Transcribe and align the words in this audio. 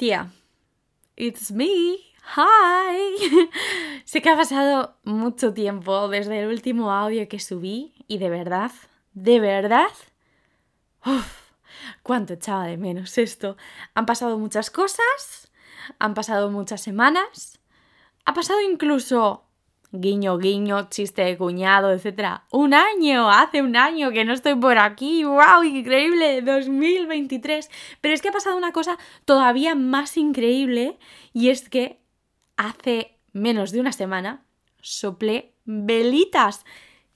Tía, 0.00 0.32
it's 1.14 1.52
me. 1.52 1.98
Hi. 2.34 3.50
sé 4.06 4.22
que 4.22 4.30
ha 4.30 4.34
pasado 4.34 4.96
mucho 5.04 5.52
tiempo 5.52 6.08
desde 6.08 6.40
el 6.40 6.48
último 6.48 6.90
audio 6.90 7.28
que 7.28 7.38
subí 7.38 7.92
y 8.08 8.16
de 8.16 8.30
verdad, 8.30 8.72
de 9.12 9.40
verdad, 9.40 9.90
uf, 11.04 11.50
cuánto 12.02 12.32
echaba 12.32 12.64
de 12.64 12.78
menos 12.78 13.18
esto. 13.18 13.58
Han 13.92 14.06
pasado 14.06 14.38
muchas 14.38 14.70
cosas, 14.70 15.52
han 15.98 16.14
pasado 16.14 16.50
muchas 16.50 16.80
semanas, 16.80 17.60
ha 18.24 18.32
pasado 18.32 18.62
incluso 18.62 19.49
guiño, 19.92 20.38
guiño, 20.38 20.88
chiste 20.88 21.22
de 21.22 21.36
cuñado, 21.36 21.92
etc. 21.92 22.42
Un 22.50 22.74
año, 22.74 23.30
hace 23.30 23.62
un 23.62 23.76
año 23.76 24.10
que 24.10 24.24
no 24.24 24.32
estoy 24.32 24.54
por 24.54 24.78
aquí, 24.78 25.24
wow, 25.24 25.62
increíble, 25.64 26.42
2023. 26.42 27.70
Pero 28.00 28.14
es 28.14 28.22
que 28.22 28.28
ha 28.28 28.32
pasado 28.32 28.56
una 28.56 28.72
cosa 28.72 28.98
todavía 29.24 29.74
más 29.74 30.16
increíble 30.16 30.98
y 31.32 31.48
es 31.48 31.68
que 31.68 32.00
hace 32.56 33.18
menos 33.32 33.72
de 33.72 33.80
una 33.80 33.92
semana 33.92 34.44
soplé 34.80 35.54
velitas. 35.64 36.64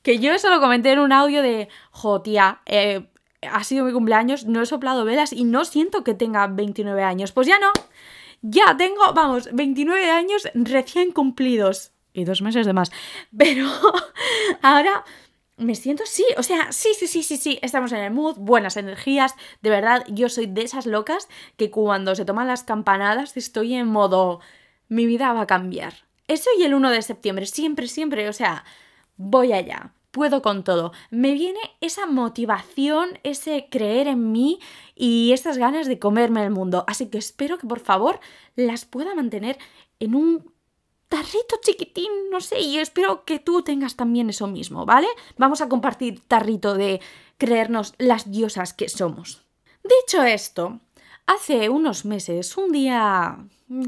Que 0.02 0.18
yo 0.18 0.32
eso 0.32 0.50
lo 0.50 0.60
comenté 0.60 0.92
en 0.92 0.98
un 0.98 1.12
audio 1.12 1.40
de, 1.40 1.68
jo, 1.90 2.20
tía, 2.20 2.60
eh, 2.66 3.08
ha 3.50 3.64
sido 3.64 3.84
mi 3.84 3.92
cumpleaños, 3.92 4.44
no 4.46 4.62
he 4.62 4.66
soplado 4.66 5.04
velas 5.04 5.32
y 5.32 5.44
no 5.44 5.64
siento 5.64 6.04
que 6.04 6.14
tenga 6.14 6.46
29 6.46 7.02
años. 7.02 7.32
Pues 7.32 7.46
ya 7.46 7.58
no, 7.58 7.72
ya 8.42 8.76
tengo, 8.76 9.12
vamos, 9.14 9.48
29 9.52 10.10
años 10.10 10.48
recién 10.54 11.12
cumplidos. 11.12 11.93
Y 12.14 12.24
dos 12.24 12.40
meses 12.40 12.64
de 12.64 12.72
más. 12.72 12.90
Pero 13.36 13.66
ahora 14.62 15.04
me 15.56 15.74
siento, 15.74 16.04
sí, 16.06 16.24
o 16.38 16.42
sea, 16.42 16.72
sí, 16.72 16.90
sí, 16.98 17.06
sí, 17.06 17.22
sí, 17.22 17.36
sí, 17.36 17.58
estamos 17.62 17.92
en 17.92 17.98
el 17.98 18.12
mood, 18.12 18.36
buenas 18.38 18.76
energías, 18.76 19.34
de 19.62 19.70
verdad, 19.70 20.04
yo 20.08 20.28
soy 20.28 20.46
de 20.46 20.62
esas 20.62 20.86
locas 20.86 21.28
que 21.56 21.70
cuando 21.70 22.14
se 22.16 22.24
toman 22.24 22.48
las 22.48 22.64
campanadas 22.64 23.36
estoy 23.36 23.74
en 23.74 23.86
modo 23.86 24.40
mi 24.88 25.06
vida 25.06 25.32
va 25.32 25.42
a 25.42 25.46
cambiar. 25.46 25.94
Eso 26.26 26.50
y 26.58 26.64
el 26.64 26.74
1 26.74 26.90
de 26.90 27.02
septiembre, 27.02 27.46
siempre, 27.46 27.86
siempre, 27.86 28.28
o 28.28 28.32
sea, 28.32 28.64
voy 29.16 29.52
allá, 29.52 29.92
puedo 30.10 30.42
con 30.42 30.64
todo. 30.64 30.92
Me 31.10 31.32
viene 31.32 31.60
esa 31.80 32.06
motivación, 32.06 33.18
ese 33.24 33.68
creer 33.70 34.08
en 34.08 34.32
mí 34.32 34.58
y 34.94 35.32
esas 35.32 35.58
ganas 35.58 35.86
de 35.86 35.98
comerme 35.98 36.42
el 36.42 36.50
mundo. 36.50 36.84
Así 36.86 37.08
que 37.08 37.18
espero 37.18 37.58
que 37.58 37.66
por 37.66 37.80
favor 37.80 38.20
las 38.56 38.84
pueda 38.86 39.14
mantener 39.14 39.58
en 40.00 40.14
un 40.14 40.53
tarrito 41.08 41.56
chiquitín, 41.62 42.10
no 42.30 42.40
sé, 42.40 42.60
y 42.60 42.78
espero 42.78 43.24
que 43.24 43.38
tú 43.38 43.62
tengas 43.62 43.96
también 43.96 44.30
eso 44.30 44.46
mismo, 44.46 44.86
¿vale? 44.86 45.08
Vamos 45.36 45.60
a 45.60 45.68
compartir 45.68 46.20
tarrito 46.26 46.74
de 46.74 47.00
creernos 47.38 47.94
las 47.98 48.30
diosas 48.30 48.74
que 48.74 48.88
somos. 48.88 49.42
Dicho 49.82 50.22
esto, 50.22 50.80
hace 51.26 51.68
unos 51.68 52.04
meses, 52.04 52.56
un 52.56 52.72
día 52.72 53.38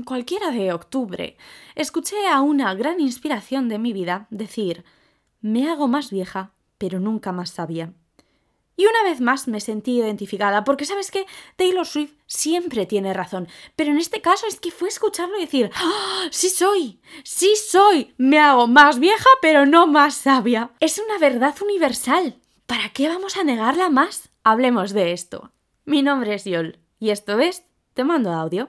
cualquiera 0.05 0.50
de 0.50 0.73
octubre, 0.73 1.36
escuché 1.75 2.27
a 2.28 2.41
una 2.41 2.75
gran 2.75 3.00
inspiración 3.00 3.69
de 3.69 3.78
mi 3.78 3.92
vida 3.92 4.27
decir 4.30 4.84
me 5.41 5.70
hago 5.70 5.86
más 5.86 6.11
vieja, 6.11 6.53
pero 6.78 6.98
nunca 6.98 7.33
más 7.33 7.51
sabia. 7.51 7.92
Y 8.77 8.85
una 8.85 9.03
vez 9.05 9.21
más 9.21 9.49
me 9.49 9.61
sentí 9.61 9.99
identificada, 9.99 10.63
porque 10.65 10.85
sabes 10.85 11.11
que 11.11 11.27
Taylor 11.57 11.87
Swift 11.87 12.13
siempre 12.27 12.85
tiene 12.85 13.15
razón, 13.15 13.49
pero 13.75 13.91
en 13.91 13.99
este 13.99 14.21
caso 14.21 14.47
es 14.47 14.61
que 14.61 14.71
fue 14.71 14.89
escucharlo 14.89 15.39
y 15.39 15.43
decir, 15.43 15.71
¡Ah, 15.75 16.29
sí 16.31 16.51
soy, 16.51 17.01
sí 17.25 17.55
soy, 17.57 18.15
me 18.19 18.39
hago 18.39 18.67
más 18.67 18.99
vieja, 18.99 19.29
pero 19.41 19.65
no 19.65 19.87
más 19.87 20.15
sabia. 20.15 20.71
Es 20.81 20.99
una 20.99 21.19
verdad 21.19 21.55
universal. 21.63 22.37
¿Para 22.67 22.91
qué 22.91 23.09
vamos 23.09 23.37
a 23.37 23.45
negarla 23.45 23.89
más? 23.89 24.29
Hablemos 24.45 24.93
de 24.93 25.13
esto. 25.13 25.53
Mi 25.85 26.03
nombre 26.03 26.35
es 26.35 26.45
Yol, 26.45 26.79
y 26.99 27.11
esto 27.11 27.39
es 27.39 27.65
Te 27.95 28.05
mando 28.05 28.33
audio. 28.33 28.69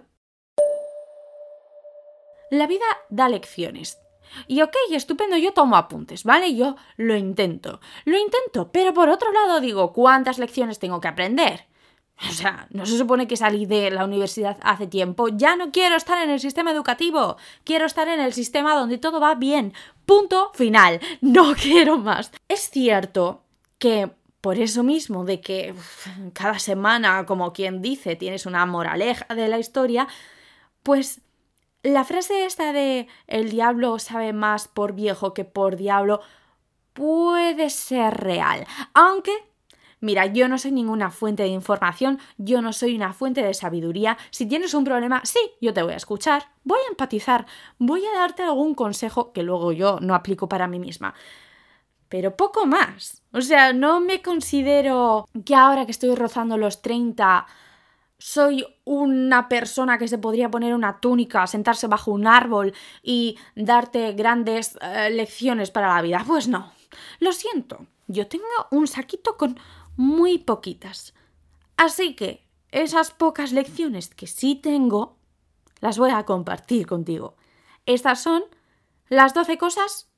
La 2.49 2.65
vida 2.65 2.85
da 3.09 3.27
lecciones. 3.27 3.97
Y 4.47 4.61
ok, 4.61 4.75
estupendo, 4.91 5.37
yo 5.37 5.53
tomo 5.53 5.75
apuntes, 5.75 6.23
¿vale? 6.23 6.55
Yo 6.55 6.75
lo 6.97 7.15
intento. 7.15 7.79
Lo 8.05 8.17
intento, 8.17 8.71
pero 8.71 8.93
por 8.93 9.09
otro 9.09 9.31
lado 9.31 9.59
digo, 9.59 9.93
¿cuántas 9.93 10.39
lecciones 10.39 10.79
tengo 10.79 11.01
que 11.01 11.07
aprender? 11.07 11.65
O 12.27 12.31
sea, 12.31 12.67
no 12.71 12.85
se 12.85 12.97
supone 12.97 13.27
que 13.27 13.37
salí 13.37 13.65
de 13.67 13.91
la 13.91 14.03
universidad 14.03 14.57
hace 14.61 14.87
tiempo. 14.87 15.27
Ya 15.27 15.55
no 15.55 15.71
quiero 15.71 15.95
estar 15.95 16.21
en 16.23 16.31
el 16.31 16.39
sistema 16.39 16.71
educativo. 16.71 17.37
Quiero 17.63 17.85
estar 17.85 18.07
en 18.07 18.19
el 18.19 18.33
sistema 18.33 18.73
donde 18.73 18.97
todo 18.97 19.19
va 19.19 19.35
bien. 19.35 19.73
Punto 20.05 20.51
final. 20.55 20.99
No 21.21 21.53
quiero 21.61 21.99
más. 21.99 22.31
Es 22.47 22.71
cierto 22.71 23.43
que 23.77 24.09
por 24.41 24.57
eso 24.57 24.81
mismo 24.83 25.25
de 25.25 25.41
que 25.41 25.75
cada 26.33 26.57
semana, 26.57 27.25
como 27.25 27.53
quien 27.53 27.81
dice, 27.81 28.15
tienes 28.15 28.47
una 28.47 28.65
moraleja 28.65 29.35
de 29.35 29.47
la 29.47 29.59
historia, 29.59 30.07
pues 30.81 31.21
la 31.87 32.03
frase 32.03 32.45
esta 32.45 32.73
de 32.73 33.07
el 33.27 33.49
diablo 33.49 33.97
sabe 33.99 34.33
más 34.33 34.67
por 34.67 34.93
viejo 34.93 35.33
que 35.33 35.45
por 35.45 35.77
diablo 35.77 36.21
puede 36.93 37.69
ser 37.69 38.13
real, 38.15 38.65
aunque 38.93 39.31
Mira, 39.99 40.27
yo 40.27 40.47
no 40.47 40.59
soy 40.59 40.73
ninguna 40.73 41.09
fuente 41.09 41.41
de 41.41 41.49
información, 41.49 42.19
yo 42.37 42.61
no 42.61 42.71
soy 42.71 42.95
una 42.95 43.13
fuente 43.13 43.41
de 43.41 43.55
sabiduría. 43.55 44.15
Si 44.29 44.45
tienes 44.45 44.75
un 44.75 44.83
problema, 44.83 45.21
sí, 45.25 45.39
yo 45.59 45.73
te 45.73 45.81
voy 45.81 45.93
a 45.93 45.97
escuchar, 45.97 46.51
voy 46.63 46.77
a 46.85 46.89
empatizar, 46.91 47.47
voy 47.79 48.05
a 48.05 48.19
darte 48.19 48.43
algún 48.43 48.75
consejo 48.75 49.33
que 49.33 49.41
luego 49.41 49.71
yo 49.71 49.97
no 49.99 50.13
aplico 50.13 50.47
para 50.47 50.67
mí 50.67 50.77
misma. 50.77 51.15
Pero 52.09 52.37
poco 52.37 52.67
más. 52.67 53.23
O 53.31 53.41
sea, 53.41 53.73
no 53.73 53.99
me 53.99 54.21
considero 54.21 55.27
que 55.43 55.55
ahora 55.55 55.85
que 55.85 55.91
estoy 55.93 56.13
rozando 56.13 56.57
los 56.57 56.83
30 56.83 57.47
soy 58.19 58.65
una 58.83 59.47
persona 59.47 59.97
que 59.97 60.07
se 60.07 60.17
podría 60.17 60.49
poner 60.49 60.73
una 60.73 60.99
túnica, 60.99 61.45
sentarse 61.47 61.87
bajo 61.87 62.11
un 62.11 62.27
árbol 62.27 62.73
y 63.03 63.37
darte 63.55 64.13
grandes 64.13 64.77
eh, 64.81 65.09
lecciones 65.11 65.71
para 65.71 65.93
la 65.93 66.01
vida. 66.01 66.23
Pues 66.25 66.47
no, 66.47 66.71
lo 67.19 67.31
siento, 67.31 67.85
yo 68.07 68.27
tengo 68.27 68.45
un 68.71 68.87
saquito 68.87 69.37
con 69.37 69.59
muy 69.95 70.37
poquitas. 70.37 71.13
Así 71.75 72.15
que 72.15 72.47
esas 72.71 73.11
pocas 73.11 73.51
lecciones 73.51 74.09
que 74.09 74.27
sí 74.27 74.55
tengo, 74.55 75.17
las 75.79 75.97
voy 75.97 76.11
a 76.11 76.23
compartir 76.23 76.87
contigo. 76.87 77.35
Estas 77.85 78.21
son 78.21 78.43
las 79.09 79.33
12 79.33 79.57
cosas 79.57 80.09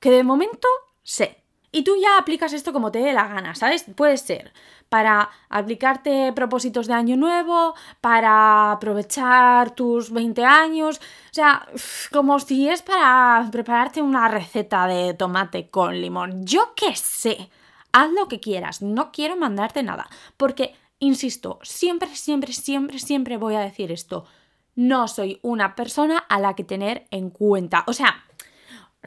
que 0.00 0.10
de 0.10 0.24
momento 0.24 0.68
sé. 1.02 1.41
Y 1.74 1.84
tú 1.84 1.92
ya 2.00 2.18
aplicas 2.18 2.52
esto 2.52 2.72
como 2.72 2.92
te 2.92 2.98
dé 2.98 3.14
la 3.14 3.26
gana, 3.26 3.54
¿sabes? 3.54 3.86
Puede 3.96 4.18
ser 4.18 4.52
para 4.90 5.30
aplicarte 5.48 6.34
propósitos 6.34 6.86
de 6.86 6.92
año 6.92 7.16
nuevo, 7.16 7.74
para 8.02 8.72
aprovechar 8.72 9.70
tus 9.70 10.10
20 10.10 10.44
años, 10.44 10.98
o 10.98 11.34
sea, 11.34 11.66
como 12.12 12.38
si 12.38 12.68
es 12.68 12.82
para 12.82 13.48
prepararte 13.50 14.02
una 14.02 14.28
receta 14.28 14.86
de 14.86 15.14
tomate 15.14 15.70
con 15.70 15.98
limón. 15.98 16.44
Yo 16.44 16.74
qué 16.76 16.94
sé, 16.94 17.48
haz 17.92 18.10
lo 18.10 18.28
que 18.28 18.38
quieras, 18.38 18.82
no 18.82 19.10
quiero 19.12 19.34
mandarte 19.34 19.82
nada, 19.82 20.10
porque, 20.36 20.74
insisto, 20.98 21.58
siempre, 21.62 22.14
siempre, 22.14 22.52
siempre, 22.52 22.98
siempre 22.98 23.38
voy 23.38 23.54
a 23.54 23.60
decir 23.60 23.90
esto. 23.90 24.26
No 24.74 25.08
soy 25.08 25.38
una 25.40 25.74
persona 25.74 26.18
a 26.18 26.38
la 26.38 26.54
que 26.54 26.64
tener 26.64 27.06
en 27.10 27.30
cuenta. 27.30 27.84
O 27.86 27.92
sea, 27.94 28.24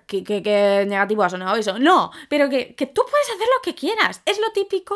que, 0.07 0.23
que, 0.23 0.85
negativo 0.88 1.23
ha 1.23 1.29
sonado 1.29 1.56
eso. 1.56 1.79
No, 1.79 2.11
pero 2.29 2.50
que, 2.50 2.75
que 2.75 2.85
tú 2.85 3.01
puedes 3.09 3.29
hacer 3.29 3.47
lo 3.56 3.61
que 3.63 3.75
quieras. 3.75 4.22
Es 4.25 4.39
lo 4.39 4.51
típico 4.51 4.95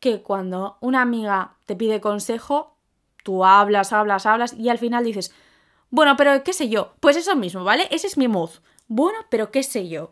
que 0.00 0.22
cuando 0.22 0.78
una 0.80 1.02
amiga 1.02 1.56
te 1.66 1.76
pide 1.76 2.00
consejo, 2.00 2.76
tú 3.22 3.44
hablas, 3.44 3.92
hablas, 3.92 4.26
hablas 4.26 4.52
y 4.52 4.68
al 4.68 4.78
final 4.78 5.04
dices, 5.04 5.32
bueno, 5.90 6.16
pero 6.16 6.42
qué 6.42 6.52
sé 6.52 6.68
yo. 6.68 6.94
Pues 7.00 7.16
eso 7.16 7.36
mismo, 7.36 7.64
¿vale? 7.64 7.86
Ese 7.90 8.06
es 8.06 8.16
mi 8.16 8.26
mood. 8.26 8.50
Bueno, 8.88 9.18
pero 9.28 9.50
qué 9.50 9.62
sé 9.62 9.88
yo. 9.88 10.10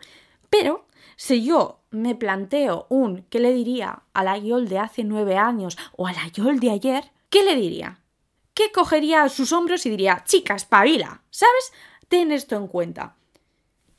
Pero 0.48 0.86
si 1.16 1.44
yo 1.44 1.80
me 1.90 2.14
planteo 2.14 2.86
un 2.88 3.24
¿qué 3.30 3.40
le 3.40 3.52
diría 3.52 4.02
a 4.12 4.24
la 4.24 4.38
Yol 4.38 4.68
de 4.68 4.78
hace 4.78 5.04
nueve 5.04 5.36
años 5.36 5.76
o 5.96 6.06
a 6.06 6.12
la 6.12 6.28
Yol 6.28 6.60
de 6.60 6.70
ayer? 6.70 7.10
¿Qué 7.30 7.42
le 7.42 7.56
diría? 7.56 8.00
¿Qué 8.54 8.72
cogería 8.72 9.22
a 9.22 9.28
sus 9.28 9.52
hombros 9.52 9.86
y 9.86 9.90
diría, 9.90 10.22
chica, 10.26 10.54
espabila? 10.54 11.22
¿Sabes? 11.30 11.72
Ten 12.08 12.30
esto 12.30 12.56
en 12.56 12.68
cuenta. 12.68 13.16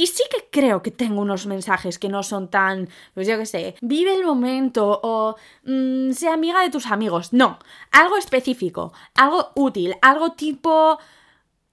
Y 0.01 0.07
sí 0.07 0.24
que 0.31 0.48
creo 0.50 0.81
que 0.81 0.89
tengo 0.89 1.21
unos 1.21 1.45
mensajes 1.45 2.00
que 2.00 2.09
no 2.09 2.24
son 2.24 2.50
tan, 2.50 2.89
pues 3.13 3.27
yo 3.27 3.38
qué 3.38 3.45
sé, 3.45 3.75
vive 3.81 4.15
el 4.15 4.25
momento 4.25 5.00
o 5.03 5.36
mm, 5.63 6.13
sea 6.13 6.33
amiga 6.33 6.63
de 6.63 6.71
tus 6.71 6.88
amigos. 6.88 7.33
No, 7.33 7.59
algo 7.92 8.18
específico, 8.18 8.94
algo 9.13 9.51
útil, 9.53 9.94
algo 10.01 10.31
tipo 10.31 10.98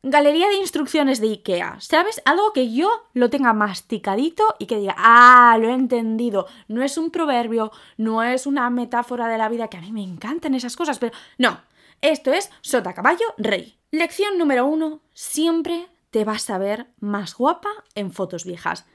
galería 0.03 0.47
de 0.49 0.57
instrucciones 0.57 1.23
de 1.23 1.29
IKEA, 1.29 1.79
¿sabes? 1.81 2.21
Algo 2.27 2.53
que 2.53 2.71
yo 2.71 2.91
lo 3.15 3.31
tenga 3.31 3.55
masticadito 3.55 4.45
y 4.59 4.67
que 4.67 4.77
diga, 4.77 4.95
ah, 4.99 5.57
lo 5.59 5.71
he 5.71 5.73
entendido. 5.73 6.49
No 6.69 6.83
es 6.83 6.99
un 6.99 7.11
proverbio, 7.11 7.73
no 7.97 8.23
es 8.23 8.47
una 8.47 8.69
metáfora 8.69 9.29
de 9.29 9.39
la 9.39 9.49
vida, 9.49 9.69
que 9.69 9.79
a 9.79 9.81
mí 9.81 9.91
me 9.91 10.03
encantan 10.03 10.55
esas 10.55 10.77
cosas, 10.77 10.99
pero 10.99 11.17
no, 11.39 11.63
esto 12.03 12.31
es 12.35 12.51
sota 12.61 12.93
caballo 12.93 13.25
rey. 13.39 13.79
Lección 13.91 14.37
número 14.37 14.67
uno, 14.67 15.01
siempre 15.15 15.89
te 16.11 16.25
vas 16.25 16.49
a 16.51 16.59
ver 16.59 16.89
más 17.01 17.35
guapa 17.35 17.71
en 17.95 18.13
fotos 18.13 18.45
viejas. 18.45 18.87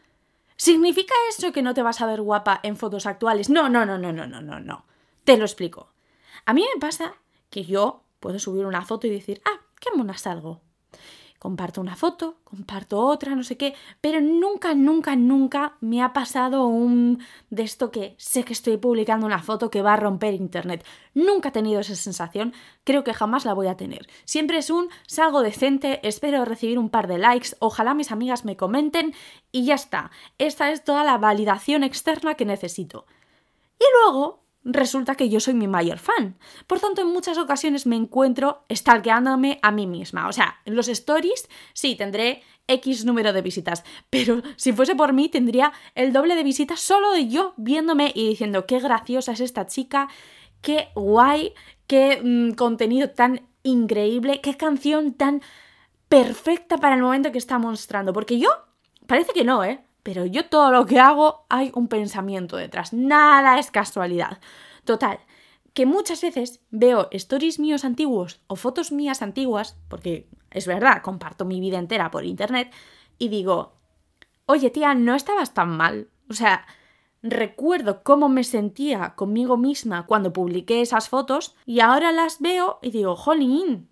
¿Significa 0.56 1.14
eso 1.30 1.52
que 1.52 1.62
no 1.62 1.74
te 1.74 1.82
vas 1.82 2.02
a 2.02 2.06
ver 2.06 2.22
guapa 2.22 2.60
en 2.64 2.78
fotos 2.78 3.06
actuales? 3.06 3.50
No, 3.50 3.70
no, 3.70 3.86
no, 3.86 3.98
no, 3.98 4.14
no, 4.14 4.28
no, 4.28 4.42
no, 4.42 4.60
no. 4.60 4.86
Te 5.24 5.38
lo 5.38 5.46
explico. 5.46 5.92
A 6.46 6.54
mí 6.54 6.66
me 6.74 6.80
pasa 6.80 7.16
que 7.50 7.64
yo 7.64 8.04
puedo 8.20 8.40
subir 8.40 8.66
una 8.66 8.84
foto 8.84 9.08
y 9.08 9.10
decir, 9.10 9.42
ah, 9.46 9.62
qué 9.80 9.90
mona 9.96 10.18
salgo 10.18 10.62
comparto 11.44 11.82
una 11.82 11.98
foto, 11.98 12.38
comparto 12.46 13.02
otra, 13.02 13.36
no 13.36 13.44
sé 13.44 13.58
qué, 13.58 13.76
pero 14.00 14.22
nunca, 14.22 14.74
nunca, 14.76 15.18
nunca 15.18 15.76
me 15.82 16.02
ha 16.02 16.14
pasado 16.14 16.68
un 16.68 17.22
de 17.50 17.64
esto 17.64 17.92
que 17.92 18.16
sé 18.18 18.46
que 18.46 18.54
estoy 18.54 18.78
publicando 18.78 19.26
una 19.26 19.44
foto 19.44 19.70
que 19.70 19.82
va 19.82 19.96
a 19.96 19.98
romper 19.98 20.36
internet. 20.36 20.86
Nunca 21.14 21.50
he 21.50 21.52
tenido 21.52 21.82
esa 21.82 21.96
sensación, 21.96 22.54
creo 22.86 23.04
que 23.04 23.14
jamás 23.14 23.44
la 23.44 23.54
voy 23.54 23.68
a 23.68 23.76
tener. 23.76 24.08
Siempre 24.24 24.58
es 24.58 24.70
un 24.70 24.88
salgo 25.06 25.42
decente, 25.42 26.00
espero 26.08 26.46
recibir 26.46 26.80
un 26.80 26.88
par 26.88 27.08
de 27.08 27.18
likes, 27.18 27.58
ojalá 27.60 27.94
mis 27.94 28.14
amigas 28.14 28.46
me 28.46 28.56
comenten 28.56 29.14
y 29.52 29.66
ya 29.66 29.76
está. 29.76 30.12
Esta 30.38 30.72
es 30.72 30.86
toda 30.86 31.04
la 31.04 31.18
validación 31.18 31.84
externa 31.84 32.36
que 32.36 32.46
necesito. 32.46 33.06
Y 33.78 33.84
luego 34.06 34.43
resulta 34.64 35.16
que 35.16 35.30
yo 35.30 35.40
soy 35.40 35.54
mi 35.54 35.68
mayor 35.68 36.00
fan. 36.00 36.38
Por 36.68 36.80
tanto, 36.80 37.02
en 37.02 37.08
muchas 37.08 37.38
ocasiones 37.38 37.86
me 37.86 37.96
encuentro 37.96 38.66
stalkeándome 38.72 39.60
a 39.62 39.72
mí 39.72 39.88
misma. 39.88 40.28
O 40.28 40.34
sea, 40.34 40.62
en 40.66 40.76
los 40.76 40.88
stories 40.88 41.50
sí 41.74 41.96
tendré 41.96 42.44
X 42.68 43.06
número 43.06 43.34
de 43.34 43.42
visitas, 43.42 43.84
pero 44.10 44.42
si 44.56 44.72
fuese 44.72 44.96
por 44.96 45.14
mí 45.14 45.30
tendría 45.30 45.74
el 45.96 46.14
doble 46.14 46.36
de 46.36 46.44
visitas 46.44 46.80
solo 46.80 47.12
de 47.12 47.28
yo 47.28 47.54
viéndome 47.58 48.12
y 48.16 48.30
diciendo 48.30 48.66
qué 48.66 48.80
graciosa 48.80 49.34
es 49.34 49.42
esta 49.42 49.66
chica, 49.66 50.08
qué 50.62 50.90
guay, 50.96 51.54
qué 51.88 52.22
mm, 52.24 52.54
contenido 52.54 53.10
tan 53.10 53.48
increíble, 53.64 54.42
qué 54.42 54.56
canción 54.56 55.14
tan 55.14 55.42
perfecta 56.08 56.78
para 56.78 56.96
el 56.96 57.02
momento 57.02 57.32
que 57.32 57.38
está 57.38 57.60
mostrando. 57.60 58.14
Porque 58.14 58.40
yo, 58.40 58.50
parece 59.08 59.34
que 59.34 59.44
no, 59.44 59.64
¿eh? 59.64 59.84
Pero 60.04 60.26
yo 60.26 60.46
todo 60.48 60.72
lo 60.72 60.86
que 60.86 61.00
hago 61.00 61.46
hay 61.50 61.72
un 61.74 61.88
pensamiento 61.88 62.58
detrás. 62.58 62.94
Nada 62.94 63.58
es 63.58 63.72
casualidad. 63.72 64.40
Total, 64.84 65.20
que 65.74 65.86
muchas 65.86 66.22
veces 66.22 66.62
veo 66.70 67.08
stories 67.12 67.60
míos 67.60 67.86
antiguos 67.86 68.42
o 68.48 68.56
fotos 68.56 68.92
mías 68.92 69.22
antiguas, 69.22 69.78
porque 69.88 70.30
es 70.52 70.68
verdad, 70.68 71.02
comparto 71.02 71.46
mi 71.46 71.60
vida 71.60 71.80
entera 71.80 72.12
por 72.12 72.26
internet, 72.26 72.72
y 73.18 73.30
digo, 73.30 73.74
oye 74.46 74.70
tía, 74.70 74.94
no 74.94 75.16
estabas 75.16 75.54
tan 75.54 75.70
mal. 75.70 76.10
O 76.30 76.34
sea, 76.34 76.66
recuerdo 77.22 78.04
cómo 78.04 78.30
me 78.30 78.44
sentía 78.44 79.16
conmigo 79.16 79.58
misma 79.58 80.06
cuando 80.06 80.34
publiqué 80.34 80.82
esas 80.82 81.10
fotos 81.10 81.56
y 81.66 81.80
ahora 81.80 82.12
las 82.12 82.42
veo 82.42 82.80
y 82.82 82.92
digo, 82.92 83.16
jolín, 83.16 83.90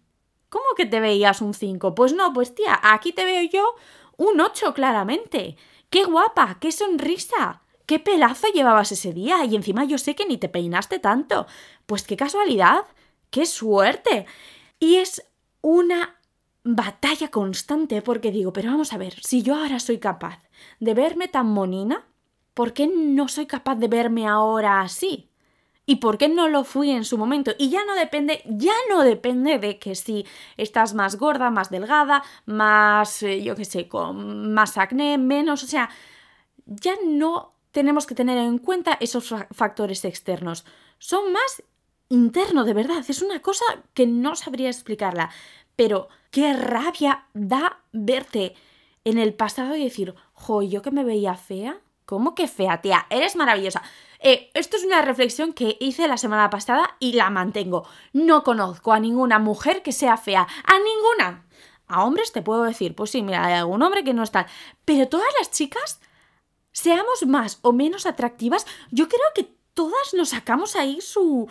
¿cómo 0.50 0.66
que 0.75 0.86
te 0.86 1.00
veías 1.00 1.42
un 1.42 1.54
5? 1.54 1.96
Pues 1.96 2.13
no, 2.13 2.34
pues 2.34 2.54
tía, 2.54 2.80
aquí 2.84 3.13
te 3.13 3.25
veo 3.25 3.44
yo 3.44 3.75
un 4.18 4.40
8 4.40 4.74
claramente. 4.74 5.58
¡Qué 5.92 6.06
guapa! 6.06 6.58
¡Qué 6.62 6.72
sonrisa! 6.72 7.64
¡Qué 7.86 8.00
pelazo 8.00 8.48
llevabas 8.48 8.94
ese 8.94 9.12
día! 9.12 9.44
Y 9.44 9.58
encima 9.58 9.84
yo 9.84 9.98
sé 9.98 10.16
que 10.16 10.26
ni 10.26 10.38
te 10.38 10.48
peinaste 10.48 11.00
tanto. 11.00 11.48
Pues 11.86 12.04
qué 12.04 12.16
casualidad. 12.16 12.86
¡Qué 13.30 13.46
suerte! 13.46 14.26
Y 14.80 14.96
es 14.96 15.24
una 15.60 16.16
batalla 16.64 17.30
constante 17.30 18.02
porque 18.02 18.32
digo, 18.32 18.54
pero 18.54 18.72
vamos 18.72 18.94
a 18.94 18.98
ver, 18.98 19.16
si 19.22 19.42
yo 19.42 19.56
ahora 19.56 19.80
soy 19.82 19.98
capaz 19.98 20.40
de 20.80 20.94
verme 20.94 21.28
tan 21.28 21.48
monina, 21.48 22.08
¿por 22.54 22.72
qué 22.72 22.88
no 22.88 23.28
soy 23.28 23.46
capaz 23.46 23.76
de 23.76 23.90
verme 23.90 24.28
ahora 24.28 24.80
así? 24.80 25.31
¿Y 25.86 25.98
por 25.98 26.18
qué 26.18 26.30
no 26.30 26.48
lo 26.48 26.63
fui 26.63 26.92
en 26.92 27.04
su 27.04 27.18
momento? 27.18 27.51
Y 27.57 27.69
ya 27.69 27.83
no 27.86 27.95
depende, 27.95 28.44
ya 28.45 28.74
no 28.89 29.04
depende 29.04 29.57
de 29.60 29.80
que 29.80 29.95
si 29.95 30.25
estás 30.57 30.94
más 30.94 31.18
gorda, 31.18 31.50
más 31.50 31.69
delgada, 31.69 32.24
más, 32.45 33.24
eh, 33.24 33.42
yo 33.44 33.56
qué 33.56 33.66
sé, 33.66 33.88
con 33.88 34.54
más 34.54 34.78
acné, 34.78 35.18
menos, 35.18 35.63
o 35.63 35.68
sea, 35.68 35.89
ya 36.66 36.94
no 37.06 37.56
tenemos 37.72 38.06
que 38.06 38.16
tener 38.16 38.38
en 38.38 38.57
cuenta 38.60 38.98
esos 39.00 39.33
factores 39.51 40.06
externos. 40.06 40.66
Son 41.00 41.31
más 41.33 41.63
internos, 42.10 42.66
de 42.66 42.74
verdad. 42.74 43.04
Es 43.07 43.22
una 43.22 43.42
cosa 43.42 43.66
que 43.94 44.06
no 44.06 44.36
sabría 44.36 44.69
explicarla. 44.69 45.31
Pero 45.75 46.10
qué 46.30 46.54
rabia 46.54 47.25
da 47.34 47.80
verte 47.92 48.56
en 49.04 49.18
el 49.18 49.34
pasado 49.34 49.75
y 49.75 49.84
decir, 49.84 50.13
jo, 50.34 50.62
yo 50.62 50.81
que 50.81 50.92
me 50.92 51.04
veía 51.04 51.36
fea. 51.36 51.80
¿Cómo 52.06 52.36
que 52.36 52.48
fea, 52.48 52.81
tía? 52.81 53.07
Eres 53.10 53.36
maravillosa. 53.36 53.81
Eh, 54.24 54.52
esto 54.54 54.78
es 54.78 54.84
una 54.84 55.02
reflexión 55.02 55.52
que 55.52 55.78
hice 55.80 56.08
la 56.08 56.18
semana 56.18 56.50
pasada 56.52 56.96
y 57.00 57.14
la 57.14 57.30
mantengo. 57.32 57.88
No 58.14 58.44
conozco 58.44 58.94
a 58.94 59.00
ninguna 59.00 59.40
mujer 59.40 59.82
que 59.82 59.92
sea 59.92 60.16
fea. 60.16 60.48
A 60.64 60.74
ninguna. 60.78 61.48
A 61.88 62.06
hombres 62.06 62.32
te 62.32 62.44
puedo 62.44 62.64
decir, 62.64 62.96
pues 62.96 63.10
sí, 63.10 63.24
mira, 63.24 63.46
hay 63.46 63.54
algún 63.56 63.82
hombre 63.82 64.04
que 64.04 64.14
no 64.14 64.24
está. 64.24 64.48
Pero 64.86 65.08
todas 65.10 65.28
las 65.40 65.50
chicas, 65.50 66.00
seamos 66.72 67.26
más 67.26 67.60
o 67.64 67.74
menos 67.74 68.06
atractivas, 68.06 68.68
yo 68.92 69.10
creo 69.10 69.26
que 69.34 69.56
todas 69.74 70.14
nos 70.14 70.30
sacamos 70.30 70.76
ahí 70.76 71.02
su... 71.02 71.50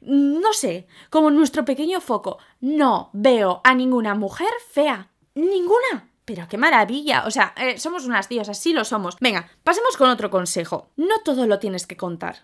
No 0.00 0.52
sé, 0.52 0.86
como 1.10 1.30
nuestro 1.30 1.64
pequeño 1.64 2.00
foco. 2.00 2.38
No 2.60 3.10
veo 3.12 3.60
a 3.64 3.74
ninguna 3.74 4.14
mujer 4.14 4.50
fea. 4.70 5.10
Ninguna. 5.34 6.10
Pero 6.26 6.46
qué 6.48 6.58
maravilla. 6.58 7.24
O 7.26 7.30
sea, 7.30 7.54
eh, 7.56 7.78
somos 7.78 8.04
unas 8.04 8.28
tías, 8.28 8.50
así 8.50 8.74
lo 8.74 8.84
somos. 8.84 9.16
Venga, 9.20 9.48
pasemos 9.64 9.96
con 9.96 10.10
otro 10.10 10.28
consejo. 10.28 10.90
No 10.96 11.14
todo 11.24 11.46
lo 11.46 11.58
tienes 11.58 11.86
que 11.86 11.96
contar. 11.96 12.40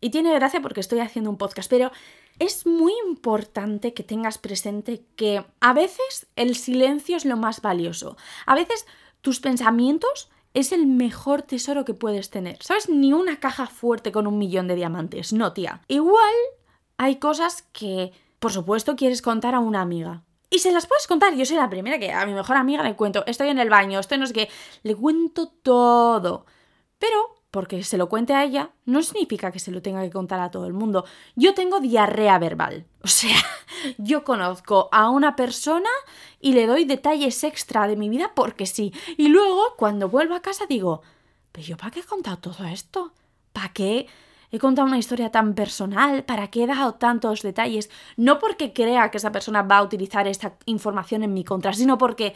Y 0.00 0.10
tiene 0.10 0.34
gracia 0.34 0.60
porque 0.60 0.80
estoy 0.80 1.00
haciendo 1.00 1.30
un 1.30 1.36
podcast, 1.36 1.70
pero 1.70 1.92
es 2.38 2.66
muy 2.66 2.92
importante 3.06 3.94
que 3.94 4.02
tengas 4.02 4.38
presente 4.38 5.02
que 5.14 5.44
a 5.60 5.72
veces 5.72 6.26
el 6.36 6.56
silencio 6.56 7.16
es 7.16 7.24
lo 7.24 7.36
más 7.36 7.60
valioso. 7.60 8.16
A 8.46 8.54
veces 8.54 8.86
tus 9.20 9.40
pensamientos 9.40 10.30
es 10.54 10.72
el 10.72 10.86
mejor 10.86 11.42
tesoro 11.42 11.84
que 11.84 11.94
puedes 11.94 12.30
tener. 12.30 12.62
¿Sabes? 12.62 12.88
Ni 12.88 13.12
una 13.12 13.40
caja 13.40 13.66
fuerte 13.66 14.10
con 14.10 14.26
un 14.26 14.38
millón 14.38 14.68
de 14.68 14.76
diamantes. 14.76 15.32
No, 15.32 15.52
tía. 15.52 15.82
Igual 15.88 16.34
hay 16.96 17.16
cosas 17.16 17.62
que, 17.72 18.12
por 18.38 18.52
supuesto, 18.52 18.96
quieres 18.96 19.20
contar 19.20 19.54
a 19.54 19.60
una 19.60 19.82
amiga. 19.82 20.22
Y 20.50 20.60
se 20.60 20.72
las 20.72 20.86
puedes 20.86 21.06
contar. 21.06 21.34
Yo 21.34 21.44
soy 21.44 21.56
la 21.56 21.68
primera 21.68 21.98
que 21.98 22.12
a 22.12 22.24
mi 22.26 22.32
mejor 22.32 22.56
amiga 22.56 22.82
le 22.82 22.96
cuento, 22.96 23.24
estoy 23.26 23.48
en 23.48 23.58
el 23.58 23.70
baño, 23.70 24.00
estoy 24.00 24.18
no 24.18 24.26
sé 24.26 24.32
qué, 24.32 24.48
le 24.82 24.94
cuento 24.94 25.48
todo. 25.62 26.46
Pero 26.98 27.38
porque 27.50 27.82
se 27.82 27.96
lo 27.96 28.08
cuente 28.08 28.34
a 28.34 28.44
ella 28.44 28.70
no 28.84 29.02
significa 29.02 29.50
que 29.50 29.58
se 29.58 29.70
lo 29.70 29.80
tenga 29.80 30.02
que 30.02 30.10
contar 30.10 30.40
a 30.40 30.50
todo 30.50 30.66
el 30.66 30.74
mundo. 30.74 31.04
Yo 31.34 31.54
tengo 31.54 31.80
diarrea 31.80 32.38
verbal. 32.38 32.86
O 33.08 33.10
sea, 33.10 33.38
yo 33.96 34.22
conozco 34.22 34.90
a 34.92 35.08
una 35.08 35.34
persona 35.34 35.88
y 36.40 36.52
le 36.52 36.66
doy 36.66 36.84
detalles 36.84 37.42
extra 37.42 37.88
de 37.88 37.96
mi 37.96 38.10
vida 38.10 38.32
porque 38.34 38.66
sí. 38.66 38.92
Y 39.16 39.28
luego, 39.28 39.76
cuando 39.78 40.10
vuelvo 40.10 40.34
a 40.34 40.42
casa, 40.42 40.66
digo, 40.66 41.00
¿pero 41.50 41.66
yo 41.66 41.76
para 41.78 41.90
qué 41.90 42.00
he 42.00 42.04
contado 42.04 42.36
todo 42.36 42.66
esto? 42.66 43.14
¿Para 43.54 43.72
qué? 43.72 44.06
He 44.50 44.58
contado 44.58 44.86
una 44.86 44.98
historia 44.98 45.30
tan 45.30 45.54
personal, 45.54 46.24
¿para 46.24 46.48
qué 46.48 46.64
he 46.64 46.66
dado 46.66 46.94
tantos 46.94 47.42
detalles? 47.42 47.90
No 48.16 48.38
porque 48.38 48.72
crea 48.72 49.10
que 49.10 49.18
esa 49.18 49.32
persona 49.32 49.62
va 49.62 49.78
a 49.78 49.82
utilizar 49.82 50.26
esta 50.26 50.54
información 50.66 51.22
en 51.22 51.34
mi 51.34 51.44
contra, 51.44 51.72
sino 51.72 51.98
porque 51.98 52.34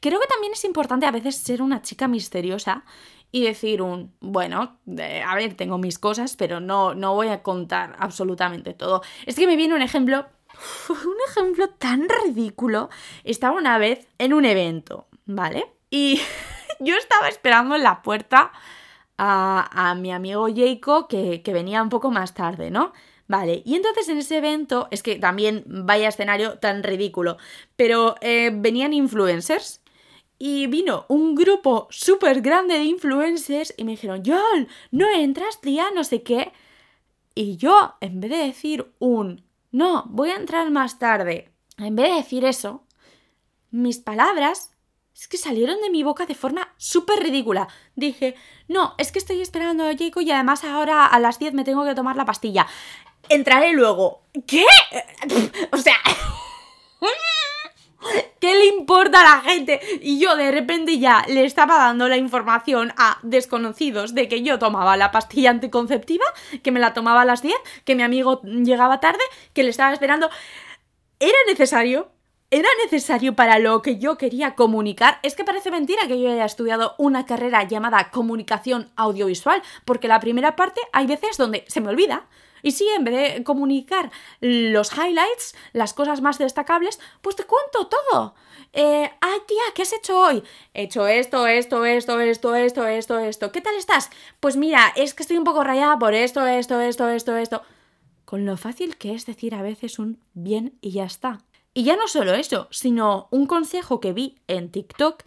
creo 0.00 0.20
que 0.20 0.26
también 0.26 0.52
es 0.52 0.64
importante 0.64 1.06
a 1.06 1.12
veces 1.12 1.36
ser 1.36 1.62
una 1.62 1.80
chica 1.80 2.08
misteriosa 2.08 2.84
y 3.30 3.44
decir 3.44 3.80
un, 3.80 4.12
bueno, 4.20 4.78
a 5.26 5.34
ver, 5.36 5.54
tengo 5.54 5.78
mis 5.78 5.98
cosas, 5.98 6.36
pero 6.36 6.60
no, 6.60 6.94
no 6.94 7.14
voy 7.14 7.28
a 7.28 7.42
contar 7.42 7.96
absolutamente 7.98 8.74
todo. 8.74 9.02
Es 9.24 9.36
que 9.36 9.46
me 9.46 9.56
viene 9.56 9.74
un 9.74 9.80
ejemplo, 9.80 10.26
un 10.90 11.16
ejemplo 11.30 11.70
tan 11.70 12.08
ridículo. 12.08 12.90
Estaba 13.24 13.56
una 13.56 13.78
vez 13.78 14.06
en 14.18 14.34
un 14.34 14.44
evento, 14.44 15.06
¿vale? 15.24 15.72
Y 15.88 16.20
yo 16.80 16.96
estaba 16.96 17.28
esperando 17.28 17.74
en 17.74 17.84
la 17.84 18.02
puerta 18.02 18.52
a, 19.24 19.94
mi 19.94 20.12
amigo 20.12 20.48
Jacob 20.54 21.06
que, 21.08 21.42
venía 21.52 21.82
un 21.82 21.88
poco 21.88 22.10
más 22.10 22.34
tarde, 22.34 22.70
¿no? 22.70 22.92
Vale, 23.28 23.62
y 23.64 23.76
entonces 23.76 24.08
en 24.08 24.18
ese 24.18 24.38
evento, 24.38 24.88
es 24.90 25.02
que 25.02 25.16
también 25.16 25.64
vaya 25.66 26.08
escenario 26.08 26.58
tan 26.58 26.82
ridículo, 26.82 27.38
pero 27.76 28.16
eh, 28.20 28.50
venían 28.52 28.92
influencers 28.92 29.80
y 30.38 30.66
vino 30.66 31.06
un 31.08 31.34
grupo 31.34 31.86
súper 31.90 32.42
grande 32.42 32.74
de 32.74 32.84
influencers 32.84 33.72
y 33.76 33.84
me 33.84 33.92
dijeron, 33.92 34.22
John, 34.26 34.68
no 34.90 35.08
entras, 35.08 35.60
tía, 35.60 35.86
no 35.94 36.02
sé 36.02 36.22
qué. 36.22 36.52
Y 37.34 37.56
yo, 37.56 37.94
en 38.00 38.20
vez 38.20 38.30
de 38.32 38.38
decir 38.38 38.92
un, 38.98 39.44
no, 39.70 40.04
voy 40.10 40.30
a 40.30 40.36
entrar 40.36 40.70
más 40.70 40.98
tarde, 40.98 41.50
en 41.78 41.94
vez 41.96 42.10
de 42.10 42.16
decir 42.16 42.44
eso, 42.44 42.82
mis 43.70 43.98
palabras 43.98 44.71
es 45.14 45.28
que 45.28 45.36
salieron 45.36 45.80
de 45.80 45.90
mi 45.90 46.02
boca 46.02 46.26
de 46.26 46.34
forma 46.34 46.72
súper 46.76 47.22
ridícula. 47.22 47.68
Dije, 47.94 48.34
no, 48.68 48.94
es 48.98 49.12
que 49.12 49.18
estoy 49.18 49.40
esperando 49.40 49.84
a 49.84 49.96
Jacob 49.96 50.22
y 50.22 50.30
además 50.30 50.64
ahora 50.64 51.06
a 51.06 51.18
las 51.18 51.38
10 51.38 51.54
me 51.54 51.64
tengo 51.64 51.84
que 51.84 51.94
tomar 51.94 52.16
la 52.16 52.24
pastilla. 52.24 52.66
Entraré 53.28 53.72
luego. 53.72 54.22
¿Qué? 54.46 54.64
O 55.72 55.76
sea... 55.76 55.96
¿Qué 58.40 58.54
le 58.54 58.66
importa 58.66 59.20
a 59.20 59.36
la 59.36 59.42
gente? 59.42 59.80
Y 60.00 60.18
yo 60.18 60.34
de 60.34 60.50
repente 60.50 60.98
ya 60.98 61.24
le 61.28 61.44
estaba 61.44 61.78
dando 61.78 62.08
la 62.08 62.16
información 62.16 62.92
a 62.96 63.18
desconocidos 63.22 64.14
de 64.14 64.28
que 64.28 64.42
yo 64.42 64.58
tomaba 64.58 64.96
la 64.96 65.12
pastilla 65.12 65.50
anticonceptiva, 65.50 66.24
que 66.62 66.72
me 66.72 66.80
la 66.80 66.94
tomaba 66.94 67.22
a 67.22 67.24
las 67.24 67.42
10, 67.42 67.54
que 67.84 67.94
mi 67.94 68.02
amigo 68.02 68.40
llegaba 68.42 68.98
tarde, 68.98 69.22
que 69.52 69.62
le 69.62 69.70
estaba 69.70 69.92
esperando. 69.92 70.30
¿Era 71.20 71.36
necesario? 71.46 72.10
Era 72.52 72.68
necesario 72.84 73.34
para 73.34 73.58
lo 73.58 73.80
que 73.80 73.96
yo 73.96 74.18
quería 74.18 74.54
comunicar. 74.54 75.18
Es 75.22 75.34
que 75.34 75.42
parece 75.42 75.70
mentira 75.70 76.06
que 76.06 76.20
yo 76.20 76.30
haya 76.30 76.44
estudiado 76.44 76.94
una 76.98 77.24
carrera 77.24 77.66
llamada 77.66 78.10
comunicación 78.10 78.90
audiovisual, 78.94 79.62
porque 79.86 80.06
la 80.06 80.20
primera 80.20 80.54
parte 80.54 80.82
hay 80.92 81.06
veces 81.06 81.38
donde 81.38 81.64
se 81.66 81.80
me 81.80 81.88
olvida. 81.88 82.26
Y 82.62 82.72
sí, 82.72 82.86
en 82.94 83.04
vez 83.04 83.14
de 83.14 83.42
comunicar 83.42 84.10
los 84.40 84.92
highlights, 84.92 85.56
las 85.72 85.94
cosas 85.94 86.20
más 86.20 86.36
destacables, 86.36 87.00
pues 87.22 87.36
te 87.36 87.44
cuento 87.44 87.88
todo. 87.88 88.34
Eh, 88.74 89.10
ay, 89.22 89.38
tía, 89.48 89.62
¿qué 89.74 89.82
has 89.82 89.92
hecho 89.94 90.20
hoy? 90.20 90.42
He 90.74 90.82
hecho 90.82 91.06
esto, 91.06 91.46
esto, 91.46 91.86
esto, 91.86 92.20
esto, 92.20 92.54
esto, 92.54 92.86
esto, 92.86 93.18
esto. 93.18 93.50
¿Qué 93.50 93.62
tal 93.62 93.76
estás? 93.76 94.10
Pues 94.40 94.58
mira, 94.58 94.92
es 94.94 95.14
que 95.14 95.22
estoy 95.22 95.38
un 95.38 95.44
poco 95.44 95.64
rayada 95.64 95.98
por 95.98 96.12
esto, 96.12 96.46
esto, 96.46 96.78
esto, 96.82 97.08
esto, 97.08 97.34
esto. 97.34 97.62
Con 98.26 98.44
lo 98.44 98.58
fácil 98.58 98.98
que 98.98 99.14
es 99.14 99.24
decir 99.24 99.54
a 99.54 99.62
veces 99.62 99.98
un 99.98 100.18
bien 100.34 100.76
y 100.82 100.90
ya 100.90 101.04
está. 101.04 101.40
Y 101.74 101.84
ya 101.84 101.96
no 101.96 102.06
solo 102.06 102.34
eso, 102.34 102.68
sino 102.70 103.28
un 103.30 103.46
consejo 103.46 104.00
que 104.00 104.12
vi 104.12 104.36
en 104.46 104.70
TikTok, 104.70 105.22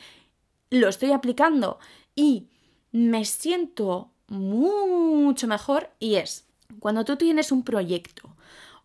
lo 0.69 0.89
estoy 0.89 1.11
aplicando 1.11 1.79
y 2.15 2.47
me 2.91 3.25
siento 3.25 4.11
mucho 4.27 5.47
mejor 5.47 5.89
y 5.99 6.15
es 6.15 6.45
cuando 6.79 7.05
tú 7.05 7.15
tienes 7.15 7.51
un 7.51 7.63
proyecto 7.63 8.35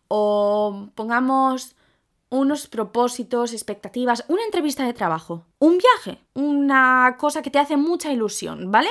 o 0.07 0.89
pongamos 0.95 1.75
unos 2.29 2.67
propósitos, 2.67 3.53
expectativas, 3.53 4.23
una 4.27 4.43
entrevista 4.43 4.85
de 4.85 4.93
trabajo, 4.93 5.45
un 5.59 5.77
viaje, 5.77 6.21
una 6.33 7.17
cosa 7.19 7.41
que 7.41 7.49
te 7.49 7.59
hace 7.59 7.77
mucha 7.77 8.11
ilusión, 8.11 8.71
¿vale? 8.71 8.89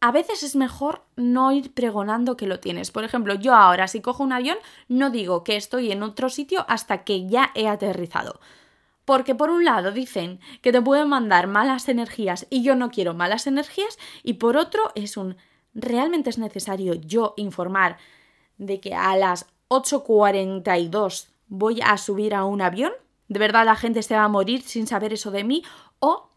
A 0.00 0.12
veces 0.12 0.42
es 0.42 0.56
mejor 0.56 1.02
no 1.16 1.52
ir 1.52 1.72
pregonando 1.72 2.36
que 2.36 2.46
lo 2.46 2.60
tienes. 2.60 2.90
Por 2.90 3.04
ejemplo, 3.04 3.34
yo 3.34 3.54
ahora 3.54 3.88
si 3.88 4.00
cojo 4.00 4.22
un 4.22 4.32
avión 4.32 4.58
no 4.88 5.10
digo 5.10 5.42
que 5.42 5.56
estoy 5.56 5.90
en 5.90 6.02
otro 6.02 6.28
sitio 6.28 6.64
hasta 6.68 7.04
que 7.04 7.26
ya 7.26 7.50
he 7.54 7.68
aterrizado. 7.68 8.40
Porque 9.04 9.34
por 9.34 9.50
un 9.50 9.64
lado 9.64 9.92
dicen 9.92 10.40
que 10.62 10.72
te 10.72 10.82
pueden 10.82 11.08
mandar 11.08 11.46
malas 11.46 11.88
energías 11.88 12.46
y 12.50 12.62
yo 12.62 12.74
no 12.74 12.90
quiero 12.90 13.14
malas 13.14 13.46
energías 13.46 13.98
y 14.22 14.34
por 14.34 14.56
otro 14.56 14.92
es 14.94 15.16
un 15.16 15.36
realmente 15.74 16.30
es 16.30 16.38
necesario 16.38 16.94
yo 16.94 17.34
informar 17.36 17.98
de 18.58 18.80
que 18.80 18.94
a 18.94 19.14
las 19.16 19.46
8.42 19.68 21.28
voy 21.48 21.80
a 21.82 21.96
subir 21.98 22.34
a 22.34 22.44
un 22.44 22.62
avión, 22.62 22.92
de 23.28 23.38
verdad 23.38 23.64
la 23.64 23.76
gente 23.76 24.02
se 24.02 24.16
va 24.16 24.24
a 24.24 24.28
morir 24.28 24.62
sin 24.62 24.86
saber 24.86 25.12
eso 25.12 25.30
de 25.30 25.44
mí, 25.44 25.62
o 26.00 26.28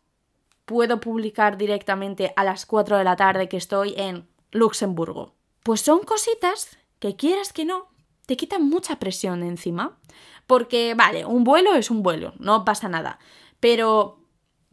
puedo 0.69 0.99
publicar 0.99 1.57
directamente 1.57 2.31
a 2.35 2.43
las 2.43 2.67
4 2.67 2.99
de 2.99 3.03
la 3.03 3.15
tarde 3.15 3.49
que 3.49 3.57
estoy 3.57 3.95
en 3.97 4.27
Luxemburgo. 4.51 5.33
Pues 5.63 5.81
son 5.81 6.03
cositas 6.03 6.77
que 6.99 7.15
quieras 7.15 7.53
que 7.53 7.65
no, 7.65 7.87
te 8.27 8.37
quitan 8.37 8.69
mucha 8.69 8.99
presión 8.99 9.41
encima. 9.41 9.97
Porque, 10.45 10.93
vale, 10.93 11.25
un 11.25 11.43
vuelo 11.43 11.73
es 11.73 11.89
un 11.89 12.03
vuelo, 12.03 12.33
no 12.37 12.65
pasa 12.65 12.87
nada. 12.87 13.17
Pero, 13.59 14.19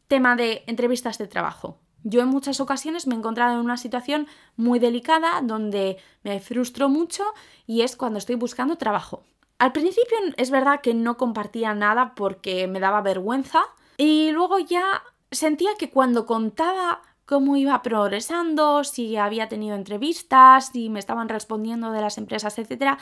tema 0.06 0.36
de 0.36 0.64
entrevistas 0.66 1.16
de 1.16 1.28
trabajo. 1.28 1.80
Yo 2.02 2.20
en 2.20 2.28
muchas 2.28 2.60
ocasiones 2.60 3.06
me 3.06 3.14
he 3.14 3.18
encontrado 3.18 3.54
en 3.54 3.64
una 3.64 3.78
situación 3.78 4.28
muy 4.54 4.78
delicada 4.78 5.40
donde 5.42 5.96
me 6.22 6.40
frustro 6.40 6.90
mucho 6.90 7.24
y 7.66 7.80
es 7.80 7.96
cuando 7.96 8.18
estoy 8.18 8.34
buscando 8.34 8.76
trabajo. 8.76 9.22
Al 9.58 9.72
principio 9.72 10.18
es 10.36 10.50
verdad 10.50 10.82
que 10.82 10.92
no 10.92 11.16
compartía 11.16 11.72
nada 11.72 12.14
porque 12.14 12.66
me 12.66 12.80
daba 12.80 13.00
vergüenza 13.00 13.62
y 13.96 14.30
luego 14.32 14.58
ya 14.58 15.02
sentía 15.30 15.70
que 15.78 15.90
cuando 15.90 16.26
contaba 16.26 17.02
cómo 17.24 17.56
iba 17.56 17.82
progresando, 17.82 18.84
si 18.84 19.16
había 19.16 19.48
tenido 19.48 19.74
entrevistas, 19.74 20.70
si 20.72 20.88
me 20.88 21.00
estaban 21.00 21.28
respondiendo 21.28 21.90
de 21.90 22.00
las 22.00 22.18
empresas, 22.18 22.58
etc., 22.58 22.98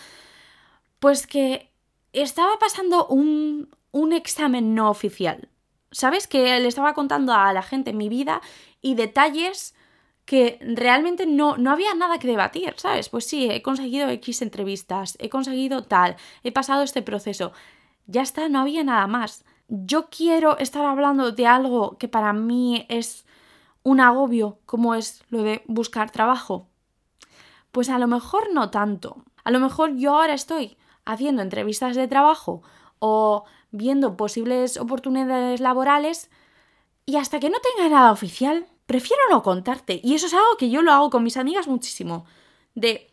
pues 0.99 1.26
que 1.26 1.71
estaba 2.12 2.59
pasando 2.59 3.07
un, 3.07 3.69
un 3.93 4.12
examen 4.12 4.75
no 4.75 4.90
oficial. 4.90 5.49
¿Sabes? 5.90 6.26
Que 6.26 6.59
le 6.59 6.66
estaba 6.66 6.93
contando 6.93 7.33
a 7.33 7.52
la 7.52 7.62
gente 7.62 7.93
mi 7.93 8.09
vida 8.09 8.40
y 8.81 8.97
detalles 8.97 9.76
que 10.25 10.59
realmente 10.61 11.26
no, 11.26 11.57
no 11.57 11.71
había 11.71 11.95
nada 11.95 12.19
que 12.19 12.26
debatir, 12.26 12.75
¿sabes? 12.78 13.09
Pues 13.09 13.26
sí, 13.26 13.50
he 13.50 13.62
conseguido 13.62 14.09
X 14.09 14.43
entrevistas, 14.43 15.16
he 15.21 15.28
conseguido 15.28 15.85
tal, 15.85 16.16
he 16.43 16.50
pasado 16.50 16.83
este 16.83 17.02
proceso. 17.02 17.52
Ya 18.07 18.23
está, 18.23 18.49
no 18.49 18.61
había 18.61 18.83
nada 18.85 19.07
más. 19.07 19.45
Yo 19.68 20.09
quiero 20.11 20.59
estar 20.59 20.85
hablando 20.85 21.33
de 21.33 21.47
algo 21.47 21.97
que 21.99 22.09
para 22.09 22.33
mí 22.33 22.87
es 22.88 23.25
un 23.83 24.00
agobio, 24.00 24.59
como 24.66 24.94
es 24.94 25.23
lo 25.28 25.42
de 25.42 25.62
buscar 25.66 26.11
trabajo. 26.11 26.68
Pues 27.73 27.88
a 27.88 27.99
lo 27.99 28.06
mejor 28.06 28.52
no 28.52 28.71
tanto. 28.71 29.25
A 29.44 29.50
lo 29.50 29.61
mejor 29.61 29.97
yo 29.97 30.14
ahora 30.14 30.35
estoy 30.35 30.76
haciendo 31.04 31.42
entrevistas 31.42 31.97
de 31.97 32.09
trabajo 32.09 32.62
o 32.99 33.44
viendo 33.71 34.16
posibles 34.16 34.78
oportunidades 34.78 35.61
laborales 35.61 36.30
y 37.06 37.16
hasta 37.16 37.40
que 37.40 37.50
no 37.50 37.59
tenga 37.61 37.88
nada 37.90 38.12
oficial, 38.12 38.66
prefiero 38.87 39.23
no 39.30 39.42
contarte. 39.42 40.00
Y 40.02 40.14
eso 40.14 40.26
es 40.26 40.35
algo 40.35 40.56
que 40.59 40.71
yo 40.71 40.83
lo 40.83 40.92
hago 40.92 41.11
con 41.11 41.23
mis 41.23 41.37
amigas 41.37 41.68
muchísimo. 41.68 42.25
De, 42.75 43.11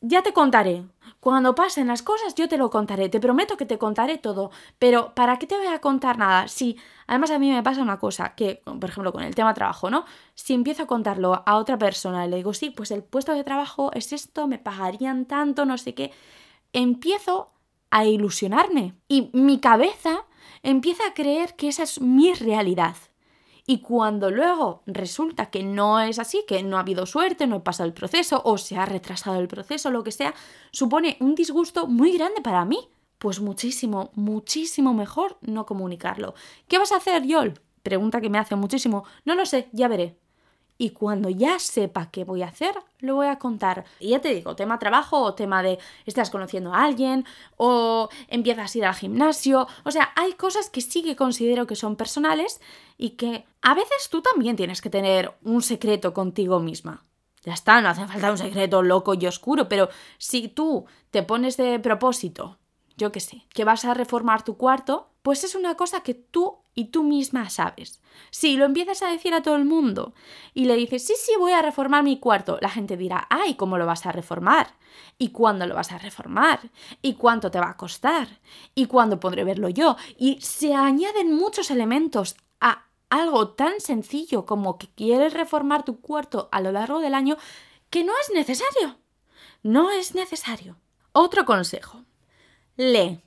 ya 0.00 0.22
te 0.22 0.32
contaré. 0.32 0.84
Cuando 1.24 1.54
pasen 1.54 1.86
las 1.86 2.02
cosas 2.02 2.34
yo 2.34 2.48
te 2.50 2.58
lo 2.58 2.68
contaré. 2.68 3.08
Te 3.08 3.18
prometo 3.18 3.56
que 3.56 3.64
te 3.64 3.78
contaré 3.78 4.18
todo. 4.18 4.50
Pero 4.78 5.14
¿para 5.14 5.38
qué 5.38 5.46
te 5.46 5.56
voy 5.56 5.68
a 5.68 5.80
contar 5.80 6.18
nada? 6.18 6.48
Si, 6.48 6.76
además 7.06 7.30
a 7.30 7.38
mí 7.38 7.50
me 7.50 7.62
pasa 7.62 7.80
una 7.80 7.98
cosa, 7.98 8.34
que, 8.34 8.60
por 8.66 8.90
ejemplo, 8.90 9.10
con 9.10 9.22
el 9.22 9.34
tema 9.34 9.54
trabajo, 9.54 9.88
¿no? 9.88 10.04
Si 10.34 10.52
empiezo 10.52 10.82
a 10.82 10.86
contarlo 10.86 11.42
a 11.46 11.56
otra 11.56 11.78
persona 11.78 12.26
y 12.26 12.28
le 12.28 12.36
digo, 12.36 12.52
sí, 12.52 12.68
pues 12.68 12.90
el 12.90 13.02
puesto 13.02 13.32
de 13.32 13.42
trabajo 13.42 13.90
es 13.94 14.12
esto, 14.12 14.46
me 14.46 14.58
pagarían 14.58 15.24
tanto, 15.24 15.64
no 15.64 15.78
sé 15.78 15.94
qué, 15.94 16.12
empiezo 16.74 17.52
a 17.90 18.04
ilusionarme. 18.04 18.92
Y 19.08 19.30
mi 19.32 19.60
cabeza 19.60 20.26
empieza 20.62 21.06
a 21.06 21.14
creer 21.14 21.56
que 21.56 21.68
esa 21.68 21.84
es 21.84 22.02
mi 22.02 22.34
realidad. 22.34 22.96
Y 23.66 23.78
cuando 23.78 24.30
luego 24.30 24.82
resulta 24.86 25.46
que 25.46 25.62
no 25.62 26.00
es 26.00 26.18
así, 26.18 26.44
que 26.46 26.62
no 26.62 26.76
ha 26.76 26.80
habido 26.80 27.06
suerte, 27.06 27.46
no 27.46 27.56
he 27.56 27.60
pasado 27.60 27.86
el 27.86 27.94
proceso 27.94 28.42
o 28.44 28.58
se 28.58 28.76
ha 28.76 28.84
retrasado 28.84 29.40
el 29.40 29.48
proceso, 29.48 29.90
lo 29.90 30.04
que 30.04 30.12
sea, 30.12 30.34
supone 30.70 31.16
un 31.20 31.34
disgusto 31.34 31.86
muy 31.86 32.12
grande 32.16 32.42
para 32.42 32.64
mí. 32.64 32.88
Pues 33.18 33.40
muchísimo, 33.40 34.10
muchísimo 34.14 34.92
mejor 34.92 35.38
no 35.40 35.64
comunicarlo. 35.64 36.34
¿Qué 36.68 36.76
vas 36.78 36.92
a 36.92 36.96
hacer, 36.96 37.24
Yol? 37.26 37.54
Pregunta 37.82 38.20
que 38.20 38.28
me 38.28 38.38
hace 38.38 38.54
muchísimo. 38.56 39.04
No 39.24 39.34
lo 39.34 39.46
sé, 39.46 39.68
ya 39.72 39.88
veré 39.88 40.18
y 40.76 40.90
cuando 40.90 41.28
ya 41.30 41.58
sepa 41.58 42.10
qué 42.10 42.24
voy 42.24 42.42
a 42.42 42.48
hacer, 42.48 42.74
lo 42.98 43.14
voy 43.14 43.28
a 43.28 43.38
contar. 43.38 43.84
Y 44.00 44.10
ya 44.10 44.20
te 44.20 44.34
digo, 44.34 44.56
tema 44.56 44.78
trabajo 44.78 45.20
o 45.22 45.34
tema 45.34 45.62
de 45.62 45.78
estás 46.04 46.30
conociendo 46.30 46.74
a 46.74 46.82
alguien 46.82 47.24
o 47.56 48.08
empiezas 48.28 48.74
a 48.74 48.78
ir 48.78 48.84
al 48.84 48.94
gimnasio. 48.94 49.68
O 49.84 49.90
sea, 49.90 50.12
hay 50.16 50.32
cosas 50.32 50.70
que 50.70 50.80
sí 50.80 51.02
que 51.02 51.16
considero 51.16 51.66
que 51.66 51.76
son 51.76 51.96
personales 51.96 52.60
y 52.98 53.10
que 53.10 53.44
a 53.62 53.74
veces 53.74 54.08
tú 54.10 54.20
también 54.20 54.56
tienes 54.56 54.80
que 54.80 54.90
tener 54.90 55.34
un 55.42 55.62
secreto 55.62 56.12
contigo 56.12 56.58
misma. 56.60 57.04
Ya 57.44 57.52
está, 57.52 57.80
no 57.80 57.90
hace 57.90 58.06
falta 58.06 58.30
un 58.30 58.38
secreto 58.38 58.82
loco 58.82 59.14
y 59.14 59.26
oscuro, 59.26 59.68
pero 59.68 59.90
si 60.18 60.48
tú 60.48 60.86
te 61.10 61.22
pones 61.22 61.56
de 61.56 61.78
propósito, 61.78 62.58
yo 62.96 63.12
qué 63.12 63.20
sé, 63.20 63.44
que 63.52 63.64
vas 63.64 63.84
a 63.84 63.94
reformar 63.94 64.44
tu 64.44 64.56
cuarto, 64.56 65.10
pues 65.22 65.44
es 65.44 65.54
una 65.54 65.74
cosa 65.76 66.00
que 66.00 66.14
tú 66.14 66.63
y 66.74 66.86
tú 66.86 67.02
misma 67.02 67.50
sabes. 67.50 68.00
Si 68.30 68.56
lo 68.56 68.64
empiezas 68.64 69.02
a 69.02 69.08
decir 69.08 69.34
a 69.34 69.42
todo 69.42 69.56
el 69.56 69.64
mundo 69.64 70.14
y 70.52 70.64
le 70.64 70.76
dices, 70.76 71.06
sí, 71.06 71.14
sí, 71.16 71.32
voy 71.38 71.52
a 71.52 71.62
reformar 71.62 72.02
mi 72.02 72.18
cuarto, 72.18 72.58
la 72.60 72.68
gente 72.68 72.96
dirá, 72.96 73.26
ay, 73.30 73.54
¿cómo 73.54 73.78
lo 73.78 73.86
vas 73.86 74.06
a 74.06 74.12
reformar? 74.12 74.74
¿Y 75.18 75.30
cuándo 75.30 75.66
lo 75.66 75.74
vas 75.74 75.92
a 75.92 75.98
reformar? 75.98 76.60
¿Y 77.02 77.14
cuánto 77.14 77.50
te 77.50 77.60
va 77.60 77.70
a 77.70 77.76
costar? 77.76 78.40
¿Y 78.74 78.86
cuándo 78.86 79.20
podré 79.20 79.44
verlo 79.44 79.68
yo? 79.68 79.96
Y 80.18 80.40
se 80.40 80.74
añaden 80.74 81.34
muchos 81.34 81.70
elementos 81.70 82.36
a 82.60 82.86
algo 83.10 83.50
tan 83.50 83.80
sencillo 83.80 84.46
como 84.46 84.78
que 84.78 84.88
quieres 84.88 85.34
reformar 85.34 85.84
tu 85.84 86.00
cuarto 86.00 86.48
a 86.52 86.60
lo 86.60 86.72
largo 86.72 87.00
del 87.00 87.14
año 87.14 87.36
que 87.90 88.04
no 88.04 88.12
es 88.20 88.34
necesario. 88.34 88.98
No 89.62 89.90
es 89.90 90.14
necesario. 90.14 90.76
Otro 91.12 91.44
consejo. 91.44 92.04
Lee. 92.76 93.20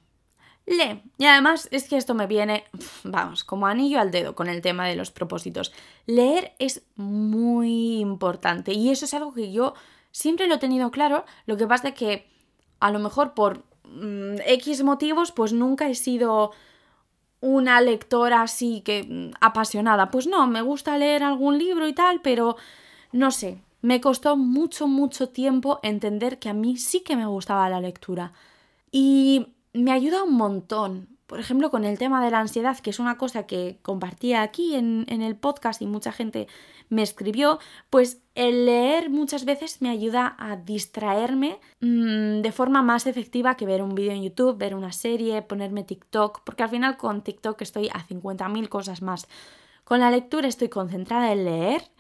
Lee. 0.68 1.02
Y 1.18 1.26
además 1.26 1.70
es 1.72 1.88
que 1.88 1.96
esto 1.98 2.14
me 2.14 2.28
viene, 2.28 2.66
vamos, 3.04 3.44
como 3.44 3.68
anillo 3.68 4.00
al 4.00 4.12
dedo 4.12 4.36
con 4.36 4.48
el 4.50 4.62
tema 4.62 4.86
de 4.86 4.96
los 4.96 5.12
propósitos. 5.12 5.72
Leer 6.06 6.54
es 6.60 6.84
muy 6.96 8.00
importante 8.00 8.74
y 8.74 8.90
eso 8.90 9.06
es 9.06 9.14
algo 9.14 9.34
que 9.34 9.52
yo 9.52 9.74
siempre 10.12 10.48
lo 10.48 10.56
he 10.56 10.60
tenido 10.60 10.92
claro. 10.92 11.26
Lo 11.46 11.56
que 11.58 11.68
pasa 11.68 11.90
es 11.90 11.94
que 11.94 12.28
a 12.82 12.92
lo 12.92 13.00
mejor 13.00 13.34
por 13.34 13.64
mm, 13.86 14.40
X 14.46 14.84
motivos 14.84 15.32
pues 15.32 15.54
nunca 15.54 15.90
he 15.90 15.96
sido 15.96 16.52
una 17.40 17.80
lectora 17.80 18.42
así 18.42 18.82
que 18.82 19.04
mm, 19.04 19.36
apasionada. 19.40 20.12
Pues 20.12 20.28
no, 20.28 20.48
me 20.48 20.62
gusta 20.62 20.98
leer 20.98 21.24
algún 21.24 21.58
libro 21.58 21.88
y 21.88 21.94
tal, 21.94 22.20
pero 22.22 22.58
no 23.14 23.32
sé, 23.32 23.62
me 23.82 24.02
costó 24.02 24.36
mucho, 24.36 24.88
mucho 24.88 25.30
tiempo 25.30 25.80
entender 25.82 26.40
que 26.40 26.50
a 26.50 26.54
mí 26.54 26.76
sí 26.76 27.02
que 27.02 27.16
me 27.16 27.26
gustaba 27.26 27.70
la 27.70 27.80
lectura. 27.80 28.34
Y 28.92 29.54
me 29.78 29.92
ayuda 29.92 30.24
un 30.24 30.34
montón. 30.34 31.18
Por 31.28 31.40
ejemplo, 31.40 31.70
con 31.70 31.84
el 31.84 31.98
tema 31.98 32.24
de 32.24 32.32
la 32.32 32.40
ansiedad, 32.40 32.78
que 32.80 32.90
es 32.90 33.00
una 33.00 33.18
cosa 33.18 33.46
que 33.46 33.80
compartía 33.82 34.42
aquí 34.42 34.76
en, 34.76 35.06
el 35.10 35.36
podcast 35.36 35.82
y 35.82 35.86
mucha 35.86 36.14
gente 36.14 36.48
me 36.90 37.02
escribió, 37.02 37.60
pues 37.90 38.22
el 38.34 38.66
leer 38.66 39.10
muchas 39.10 39.44
veces 39.44 39.82
me 39.82 39.90
ayuda 39.90 40.38
a 40.40 40.56
distraerme 40.56 41.60
mm, 41.82 42.40
de 42.40 42.52
forma 42.54 42.82
más 42.82 43.08
efectiva 43.08 43.58
que 43.58 43.66
ver 43.66 43.84
un 43.84 43.94
vídeo 43.94 44.14
en 44.14 44.24
YouTube, 44.24 44.58
ver 44.58 44.74
una 44.74 44.94
serie, 44.94 45.42
ponerme 45.42 45.84
TikTok, 45.84 46.44
porque 46.46 46.64
al 46.64 46.70
final 46.70 46.96
con 46.96 47.24
TikTok 47.24 47.62
estoy 47.62 47.90
a 47.90 48.08
50.000 48.08 48.70
cosas 48.70 49.02
más. 49.02 49.28
Con 49.84 50.00
la 50.00 50.12
lectura 50.12 50.48
estoy 50.48 50.70
concentrada 50.70 51.34
en 51.34 51.44
leer 51.44 51.92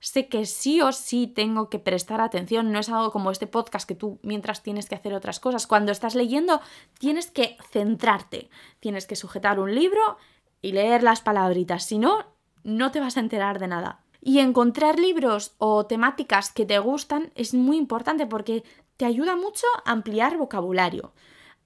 sé 0.00 0.28
que 0.28 0.46
sí 0.46 0.80
o 0.80 0.92
sí 0.92 1.26
tengo 1.26 1.68
que 1.68 1.78
prestar 1.78 2.20
atención, 2.20 2.72
no 2.72 2.80
es 2.80 2.88
algo 2.88 3.12
como 3.12 3.30
este 3.30 3.46
podcast 3.46 3.86
que 3.86 3.94
tú 3.94 4.18
mientras 4.22 4.62
tienes 4.62 4.88
que 4.88 4.94
hacer 4.94 5.14
otras 5.14 5.40
cosas. 5.40 5.66
Cuando 5.66 5.92
estás 5.92 6.14
leyendo 6.14 6.60
tienes 6.98 7.30
que 7.30 7.56
centrarte, 7.70 8.50
tienes 8.80 9.06
que 9.06 9.16
sujetar 9.16 9.60
un 9.60 9.74
libro 9.74 10.16
y 10.62 10.72
leer 10.72 11.02
las 11.02 11.20
palabritas, 11.20 11.84
si 11.84 11.98
no, 11.98 12.26
no 12.64 12.90
te 12.90 13.00
vas 13.00 13.16
a 13.16 13.20
enterar 13.20 13.58
de 13.58 13.68
nada. 13.68 14.00
Y 14.22 14.40
encontrar 14.40 14.98
libros 14.98 15.54
o 15.58 15.86
temáticas 15.86 16.52
que 16.52 16.66
te 16.66 16.78
gustan 16.78 17.32
es 17.34 17.54
muy 17.54 17.76
importante 17.78 18.26
porque 18.26 18.64
te 18.96 19.06
ayuda 19.06 19.34
mucho 19.36 19.66
a 19.84 19.92
ampliar 19.92 20.36
vocabulario, 20.36 21.12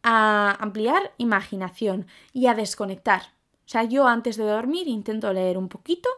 a 0.05 0.57
ampliar 0.61 1.15
imaginación 1.19 2.07
y 2.33 2.47
a 2.47 2.55
desconectar. 2.55 3.23
O 3.67 3.69
sea, 3.69 3.83
yo 3.85 4.07
antes 4.07 4.37
de 4.37 4.45
dormir 4.45 4.87
intento 4.87 5.33
leer 5.33 5.59
un 5.59 5.69
poquito 5.69 6.09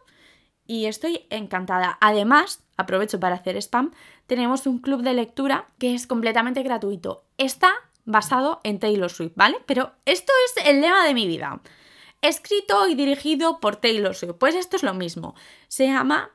y 0.67 0.87
estoy 0.87 1.27
encantada. 1.31 1.99
Además, 2.01 2.65
aprovecho 2.77 3.21
para 3.21 3.37
hacer 3.37 3.57
spam, 3.57 3.93
tenemos 4.27 4.67
un 4.67 4.79
club 4.79 5.03
de 5.03 5.15
lectura 5.15 5.69
que 5.79 5.95
es 5.95 6.07
completamente 6.07 6.63
gratuito. 6.63 7.25
Está 7.39 7.71
basado 8.05 8.61
en 8.65 8.79
Taylor 8.79 9.11
Swift, 9.11 9.33
¿vale? 9.35 9.59
Pero 9.67 9.93
esto 10.05 10.33
es 10.47 10.67
el 10.67 10.81
lema 10.81 11.05
de 11.07 11.15
mi 11.15 11.27
vida. 11.27 11.61
Escrito 12.23 12.89
y 12.89 12.95
dirigido 12.95 13.61
por 13.61 13.77
Taylor 13.77 14.15
Swift. 14.15 14.37
Pues 14.39 14.55
esto 14.55 14.77
es 14.77 14.83
lo 14.83 14.95
mismo. 14.95 15.35
Se 15.69 15.87
llama 15.87 16.31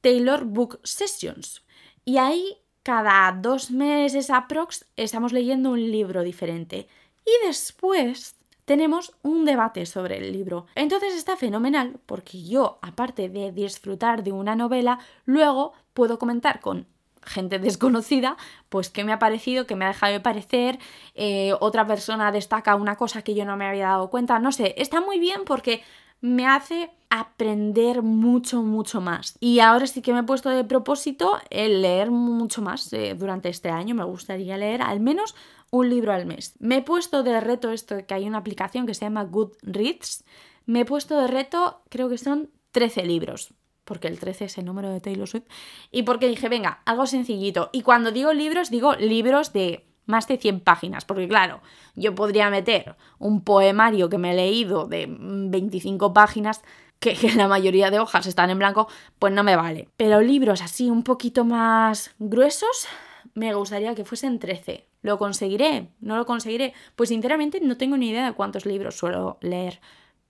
Taylor 0.00 0.44
Book 0.44 0.80
Sessions. 0.82 1.64
Y 2.04 2.18
ahí, 2.18 2.58
cada 2.82 3.32
dos 3.32 3.70
meses 3.70 4.30
aprox, 4.30 4.84
estamos 4.96 5.32
leyendo 5.32 5.70
un 5.70 5.90
libro 5.90 6.22
diferente. 6.22 6.88
Y 7.24 7.46
después 7.46 8.36
tenemos 8.72 9.12
un 9.20 9.44
debate 9.44 9.84
sobre 9.84 10.16
el 10.16 10.32
libro. 10.32 10.64
Entonces 10.74 11.14
está 11.14 11.36
fenomenal 11.36 12.00
porque 12.06 12.42
yo, 12.42 12.78
aparte 12.80 13.28
de 13.28 13.52
disfrutar 13.52 14.22
de 14.22 14.32
una 14.32 14.56
novela, 14.56 14.98
luego 15.26 15.74
puedo 15.92 16.18
comentar 16.18 16.60
con 16.60 16.86
gente 17.22 17.58
desconocida, 17.58 18.38
pues 18.70 18.88
qué 18.88 19.04
me 19.04 19.12
ha 19.12 19.18
parecido, 19.18 19.66
qué 19.66 19.76
me 19.76 19.84
ha 19.84 19.88
dejado 19.88 20.14
de 20.14 20.20
parecer, 20.20 20.78
eh, 21.14 21.52
otra 21.60 21.86
persona 21.86 22.32
destaca 22.32 22.74
una 22.74 22.96
cosa 22.96 23.20
que 23.20 23.34
yo 23.34 23.44
no 23.44 23.58
me 23.58 23.66
había 23.66 23.88
dado 23.88 24.08
cuenta, 24.08 24.38
no 24.38 24.52
sé, 24.52 24.74
está 24.78 25.02
muy 25.02 25.18
bien 25.18 25.42
porque 25.44 25.82
me 26.22 26.46
hace 26.46 26.90
aprender 27.10 28.00
mucho, 28.00 28.62
mucho 28.62 29.02
más. 29.02 29.36
Y 29.38 29.60
ahora 29.60 29.86
sí 29.86 30.00
que 30.00 30.14
me 30.14 30.20
he 30.20 30.22
puesto 30.22 30.48
de 30.48 30.64
propósito 30.64 31.38
el 31.50 31.82
leer 31.82 32.10
mucho 32.10 32.62
más 32.62 32.90
eh, 32.94 33.14
durante 33.14 33.50
este 33.50 33.68
año, 33.68 33.94
me 33.94 34.04
gustaría 34.04 34.56
leer 34.56 34.80
al 34.80 35.00
menos 35.00 35.34
un 35.70 35.90
libro 35.90 36.12
al 36.14 36.24
mes. 36.24 36.54
Me 36.58 36.76
he 36.76 36.82
puesto 36.82 37.22
de 37.22 37.38
reto 37.40 37.70
esto, 37.70 37.96
que 38.06 38.14
hay 38.14 38.26
una 38.26 38.38
aplicación 38.38 38.86
que 38.86 38.94
se 38.94 39.04
llama 39.04 39.24
Goodreads, 39.24 40.24
me 40.64 40.80
he 40.80 40.84
puesto 40.86 41.20
de 41.20 41.26
reto, 41.26 41.82
creo 41.90 42.08
que 42.08 42.16
son 42.16 42.48
13 42.70 43.04
libros 43.04 43.52
porque 43.84 44.08
el 44.08 44.18
13 44.18 44.44
es 44.46 44.58
el 44.58 44.64
número 44.64 44.90
de 44.90 45.00
Taylor 45.00 45.28
Swift, 45.28 45.44
y 45.90 46.04
porque 46.04 46.28
dije, 46.28 46.48
venga, 46.48 46.80
algo 46.84 47.06
sencillito. 47.06 47.68
Y 47.72 47.82
cuando 47.82 48.12
digo 48.12 48.32
libros, 48.32 48.70
digo 48.70 48.94
libros 48.94 49.52
de 49.52 49.84
más 50.06 50.26
de 50.28 50.38
100 50.38 50.60
páginas, 50.60 51.04
porque 51.04 51.28
claro, 51.28 51.60
yo 51.94 52.14
podría 52.14 52.50
meter 52.50 52.96
un 53.18 53.42
poemario 53.42 54.08
que 54.08 54.18
me 54.18 54.32
he 54.32 54.34
leído 54.34 54.86
de 54.86 55.06
25 55.08 56.12
páginas, 56.12 56.62
que, 56.98 57.14
que 57.14 57.32
la 57.34 57.48
mayoría 57.48 57.90
de 57.90 57.98
hojas 57.98 58.26
están 58.26 58.50
en 58.50 58.58
blanco, 58.58 58.88
pues 59.18 59.32
no 59.32 59.44
me 59.44 59.56
vale. 59.56 59.88
Pero 59.96 60.20
libros 60.20 60.62
así 60.62 60.90
un 60.90 61.02
poquito 61.02 61.44
más 61.44 62.12
gruesos, 62.18 62.86
me 63.34 63.54
gustaría 63.54 63.94
que 63.94 64.04
fuesen 64.04 64.38
13. 64.38 64.86
¿Lo 65.02 65.18
conseguiré? 65.18 65.88
¿No 66.00 66.16
lo 66.16 66.26
conseguiré? 66.26 66.74
Pues 66.96 67.08
sinceramente 67.08 67.60
no 67.60 67.76
tengo 67.76 67.96
ni 67.96 68.10
idea 68.10 68.26
de 68.26 68.32
cuántos 68.32 68.66
libros 68.66 68.96
suelo 68.96 69.38
leer. 69.40 69.80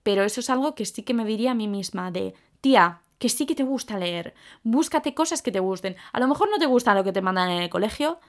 Pero 0.01 0.23
eso 0.23 0.39
es 0.39 0.49
algo 0.49 0.75
que 0.75 0.85
sí 0.85 1.03
que 1.03 1.13
me 1.13 1.25
diría 1.25 1.51
a 1.51 1.55
mí 1.55 1.67
misma 1.67 2.11
de, 2.11 2.33
tía, 2.59 3.01
que 3.19 3.29
sí 3.29 3.45
que 3.45 3.55
te 3.55 3.63
gusta 3.63 3.97
leer. 3.97 4.33
Búscate 4.63 5.13
cosas 5.13 5.41
que 5.41 5.51
te 5.51 5.59
gusten. 5.59 5.95
A 6.11 6.19
lo 6.19 6.27
mejor 6.27 6.49
no 6.49 6.57
te 6.57 6.65
gusta 6.65 6.95
lo 6.95 7.03
que 7.03 7.13
te 7.13 7.21
mandan 7.21 7.49
en 7.51 7.61
el 7.61 7.69
colegio, 7.69 8.19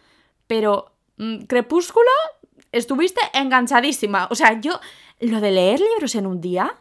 pero 0.46 0.92
mm, 0.93 0.93
Crepúsculo 1.47 2.11
estuviste 2.73 3.21
enganchadísima. 3.33 4.28
O 4.30 4.35
sea, 4.35 4.61
yo 4.61 4.80
lo 5.21 5.40
de 5.40 5.52
leer 5.52 5.80
libros 5.80 6.14
en 6.14 6.26
un 6.26 6.40
día, 6.40 6.75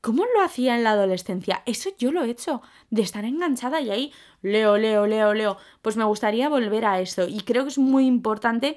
¿cómo 0.00 0.24
lo 0.34 0.42
hacía 0.42 0.76
en 0.76 0.84
la 0.84 0.92
adolescencia? 0.92 1.62
Eso 1.66 1.90
yo 1.98 2.12
lo 2.12 2.24
he 2.24 2.30
hecho, 2.30 2.60
de 2.90 3.02
estar 3.02 3.24
enganchada 3.24 3.80
y 3.80 3.90
ahí 3.90 4.12
leo, 4.42 4.76
leo, 4.78 5.06
leo, 5.06 5.34
leo. 5.34 5.56
Pues 5.82 5.96
me 5.96 6.04
gustaría 6.04 6.48
volver 6.48 6.84
a 6.84 7.00
eso 7.00 7.26
y 7.28 7.40
creo 7.40 7.64
que 7.64 7.70
es 7.70 7.78
muy 7.78 8.06
importante 8.06 8.76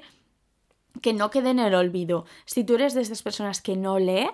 que 1.00 1.12
no 1.12 1.30
quede 1.30 1.50
en 1.50 1.58
el 1.58 1.74
olvido. 1.74 2.26
Si 2.44 2.64
tú 2.64 2.74
eres 2.74 2.94
de 2.94 3.00
esas 3.00 3.22
personas 3.22 3.60
que 3.60 3.76
no 3.76 3.98
lee, 3.98 4.30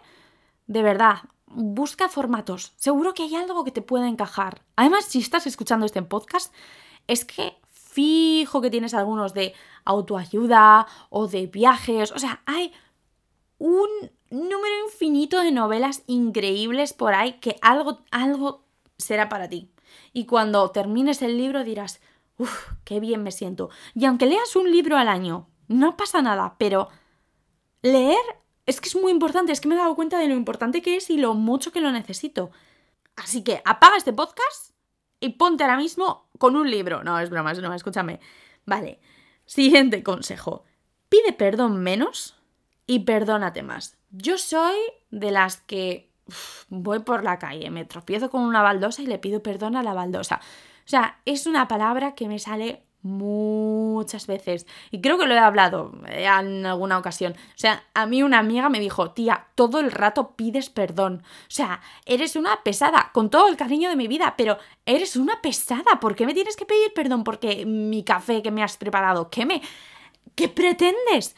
de 0.67 0.83
verdad, 0.83 1.23
busca 1.47 2.09
formatos. 2.09 2.73
Seguro 2.77 3.15
que 3.15 3.23
hay 3.23 3.35
algo 3.37 3.65
que 3.65 3.73
te 3.73 3.83
pueda 3.83 4.09
encajar. 4.09 4.63
Además, 4.77 5.07
si 5.07 5.21
estás 5.21 5.47
escuchando 5.47 5.87
este 5.87 6.03
podcast, 6.03 6.53
es 7.07 7.25
que 7.25 7.57
fijo 7.99 8.61
que 8.61 8.71
tienes 8.71 8.95
algunos 8.95 9.35
de 9.35 9.55
autoayuda 9.85 10.87
o 11.11 11.27
de 11.27 11.49
viajes. 11.49 12.13
O 12.13 12.19
sea, 12.21 12.43
hay 12.47 12.73
un 13.59 13.89
número 14.31 14.85
infinito 14.87 15.41
de 15.41 15.51
novelas 15.51 16.05
increíbles 16.07 16.93
por 16.93 17.13
ahí 17.13 17.41
que 17.41 17.57
algo, 17.61 18.05
algo 18.13 18.63
será 18.99 19.29
para 19.29 19.49
ti. 19.49 19.73
Y 20.13 20.27
cuando 20.27 20.71
termines 20.71 21.23
el 21.23 21.37
libro 21.37 21.65
dirás, 21.65 22.01
uff, 22.37 22.71
qué 22.85 23.01
bien 23.01 23.25
me 23.25 23.33
siento. 23.33 23.69
Y 23.97 24.05
aunque 24.05 24.27
leas 24.27 24.55
un 24.55 24.71
libro 24.71 24.97
al 24.97 25.09
año, 25.09 25.49
no 25.67 25.97
pasa 25.97 26.23
nada, 26.23 26.55
pero 26.57 26.91
leer 27.83 28.23
es 28.67 28.81
que 28.81 28.91
es 28.91 28.95
muy 28.95 29.11
importante, 29.11 29.51
es 29.51 29.61
que 29.61 29.67
me 29.67 29.75
he 29.75 29.79
dado 29.79 29.97
cuenta 29.97 30.21
de 30.21 30.29
lo 30.29 30.35
importante 30.35 30.83
que 30.83 30.95
es 30.95 31.11
y 31.11 31.17
lo 31.19 31.35
mucho 31.35 31.73
que 31.73 31.81
lo 31.81 31.91
necesito. 31.91 32.53
Así 33.17 33.43
que 33.43 33.61
apaga 33.65 33.97
este 33.97 34.13
podcast 34.13 34.78
y 35.21 35.31
ponte 35.31 35.65
ahora 35.65 35.77
mismo 35.77 36.29
con 36.39 36.57
un 36.57 36.71
libro. 36.71 37.03
No, 37.05 37.19
es 37.19 37.31
broma, 37.31 37.53
es 37.53 37.61
broma, 37.61 37.77
escúchame. 37.77 38.21
Vale, 38.67 39.01
siguiente 39.45 40.03
consejo. 40.03 40.65
Pide 41.09 41.33
perdón 41.33 41.83
menos 41.83 42.37
y 42.87 43.01
perdónate 43.01 43.63
más. 43.63 43.97
Yo 44.11 44.39
soy 44.39 44.77
de 45.11 45.31
las 45.31 45.59
que 45.59 46.11
voy 46.69 47.01
por 47.01 47.25
la 47.25 47.39
calle, 47.39 47.71
me 47.71 47.85
tropiezo 47.85 48.31
con 48.31 48.43
una 48.43 48.63
baldosa 48.63 49.03
y 49.03 49.07
le 49.07 49.19
pido 49.19 49.43
perdón 49.43 49.77
a 49.77 49.83
la 49.83 49.95
baldosa. 49.95 50.41
O 50.85 50.89
sea, 50.91 51.21
es 51.25 51.47
una 51.47 51.69
palabra 51.69 52.15
que 52.15 52.29
me 52.29 52.39
sale 52.39 52.88
muchas 53.03 54.27
veces. 54.27 54.67
Y 54.91 55.01
creo 55.01 55.19
que 55.19 55.27
lo 55.27 55.35
he 55.35 55.39
hablado 55.39 55.93
eh, 56.07 56.25
en 56.25 56.67
alguna 56.67 56.99
ocasión. 56.99 57.33
O 57.33 57.59
sea, 57.59 57.85
a 57.95 58.07
mí 58.07 58.23
una 58.23 58.39
amiga 58.39 58.69
me 58.69 58.81
dijo, 58.81 59.13
tía, 59.13 59.47
todo 59.55 59.81
el 59.81 59.91
rato 59.93 60.35
pides 60.37 60.71
perdón. 60.71 61.23
O 61.25 61.51
sea, 61.51 61.81
eres 62.07 62.37
una 62.37 62.63
pesada, 62.63 63.11
con 63.13 63.31
todo 63.31 63.49
el 63.49 63.57
cariño 63.57 63.89
de 63.89 63.97
mi 63.97 64.09
vida, 64.09 64.35
pero 64.37 64.59
eres 64.87 65.17
una 65.17 65.41
pesada. 65.41 66.01
¿Por 66.01 66.15
qué 66.15 66.27
me 66.27 66.35
tienes 66.35 66.57
que 66.57 66.67
pedir 66.67 66.93
perdón? 66.95 67.25
Porque 67.25 67.65
mi 67.67 68.05
café 68.05 68.43
que 68.43 68.51
me 68.51 68.63
has 68.63 68.77
preparado, 68.77 69.31
¿qué 69.31 69.47
me... 69.47 69.63
¿Qué 70.35 70.49
pretendes? 70.49 71.35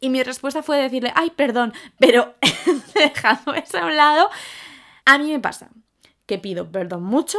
Y 0.00 0.08
mi 0.08 0.22
respuesta 0.24 0.62
fue 0.62 0.78
decirle, 0.78 1.12
ay, 1.14 1.30
perdón, 1.30 1.72
pero 1.98 2.34
dejando 2.94 3.54
eso 3.54 3.78
a 3.78 3.86
un 3.86 3.96
lado, 3.96 4.28
a 5.04 5.18
mí 5.18 5.30
me 5.30 5.38
pasa 5.38 5.70
que 6.30 6.38
pido 6.38 6.70
perdón 6.70 7.02
mucho, 7.02 7.38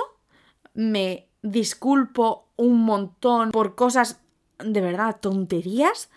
me 0.74 1.31
disculpo 1.42 2.48
un 2.56 2.84
montón 2.84 3.52
por 3.52 3.76
cosas 3.76 4.22
de 4.60 4.82
verdad 4.82 5.18
tonterías. 5.20 6.10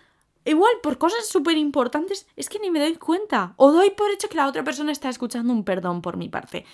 Igual, 0.45 0.73
por 0.83 0.99
cosas 0.99 1.27
súper 1.27 1.57
importantes, 1.57 2.27
es 2.35 2.49
que 2.49 2.59
ni 2.59 2.69
me 2.69 2.79
doy 2.79 2.95
cuenta. 2.95 3.53
O 3.57 3.71
doy 3.71 3.89
por 3.91 4.11
hecho 4.11 4.29
que 4.29 4.37
la 4.37 4.47
otra 4.47 4.63
persona 4.63 4.91
está 4.91 5.09
escuchando 5.09 5.51
un 5.51 5.63
perdón 5.63 6.01
por 6.01 6.17
mi 6.17 6.29
parte. 6.29 6.65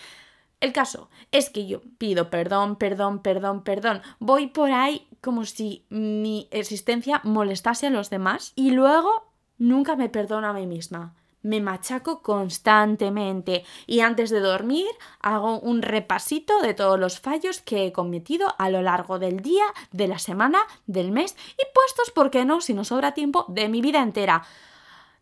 El 0.60 0.74
caso 0.74 1.10
es 1.32 1.50
que 1.50 1.66
yo 1.66 1.82
pido 1.98 2.30
perdón, 2.30 2.76
perdón, 2.76 3.22
perdón, 3.22 3.64
perdón. 3.64 4.02
Voy 4.20 4.48
por 4.48 4.72
ahí 4.72 5.08
como 5.22 5.46
si 5.46 5.86
mi 5.90 6.48
existencia 6.52 7.22
molestase 7.24 7.88
a 7.88 7.92
los 7.92 8.10
demás 8.10 8.54
y 8.56 8.72
luego 8.72 9.32
nunca 9.58 9.96
me 9.96 10.10
perdono 10.10 10.48
a 10.48 10.54
mí 10.54 10.68
misma 10.68 11.16
me 11.44 11.62
machaco 11.62 12.22
constantemente 12.22 13.64
y 13.88 14.02
antes 14.02 14.30
de 14.30 14.40
dormir 14.40 14.88
hago 15.20 15.60
un 15.60 15.82
repasito 15.82 16.62
de 16.62 16.74
todos 16.74 17.00
los 17.00 17.20
fallos 17.20 17.62
que 17.62 17.86
he 17.86 17.92
cometido 17.92 18.54
a 18.58 18.70
lo 18.70 18.82
largo 18.82 19.20
del 19.20 19.42
día, 19.42 19.66
de 19.92 20.08
la 20.08 20.20
semana, 20.20 20.60
del 20.86 21.12
mes 21.12 21.36
y 21.54 21.64
puestos, 21.74 22.12
¿por 22.12 22.32
qué 22.32 22.46
no? 22.46 22.62
Si 22.62 22.74
no 22.74 22.84
sobra 22.84 23.14
tiempo, 23.14 23.46
de 23.48 23.70
mi 23.70 23.82
vida 23.82 24.02
entera. 24.02 24.44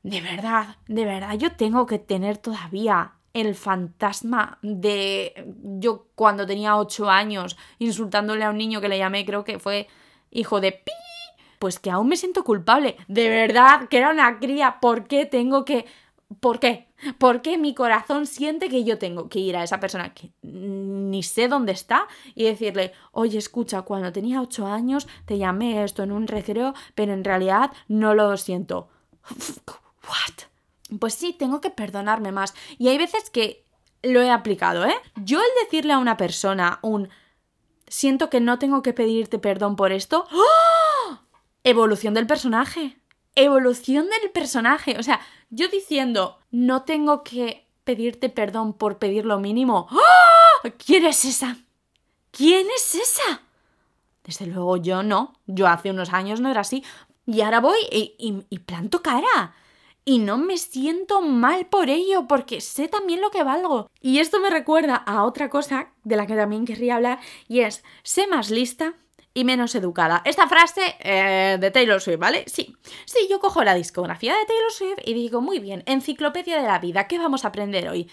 De 0.03 0.21
verdad, 0.21 0.77
de 0.87 1.05
verdad, 1.05 1.37
yo 1.37 1.51
tengo 1.53 1.85
que 1.85 1.99
tener 1.99 2.37
todavía 2.37 3.13
el 3.33 3.55
fantasma 3.55 4.57
de 4.61 5.33
yo 5.79 6.07
cuando 6.15 6.45
tenía 6.45 6.77
ocho 6.77 7.09
años 7.09 7.57
insultándole 7.77 8.43
a 8.43 8.49
un 8.49 8.57
niño 8.57 8.81
que 8.81 8.89
le 8.89 8.97
llamé, 8.97 9.25
creo 9.25 9.43
que 9.43 9.59
fue 9.59 9.87
hijo 10.31 10.61
de 10.61 10.71
pi, 10.71 10.91
pues 11.59 11.79
que 11.79 11.91
aún 11.91 12.07
me 12.07 12.17
siento 12.17 12.43
culpable. 12.43 12.95
De 13.07 13.29
verdad, 13.29 13.87
que 13.89 13.97
era 13.97 14.11
una 14.11 14.39
cría, 14.39 14.79
¿por 14.79 15.05
qué 15.07 15.25
tengo 15.25 15.65
que 15.65 15.85
¿Por 16.39 16.59
qué? 16.59 16.87
Porque 17.17 17.57
mi 17.57 17.73
corazón 17.73 18.27
siente 18.27 18.69
que 18.69 18.83
yo 18.83 18.99
tengo 18.99 19.29
que 19.29 19.39
ir 19.39 19.57
a 19.57 19.63
esa 19.63 19.79
persona 19.79 20.13
que 20.13 20.31
ni 20.43 21.23
sé 21.23 21.47
dónde 21.47 21.71
está 21.71 22.07
y 22.35 22.43
decirle, 22.43 22.93
oye, 23.11 23.39
escucha, 23.39 23.81
cuando 23.81 24.11
tenía 24.11 24.41
ocho 24.41 24.67
años 24.67 25.07
te 25.25 25.39
llamé 25.39 25.83
esto 25.83 26.03
en 26.03 26.11
un 26.11 26.27
recreo, 26.27 26.75
pero 26.93 27.13
en 27.13 27.23
realidad 27.23 27.71
no 27.87 28.13
lo 28.13 28.37
siento. 28.37 28.89
¿What? 29.27 30.97
Pues 30.99 31.15
sí, 31.15 31.33
tengo 31.33 31.61
que 31.61 31.71
perdonarme 31.71 32.31
más. 32.31 32.53
Y 32.77 32.89
hay 32.89 32.99
veces 32.99 33.29
que 33.31 33.65
lo 34.03 34.21
he 34.21 34.29
aplicado, 34.29 34.85
¿eh? 34.85 34.95
Yo 35.15 35.39
el 35.39 35.65
decirle 35.65 35.93
a 35.93 35.97
una 35.97 36.15
persona 36.15 36.79
un 36.83 37.09
siento 37.87 38.29
que 38.29 38.39
no 38.39 38.59
tengo 38.59 38.83
que 38.83 38.93
pedirte 38.93 39.39
perdón 39.39 39.75
por 39.75 39.91
esto. 39.91 40.27
¡Oh! 40.31 41.17
Evolución 41.63 42.13
del 42.13 42.27
personaje. 42.27 42.98
Evolución 43.43 44.07
del 44.09 44.31
personaje. 44.31 44.97
O 44.99 45.03
sea, 45.03 45.19
yo 45.49 45.67
diciendo, 45.67 46.39
no 46.51 46.83
tengo 46.83 47.23
que 47.23 47.67
pedirte 47.83 48.29
perdón 48.29 48.73
por 48.73 48.97
pedir 48.97 49.25
lo 49.25 49.39
mínimo. 49.39 49.87
¡Oh! 49.91 50.69
¿Quién 50.83 51.05
es 51.05 51.25
esa? 51.25 51.57
¿Quién 52.31 52.67
es 52.75 52.95
esa? 52.95 53.41
Desde 54.23 54.45
luego 54.45 54.77
yo 54.77 55.03
no. 55.03 55.33
Yo 55.47 55.67
hace 55.67 55.89
unos 55.89 56.11
años 56.13 56.41
no 56.41 56.49
era 56.49 56.61
así. 56.61 56.83
Y 57.25 57.41
ahora 57.41 57.59
voy 57.59 57.77
y, 57.91 58.43
y 58.49 58.59
planto 58.59 59.01
cara 59.01 59.55
y 60.09 60.17
no 60.17 60.39
me 60.39 60.57
siento 60.57 61.21
mal 61.21 61.67
por 61.67 61.87
ello 61.87 62.27
porque 62.27 62.61
sé 62.61 62.87
también 62.87 63.21
lo 63.21 63.29
que 63.29 63.43
valgo. 63.43 63.91
Y 64.01 64.17
esto 64.17 64.39
me 64.39 64.49
recuerda 64.49 64.95
a 64.95 65.23
otra 65.23 65.49
cosa 65.49 65.89
de 66.03 66.15
la 66.15 66.25
que 66.25 66.35
también 66.35 66.65
querría 66.65 66.95
hablar 66.95 67.19
y 67.47 67.59
es, 67.59 67.83
sé 68.01 68.25
más 68.25 68.49
lista 68.49 68.95
y 69.33 69.43
menos 69.43 69.75
educada. 69.75 70.21
Esta 70.25 70.47
frase 70.47 70.95
eh, 70.99 71.57
de 71.59 71.71
Taylor 71.71 72.01
Swift, 72.01 72.19
¿vale? 72.19 72.43
Sí, 72.47 72.75
sí, 73.05 73.27
yo 73.29 73.39
cojo 73.39 73.63
la 73.63 73.75
discografía 73.75 74.33
de 74.35 74.45
Taylor 74.45 74.71
Swift 74.71 74.99
y 75.05 75.13
digo, 75.13 75.41
muy 75.41 75.59
bien, 75.59 75.83
enciclopedia 75.85 76.61
de 76.61 76.67
la 76.67 76.79
vida, 76.79 77.07
¿qué 77.07 77.17
vamos 77.17 77.45
a 77.45 77.49
aprender 77.49 77.87
hoy? 77.89 78.09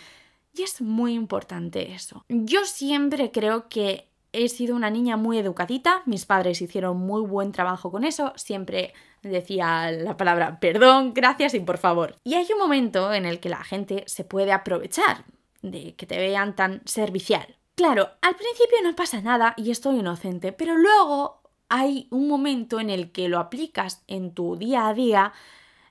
Y 0.54 0.62
es 0.62 0.80
muy 0.80 1.14
importante 1.14 1.92
eso. 1.92 2.24
Yo 2.28 2.64
siempre 2.64 3.30
creo 3.30 3.68
que 3.68 4.08
he 4.32 4.48
sido 4.48 4.76
una 4.76 4.90
niña 4.90 5.16
muy 5.16 5.38
educadita, 5.38 6.02
mis 6.04 6.26
padres 6.26 6.60
hicieron 6.60 6.98
muy 6.98 7.22
buen 7.22 7.52
trabajo 7.52 7.90
con 7.90 8.04
eso, 8.04 8.32
siempre 8.36 8.92
decía 9.22 9.90
la 9.90 10.16
palabra 10.16 10.60
perdón, 10.60 11.14
gracias 11.14 11.54
y 11.54 11.60
por 11.60 11.78
favor. 11.78 12.16
Y 12.22 12.34
hay 12.34 12.46
un 12.52 12.58
momento 12.58 13.12
en 13.12 13.24
el 13.24 13.40
que 13.40 13.48
la 13.48 13.64
gente 13.64 14.04
se 14.06 14.24
puede 14.24 14.52
aprovechar 14.52 15.24
de 15.62 15.94
que 15.94 16.06
te 16.06 16.18
vean 16.18 16.54
tan 16.54 16.82
servicial. 16.84 17.56
Claro, 17.76 18.10
al 18.22 18.34
principio 18.36 18.78
no 18.82 18.96
pasa 18.96 19.20
nada 19.20 19.52
y 19.58 19.70
estoy 19.70 19.98
inocente, 19.98 20.50
pero 20.52 20.78
luego 20.78 21.42
hay 21.68 22.08
un 22.10 22.26
momento 22.26 22.80
en 22.80 22.88
el 22.88 23.12
que 23.12 23.28
lo 23.28 23.38
aplicas 23.38 24.02
en 24.06 24.32
tu 24.32 24.56
día 24.56 24.88
a 24.88 24.94
día 24.94 25.34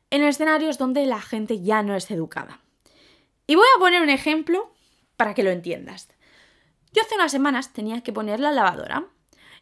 en 0.10 0.24
escenarios 0.24 0.80
donde 0.80 1.06
la 1.06 1.22
gente 1.22 1.62
ya 1.62 1.84
no 1.84 1.96
es 1.96 2.10
educada. 2.10 2.60
Y 3.46 3.54
voy 3.54 3.68
a 3.76 3.80
poner 3.80 4.02
un 4.02 4.10
ejemplo 4.10 4.74
para 5.16 5.36
que 5.36 5.44
lo 5.44 5.52
entiendas. 5.52 6.10
Yo 6.92 7.04
hace 7.04 7.16
unas 7.16 7.32
semanas 7.32 7.72
tenía 7.72 8.02
que 8.02 8.14
poner 8.14 8.40
la 8.40 8.52
lavadora 8.52 9.08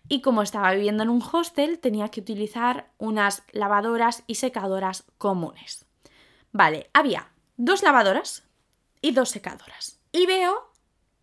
y 0.07 0.21
como 0.21 0.43
estaba 0.43 0.71
viviendo 0.71 1.03
en 1.03 1.09
un 1.09 1.21
hostel 1.21 1.79
tenía 1.79 2.07
que 2.07 2.21
utilizar 2.21 2.89
unas 2.99 3.43
lavadoras 3.51 4.23
y 4.27 4.35
secadoras 4.35 5.03
comunes. 5.17 5.85
Vale, 6.53 6.89
había 6.93 7.31
dos 7.57 7.83
lavadoras 7.83 8.43
y 9.01 9.11
dos 9.11 9.29
secadoras. 9.29 9.99
Y 10.13 10.25
veo 10.25 10.72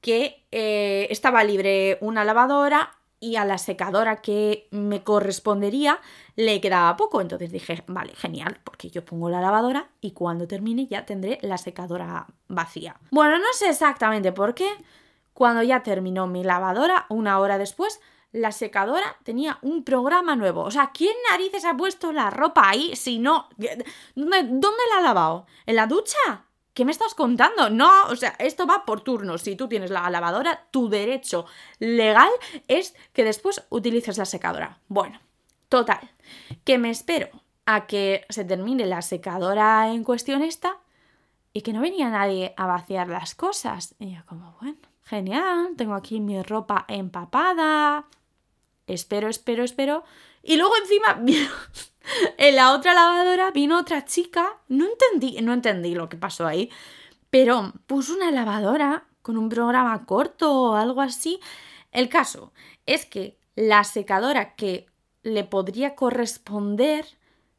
que 0.00 0.46
eh, 0.50 1.06
estaba 1.10 1.44
libre 1.44 1.98
una 2.00 2.24
lavadora 2.24 2.96
y 3.20 3.36
a 3.36 3.44
la 3.44 3.58
secadora 3.58 4.22
que 4.22 4.66
me 4.70 5.04
correspondería 5.04 6.00
le 6.36 6.60
quedaba 6.60 6.96
poco. 6.96 7.20
Entonces 7.20 7.52
dije, 7.52 7.84
vale, 7.86 8.14
genial, 8.14 8.58
porque 8.64 8.88
yo 8.88 9.04
pongo 9.04 9.28
la 9.28 9.42
lavadora 9.42 9.90
y 10.00 10.12
cuando 10.12 10.48
termine 10.48 10.86
ya 10.86 11.04
tendré 11.04 11.38
la 11.42 11.58
secadora 11.58 12.26
vacía. 12.48 12.96
Bueno, 13.10 13.38
no 13.38 13.52
sé 13.52 13.68
exactamente 13.68 14.32
por 14.32 14.54
qué. 14.54 14.68
Cuando 15.34 15.62
ya 15.62 15.82
terminó 15.82 16.26
mi 16.26 16.42
lavadora, 16.44 17.06
una 17.08 17.38
hora 17.38 17.58
después, 17.58 18.00
la 18.32 18.52
secadora 18.52 19.16
tenía 19.22 19.58
un 19.62 19.84
programa 19.84 20.36
nuevo. 20.36 20.62
O 20.62 20.70
sea, 20.70 20.90
¿quién 20.92 21.14
narices 21.30 21.64
ha 21.64 21.76
puesto 21.76 22.12
la 22.12 22.30
ropa 22.30 22.68
ahí 22.68 22.94
si 22.96 23.18
no... 23.18 23.48
¿Dónde, 24.14 24.82
la 24.90 24.98
ha 24.98 25.02
lavado? 25.02 25.46
¿En 25.66 25.76
la 25.76 25.86
ducha? 25.86 26.46
¿Qué 26.74 26.84
me 26.84 26.92
estás 26.92 27.14
contando? 27.14 27.68
No, 27.68 28.04
o 28.04 28.16
sea, 28.16 28.36
esto 28.38 28.66
va 28.66 28.84
por 28.84 29.00
turnos. 29.00 29.42
Si 29.42 29.56
tú 29.56 29.68
tienes 29.68 29.90
la 29.90 30.08
lavadora, 30.08 30.66
tu 30.70 30.88
derecho 30.88 31.46
legal 31.78 32.30
es 32.68 32.94
que 33.12 33.24
después 33.24 33.66
utilices 33.70 34.18
la 34.18 34.24
secadora. 34.24 34.78
Bueno, 34.88 35.20
total, 35.68 36.10
que 36.64 36.78
me 36.78 36.90
espero 36.90 37.28
a 37.66 37.86
que 37.86 38.24
se 38.28 38.44
termine 38.44 38.86
la 38.86 39.02
secadora 39.02 39.92
en 39.92 40.04
cuestión 40.04 40.42
esta 40.42 40.78
y 41.52 41.62
que 41.62 41.72
no 41.72 41.80
venía 41.80 42.08
nadie 42.08 42.54
a 42.56 42.66
vaciar 42.66 43.08
las 43.08 43.34
cosas. 43.34 43.94
Y 43.98 44.14
yo 44.14 44.20
como, 44.26 44.56
bueno, 44.60 44.78
genial, 45.04 45.74
tengo 45.76 45.94
aquí 45.94 46.20
mi 46.20 46.40
ropa 46.42 46.84
empapada, 46.88 48.06
espero, 48.86 49.28
espero, 49.28 49.64
espero. 49.64 50.04
Y 50.42 50.56
luego 50.56 50.72
encima 50.76 51.20
en 52.38 52.56
la 52.56 52.72
otra 52.72 52.94
lavadora 52.94 53.50
vino 53.50 53.78
otra 53.78 54.04
chica, 54.04 54.58
no 54.68 54.86
entendí, 54.86 55.40
no 55.42 55.52
entendí 55.52 55.94
lo 55.94 56.08
que 56.08 56.16
pasó 56.16 56.46
ahí, 56.46 56.70
pero 57.30 57.72
puso 57.86 58.14
una 58.14 58.30
lavadora 58.30 59.06
con 59.22 59.36
un 59.36 59.48
programa 59.48 60.06
corto 60.06 60.52
o 60.52 60.74
algo 60.74 61.00
así. 61.00 61.40
El 61.92 62.08
caso 62.08 62.52
es 62.86 63.06
que 63.06 63.38
la 63.54 63.84
secadora 63.84 64.54
que 64.54 64.86
le 65.22 65.44
podría 65.44 65.94
corresponder 65.94 67.04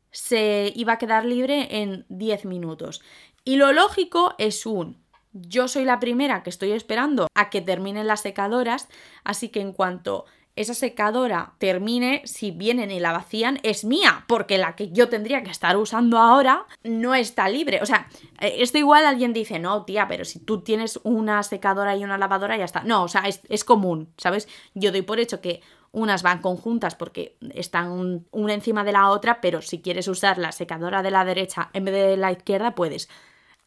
se 0.10 0.74
iba 0.76 0.94
a 0.94 0.98
quedar 0.98 1.26
libre 1.26 1.82
en 1.82 2.06
10 2.10 2.46
minutos. 2.46 3.02
Y 3.44 3.56
lo 3.56 3.72
lógico 3.72 4.36
es 4.38 4.65
un 4.65 5.02
yo 5.34 5.67
soy 5.67 5.86
la 5.86 6.00
primera 6.00 6.44
que 6.44 6.50
estoy 6.50 6.72
esperando 6.72 7.28
a 7.36 7.50
que 7.50 7.62
terminen 7.62 8.08
las 8.08 8.22
secadoras, 8.22 8.88
así 9.24 9.50
que 9.50 9.62
en 9.62 9.72
cuanto 9.72 10.26
esa 10.56 10.74
secadora 10.74 11.54
termine, 11.60 12.22
si 12.26 12.52
vienen 12.52 12.92
y 12.92 13.00
la 13.00 13.14
vacían, 13.14 13.60
es 13.64 13.86
mía, 13.86 14.26
porque 14.28 14.58
la 14.58 14.76
que 14.76 14.92
yo 14.92 15.08
tendría 15.08 15.44
que 15.44 15.52
estar 15.52 15.78
usando 15.78 16.18
ahora 16.18 16.66
no 16.84 17.16
está 17.16 17.48
libre. 17.48 17.80
O 17.82 17.86
sea, 17.86 18.08
eh, 18.40 18.56
esto 18.60 18.78
igual 18.78 19.06
alguien 19.06 19.34
dice, 19.34 19.60
no, 19.60 19.86
tía, 19.86 20.08
pero 20.08 20.26
si 20.26 20.40
tú 20.40 20.62
tienes 20.62 21.00
una 21.04 21.42
secadora 21.44 21.96
y 21.96 22.04
una 22.04 22.18
lavadora, 22.18 22.58
ya 22.58 22.66
está. 22.66 22.84
No, 22.84 23.04
o 23.04 23.08
sea, 23.08 23.24
es, 23.28 23.64
común, 23.64 24.14
¿sabes? 24.18 24.48
Yo 24.74 24.92
doy 24.92 25.04
por 25.04 25.20
hecho 25.20 25.40
que 25.40 25.62
unas 25.94 26.24
van 26.24 26.42
conjuntas 26.42 26.96
porque 26.96 27.38
están 27.54 28.26
una 28.32 28.54
encima 28.54 28.84
de 28.84 28.92
la 28.92 29.10
otra, 29.10 29.42
pero 29.42 29.62
si 29.62 29.82
quieres 29.82 30.08
usar 30.08 30.38
la 30.38 30.52
secadora 30.52 31.02
de 31.02 31.12
la 31.12 31.26
derecha 31.26 31.70
en 31.74 31.86
vez 31.86 31.94
de 31.94 32.18
la 32.18 32.32
izquierda, 32.32 32.76
puedes. 32.76 33.10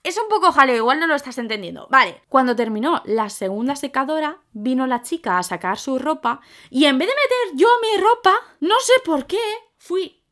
Es 0.05 0.19
un 0.19 0.29
poco 0.29 0.53
jaleo, 0.53 0.77
igual 0.77 1.01
no 1.01 1.07
lo 1.07 1.15
estás 1.15 1.39
entendiendo. 1.39 1.89
Vale, 1.91 2.21
cuando 2.29 2.55
terminó 2.55 3.01
la 3.07 3.31
segunda 3.31 3.75
secadora, 3.75 4.43
vino 4.53 4.87
la 4.87 5.01
chica 5.01 5.39
a 5.39 5.43
sacar 5.43 5.79
su 5.79 5.99
ropa 5.99 6.43
y 6.69 6.85
en 6.85 6.99
vez 6.99 7.09
de 7.09 7.15
meter 7.15 7.59
yo 7.59 7.69
mi 7.81 7.99
ropa, 8.03 8.35
no 8.61 8.79
sé 8.81 8.93
por 9.03 9.27
qué, 9.27 9.41
fui 9.79 10.23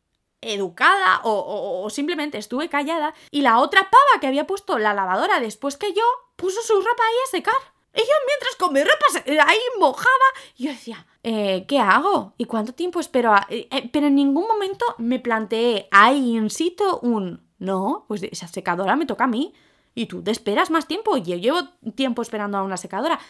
educada 0.42 1.22
o, 1.24 1.88
simplemente 1.88 2.37
estuve 2.37 2.68
callada 2.68 3.14
y 3.30 3.40
la 3.40 3.61
otra 3.61 3.88
pava 3.90 4.20
que 4.20 4.26
había 4.26 4.46
puesto 4.46 4.78
la 4.78 4.92
lavadora 4.92 5.40
después 5.40 5.78
que 5.78 5.94
yo 5.94 6.04
puso 6.37 6.61
su 6.61 6.74
ropa 6.74 7.02
ahí 7.08 7.16
a 7.24 7.30
secar. 7.30 7.72
Y 7.94 8.00
yo 8.00 8.14
mientras 8.26 8.56
con 8.56 8.74
mi 8.74 8.82
ropa 8.82 9.46
ahí 9.46 9.58
mojaba, 9.78 10.08
yo 10.56 10.70
decía, 10.70 11.06
eh, 11.22 11.64
¿qué 11.66 11.78
hago? 11.78 12.35
¿Y 12.37 12.44
cuánto 12.44 12.74
tiempo 12.74 13.00
espero? 13.00 13.35
Eh, 13.48 13.68
eh, 13.70 13.88
pero 13.90 14.08
en 14.08 14.16
ningún 14.16 14.46
momento 14.46 14.85
me 14.98 15.18
planteé 15.18 15.88
ahí 15.90 16.37
in 16.37 16.50
situ 16.50 16.98
un 17.00 17.52
no, 17.62 18.05
pues 18.09 18.25
esa 18.25 18.48
secadora 18.48 18.96
me 18.96 19.07
toca 19.07 19.25
a 19.25 19.29
mí. 19.29 19.55
Y 19.94 20.07
tú 20.07 20.22
te 20.22 20.33
esperas 20.33 20.70
más 20.70 20.88
tiempo. 20.88 21.16
Yo 21.16 21.37
llevo 21.37 21.68
tiempo 21.94 22.22
esperando 22.22 22.59
a 22.59 22.62
una 22.64 22.77
secadora. 22.77 23.20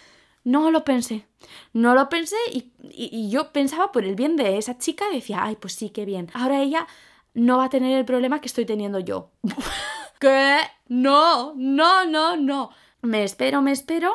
No 0.43 0.71
lo 0.71 0.85
pensé. 0.85 1.27
No 1.73 1.95
lo 1.95 2.09
pensé 2.09 2.37
y, 2.51 3.29
yo 3.31 3.53
pensaba 3.53 3.93
por 3.93 4.05
el 4.05 4.15
bien 4.15 4.37
de 4.37 4.57
esa 4.57 4.79
chica 4.79 5.05
decía, 5.13 5.45
ay, 5.45 5.57
pues 5.57 5.75
sí, 5.75 5.91
qué 5.91 6.07
bien. 6.07 6.31
Ahora 6.33 6.63
ella 6.63 6.87
no 7.35 7.59
va 7.59 7.65
a 7.65 7.71
tener 7.71 7.97
el 7.99 8.05
problema 8.07 8.41
que 8.41 8.47
estoy 8.47 8.65
teniendo 8.65 8.99
yo. 9.01 9.31
¿Qué? 10.21 10.59
No, 10.89 11.53
no, 11.55 12.07
no, 12.07 12.37
no. 12.37 12.71
Me 13.03 13.25
espero, 13.25 13.61
me 13.61 13.73
espero. 13.73 14.13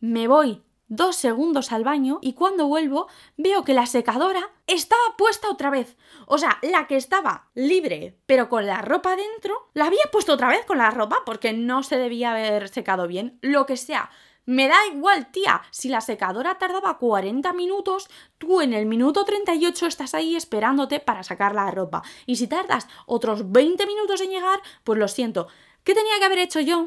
Me 0.00 0.28
voy 0.28 0.62
dos 0.88 1.16
segundos 1.16 1.72
al 1.72 1.84
baño 1.84 2.18
y 2.22 2.32
cuando 2.32 2.66
vuelvo 2.66 3.08
veo 3.36 3.64
que 3.64 3.74
la 3.74 3.86
secadora 3.86 4.50
estaba 4.66 5.16
puesta 5.16 5.50
otra 5.50 5.70
vez. 5.70 5.96
O 6.26 6.38
sea, 6.38 6.58
la 6.62 6.86
que 6.86 6.96
estaba 6.96 7.48
libre 7.54 8.18
pero 8.26 8.48
con 8.48 8.66
la 8.66 8.82
ropa 8.82 9.16
dentro, 9.16 9.70
la 9.74 9.86
había 9.86 10.04
puesto 10.10 10.34
otra 10.34 10.48
vez 10.48 10.64
con 10.64 10.78
la 10.78 10.90
ropa 10.90 11.18
porque 11.24 11.52
no 11.52 11.82
se 11.82 11.96
debía 11.96 12.32
haber 12.32 12.68
secado 12.68 13.06
bien. 13.06 13.38
Lo 13.42 13.66
que 13.66 13.76
sea. 13.76 14.10
Me 14.48 14.66
da 14.66 14.76
igual, 14.90 15.30
tía. 15.30 15.60
Si 15.70 15.90
la 15.90 16.00
secadora 16.00 16.56
tardaba 16.56 16.96
40 16.96 17.52
minutos, 17.52 18.08
tú 18.38 18.62
en 18.62 18.72
el 18.72 18.86
minuto 18.86 19.26
38 19.26 19.86
estás 19.86 20.14
ahí 20.14 20.36
esperándote 20.36 21.00
para 21.00 21.22
sacar 21.22 21.54
la 21.54 21.70
ropa. 21.70 22.02
Y 22.24 22.36
si 22.36 22.46
tardas 22.46 22.88
otros 23.04 23.52
20 23.52 23.86
minutos 23.86 24.22
en 24.22 24.30
llegar, 24.30 24.62
pues 24.84 24.98
lo 24.98 25.06
siento. 25.06 25.48
¿Qué 25.84 25.94
tenía 25.94 26.18
que 26.18 26.24
haber 26.24 26.38
hecho 26.38 26.60
yo? 26.60 26.86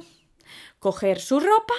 Coger 0.79 1.19
su 1.19 1.39
ropa, 1.39 1.75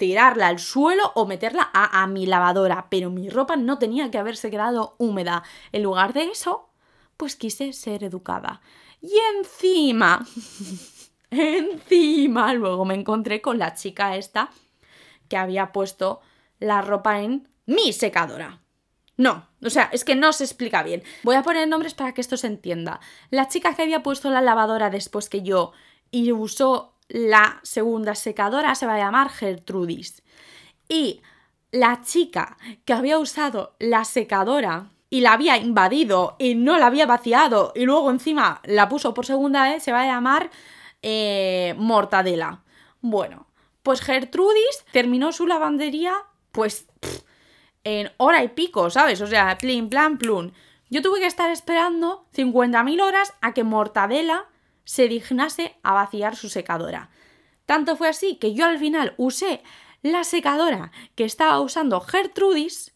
tirarla 0.00 0.46
al 0.46 0.58
suelo 0.58 1.12
o 1.14 1.26
meterla 1.26 1.70
a, 1.74 2.06
mi 2.06 2.24
lavadora, 2.24 2.86
pero 2.88 3.10
mi 3.10 3.28
ropa 3.28 3.56
no 3.56 3.78
tenía 3.78 4.10
que 4.10 4.16
haberse 4.16 4.50
quedado 4.50 4.94
húmeda. 4.96 5.42
En 5.72 5.82
lugar 5.82 6.14
de 6.14 6.22
eso, 6.22 6.70
pues 7.18 7.36
quise 7.36 7.74
ser 7.74 8.02
educada. 8.02 8.62
Y 9.02 9.12
encima, 9.36 10.26
encima, 11.30 12.54
luego 12.54 12.86
me 12.86 12.94
encontré 12.94 13.42
con 13.42 13.58
la 13.58 13.74
chica 13.74 14.16
esta 14.16 14.48
que 15.28 15.36
había 15.36 15.70
puesto 15.70 16.22
la 16.60 16.80
ropa 16.80 17.20
en 17.20 17.50
mi 17.66 17.92
secadora. 17.92 18.62
No, 19.18 19.50
o 19.62 19.68
sea, 19.68 19.90
es 19.92 20.06
que 20.06 20.14
no 20.14 20.32
se 20.32 20.44
explica 20.44 20.82
bien. 20.82 21.02
Voy 21.24 21.36
a 21.36 21.42
poner 21.42 21.68
nombres 21.68 21.92
para 21.92 22.14
que 22.14 22.22
esto 22.22 22.38
se 22.38 22.46
entienda. 22.46 23.00
La 23.28 23.48
chica 23.48 23.74
que 23.74 23.82
había 23.82 24.02
puesto 24.02 24.30
la 24.30 24.40
lavadora 24.40 24.88
después 24.88 25.28
que 25.28 25.42
yo 25.42 25.72
y 26.10 26.32
usó 26.32 26.94
la 27.10 27.60
segunda 27.64 28.14
secadora 28.14 28.74
se 28.74 28.86
va 28.86 28.94
a 28.94 28.98
llamar 28.98 29.30
Gertrudis. 29.30 30.22
Y 30.88 31.22
la 31.72 32.02
chica 32.02 32.56
que 32.84 32.92
había 32.92 33.18
usado 33.18 33.74
la 33.78 34.04
secadora 34.04 34.90
y 35.10 35.20
la 35.20 35.32
había 35.32 35.56
invadido 35.56 36.36
y 36.38 36.54
no 36.54 36.78
la 36.78 36.86
había 36.86 37.06
vaciado 37.06 37.72
y 37.74 37.84
luego 37.84 38.10
encima 38.10 38.60
la 38.64 38.88
puso 38.88 39.12
por 39.12 39.26
segunda 39.26 39.64
vez 39.64 39.82
se 39.82 39.92
va 39.92 40.02
a 40.02 40.06
llamar 40.06 40.50
eh, 41.02 41.74
Mortadela. 41.76 42.62
Bueno, 43.00 43.46
pues 43.82 44.00
Gertrudis 44.02 44.84
terminó 44.92 45.32
su 45.32 45.46
lavandería 45.46 46.14
pues 46.52 46.86
en 47.82 48.12
hora 48.18 48.44
y 48.44 48.48
pico, 48.48 48.88
¿sabes? 48.90 49.20
O 49.20 49.26
sea, 49.26 49.58
plin, 49.58 49.88
plan, 49.88 50.16
plun. 50.16 50.52
Yo 50.90 51.02
tuve 51.02 51.20
que 51.20 51.26
estar 51.26 51.50
esperando 51.50 52.26
50.000 52.34 53.02
horas 53.02 53.32
a 53.40 53.52
que 53.52 53.64
Mortadela 53.64 54.46
se 54.90 55.06
dignase 55.06 55.76
a 55.84 55.94
vaciar 55.94 56.34
su 56.34 56.48
secadora. 56.48 57.10
Tanto 57.64 57.94
fue 57.94 58.08
así 58.08 58.38
que 58.38 58.54
yo 58.54 58.66
al 58.66 58.80
final 58.80 59.14
usé 59.18 59.62
la 60.02 60.24
secadora 60.24 60.90
que 61.14 61.22
estaba 61.22 61.60
usando 61.60 62.00
Gertrudis 62.00 62.92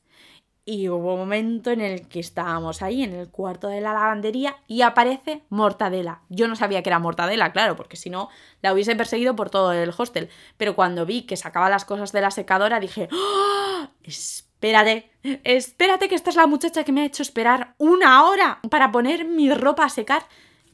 y 0.65 0.89
hubo 0.89 1.13
un 1.13 1.21
momento 1.21 1.71
en 1.71 1.81
el 1.81 2.09
que 2.09 2.19
estábamos 2.19 2.83
ahí 2.83 3.05
en 3.05 3.13
el 3.13 3.31
cuarto 3.31 3.69
de 3.69 3.81
la 3.81 3.93
lavandería 3.93 4.57
y 4.67 4.83
aparece 4.83 5.45
Mortadela. 5.51 6.23
Yo 6.31 6.49
no 6.49 6.57
sabía 6.57 6.83
que 6.83 6.91
era 6.91 6.99
Mortadela, 6.99 7.53
claro, 7.53 7.77
porque 7.77 7.97
si 7.97 8.11
no 8.11 8.29
la 8.61 8.73
hubiese 8.73 8.97
perseguido 8.97 9.37
por 9.37 9.49
todo 9.49 9.73
el 9.73 9.95
hostel. 9.97 10.31
Pero 10.57 10.75
cuando 10.75 11.07
vi 11.07 11.23
que 11.23 11.37
sacaba 11.37 11.71
las 11.71 11.85
cosas 11.85 12.11
de 12.11 12.23
la 12.23 12.33
secadora 12.33 12.81
dije, 12.81 13.09
¡Oh! 13.13 13.87
espérate, 14.03 15.13
espérate 15.45 16.09
que 16.09 16.17
esta 16.17 16.31
es 16.31 16.37
la 16.37 16.49
muchacha 16.49 16.83
que 16.83 16.91
me 16.91 17.03
ha 17.03 17.07
hecho 17.07 17.23
esperar 17.23 17.77
una 17.79 18.25
hora 18.25 18.59
para 18.69 18.91
poner 18.91 19.25
mi 19.25 19.55
ropa 19.55 19.85
a 19.85 19.91
secar. 19.91 20.25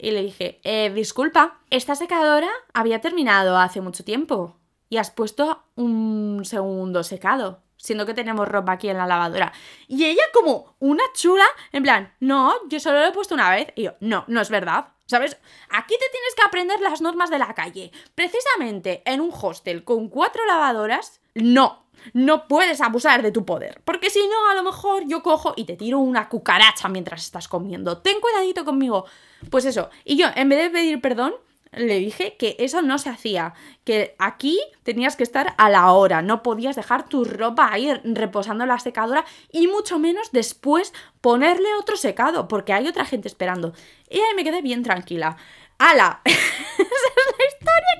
Y 0.03 0.09
le 0.09 0.23
dije, 0.23 0.59
eh, 0.63 0.89
disculpa, 0.89 1.59
esta 1.69 1.93
secadora 1.93 2.49
había 2.73 3.01
terminado 3.01 3.59
hace 3.59 3.81
mucho 3.81 4.03
tiempo 4.03 4.57
y 4.89 4.97
has 4.97 5.11
puesto 5.11 5.63
un 5.75 6.41
segundo 6.43 7.03
secado 7.03 7.61
siendo 7.77 8.07
que 8.07 8.15
tenemos 8.15 8.47
ropa 8.47 8.73
aquí 8.73 8.89
en 8.89 8.97
la 8.97 9.05
lavadora. 9.05 9.53
Y 9.87 10.05
ella 10.05 10.23
como 10.33 10.75
una 10.79 11.03
chula, 11.13 11.45
en 11.71 11.83
plan, 11.83 12.13
no, 12.19 12.53
yo 12.67 12.79
solo 12.79 12.99
lo 12.99 13.07
he 13.07 13.11
puesto 13.11 13.35
una 13.35 13.49
vez. 13.51 13.69
Y 13.75 13.83
yo, 13.83 13.93
no, 13.99 14.23
no 14.27 14.41
es 14.41 14.49
verdad. 14.49 14.89
¿Sabes? 15.07 15.37
Aquí 15.69 15.95
te 15.95 16.09
tienes 16.11 16.35
que 16.35 16.43
aprender 16.45 16.79
las 16.79 17.01
normas 17.01 17.29
de 17.29 17.39
la 17.39 17.53
calle. 17.53 17.91
Precisamente 18.15 19.01
en 19.05 19.19
un 19.19 19.31
hostel 19.33 19.83
con 19.83 20.09
cuatro 20.09 20.45
lavadoras, 20.45 21.21
no, 21.33 21.80
no 22.13 22.47
puedes 22.47 22.81
abusar 22.81 23.21
de 23.21 23.31
tu 23.31 23.45
poder. 23.45 23.81
Porque 23.85 24.09
si 24.09 24.19
no, 24.19 24.49
a 24.49 24.55
lo 24.55 24.63
mejor 24.63 25.07
yo 25.07 25.21
cojo 25.23 25.53
y 25.55 25.65
te 25.65 25.75
tiro 25.75 25.99
una 25.99 26.29
cucaracha 26.29 26.89
mientras 26.89 27.23
estás 27.23 27.47
comiendo. 27.47 27.99
Ten 27.99 28.19
cuidadito 28.19 28.65
conmigo. 28.65 29.05
Pues 29.49 29.65
eso. 29.65 29.89
Y 30.03 30.17
yo, 30.17 30.27
en 30.35 30.49
vez 30.49 30.63
de 30.63 30.69
pedir 30.69 31.01
perdón, 31.01 31.33
le 31.71 31.99
dije 31.99 32.35
que 32.37 32.57
eso 32.59 32.81
no 32.81 32.97
se 32.97 33.09
hacía, 33.09 33.53
que 33.85 34.15
aquí 34.19 34.59
tenías 34.83 35.15
que 35.15 35.23
estar 35.23 35.53
a 35.57 35.69
la 35.69 35.91
hora, 35.93 36.21
no 36.21 36.43
podías 36.43 36.75
dejar 36.75 37.07
tu 37.07 37.23
ropa 37.23 37.69
ahí 37.71 37.93
reposando 38.03 38.65
en 38.65 38.69
la 38.69 38.79
secadora 38.79 39.25
y 39.51 39.67
mucho 39.67 39.97
menos 39.97 40.31
después 40.31 40.93
ponerle 41.21 41.73
otro 41.79 41.95
secado, 41.95 42.47
porque 42.47 42.73
hay 42.73 42.87
otra 42.87 43.05
gente 43.05 43.27
esperando. 43.27 43.73
Y 44.09 44.19
ahí 44.19 44.35
me 44.35 44.43
quedé 44.43 44.61
bien 44.61 44.83
tranquila. 44.83 45.37
¡Hala! 45.77 46.21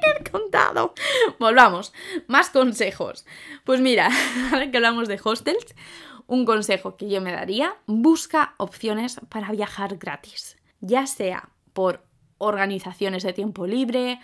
he 0.02 0.30
contado. 0.30 0.94
Volvamos, 1.40 1.94
más 2.28 2.50
consejos. 2.50 3.26
Pues 3.64 3.80
mira, 3.80 4.10
ahora 4.52 4.72
que 4.72 4.78
hablamos 4.78 5.08
de 5.08 5.20
hostels, 5.24 5.76
un 6.28 6.46
consejo 6.46 6.96
que 6.98 7.10
yo 7.10 7.22
me 7.22 7.32
daría, 7.32 7.76
busca 7.88 8.56
opciones 8.58 9.20
para 9.30 9.52
viajar 9.52 9.98
gratis, 9.98 10.58
ya 10.80 11.06
sea 11.08 11.50
por 11.74 12.04
organizaciones 12.38 13.24
de 13.24 13.34
tiempo 13.34 13.68
libre, 13.68 14.20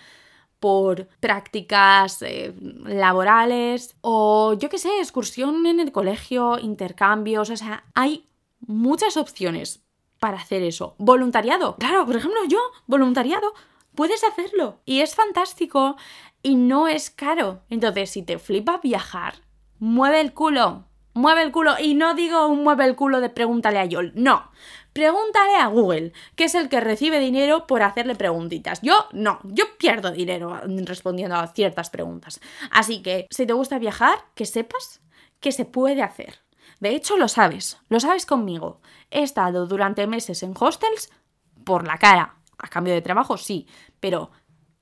por 0.60 1.08
prácticas 1.20 2.22
eh, 2.22 2.54
laborales 2.86 3.96
o 4.02 4.54
yo 4.54 4.70
qué 4.70 4.78
sé, 4.78 4.90
excursión 5.00 5.66
en 5.66 5.80
el 5.80 5.92
colegio, 5.92 6.58
intercambios, 6.60 7.50
o 7.50 7.58
sea, 7.58 7.84
hay 7.94 8.28
muchas 8.60 9.18
opciones 9.18 9.84
para 10.20 10.38
hacer 10.38 10.64
eso. 10.64 10.96
Voluntariado, 10.98 11.76
claro, 11.76 12.06
por 12.06 12.16
ejemplo, 12.16 12.40
yo, 12.48 12.60
voluntariado, 12.88 13.54
puedes 13.98 14.24
hacerlo 14.24 14.80
y 14.86 15.02
es 15.02 15.16
fantástico 15.16 15.98
y 16.44 16.56
no 16.56 16.88
es 16.88 17.10
caro. 17.10 17.64
Entonces, 17.70 18.12
si 18.12 18.22
te 18.22 18.38
flipa 18.38 18.78
viajar, 18.78 19.42
mueve 19.80 20.22
el 20.22 20.34
culo, 20.34 20.86
mueve 21.14 21.42
el 21.42 21.52
culo 21.52 21.74
y 21.80 21.96
no 21.96 22.14
digo 22.14 22.48
un 22.48 22.64
mueve 22.64 22.86
el 22.86 22.96
culo 22.96 23.20
de 23.20 23.30
pregúntale 23.30 23.80
a 23.80 23.86
Yol, 23.86 24.14
no. 24.16 24.52
Pregúntale 24.94 25.56
a 25.56 25.68
Google, 25.68 26.14
que 26.36 26.46
es 26.46 26.56
el 26.56 26.70
que 26.70 26.80
recibe 26.80 27.20
dinero 27.20 27.68
por 27.68 27.82
hacerle 27.82 28.16
preguntitas. 28.16 28.82
Yo 28.82 29.08
no, 29.12 29.40
yo 29.44 29.66
pierdo 29.78 30.12
dinero 30.12 30.62
respondiendo 30.86 31.36
a 31.36 31.48
ciertas 31.48 31.90
preguntas. 31.90 32.40
Así 32.72 33.02
que, 33.02 33.28
si 33.32 33.46
te 33.46 33.54
gusta 33.54 33.80
viajar, 33.80 34.20
que 34.36 34.46
sepas 34.46 35.02
que 35.40 35.52
se 35.52 35.66
puede 35.66 36.04
hacer. 36.04 36.40
De 36.80 36.96
hecho, 36.96 37.18
lo 37.18 37.28
sabes, 37.28 37.80
lo 37.90 38.00
sabes 38.00 38.26
conmigo. 38.28 38.80
He 39.10 39.24
estado 39.24 39.66
durante 39.66 40.08
meses 40.08 40.44
en 40.44 40.54
hostels 40.58 41.12
por 41.64 41.86
la 41.86 41.98
cara. 41.98 42.37
A 42.58 42.68
cambio 42.68 42.94
de 42.94 43.02
trabajo, 43.02 43.38
sí, 43.38 43.68
pero 44.00 44.32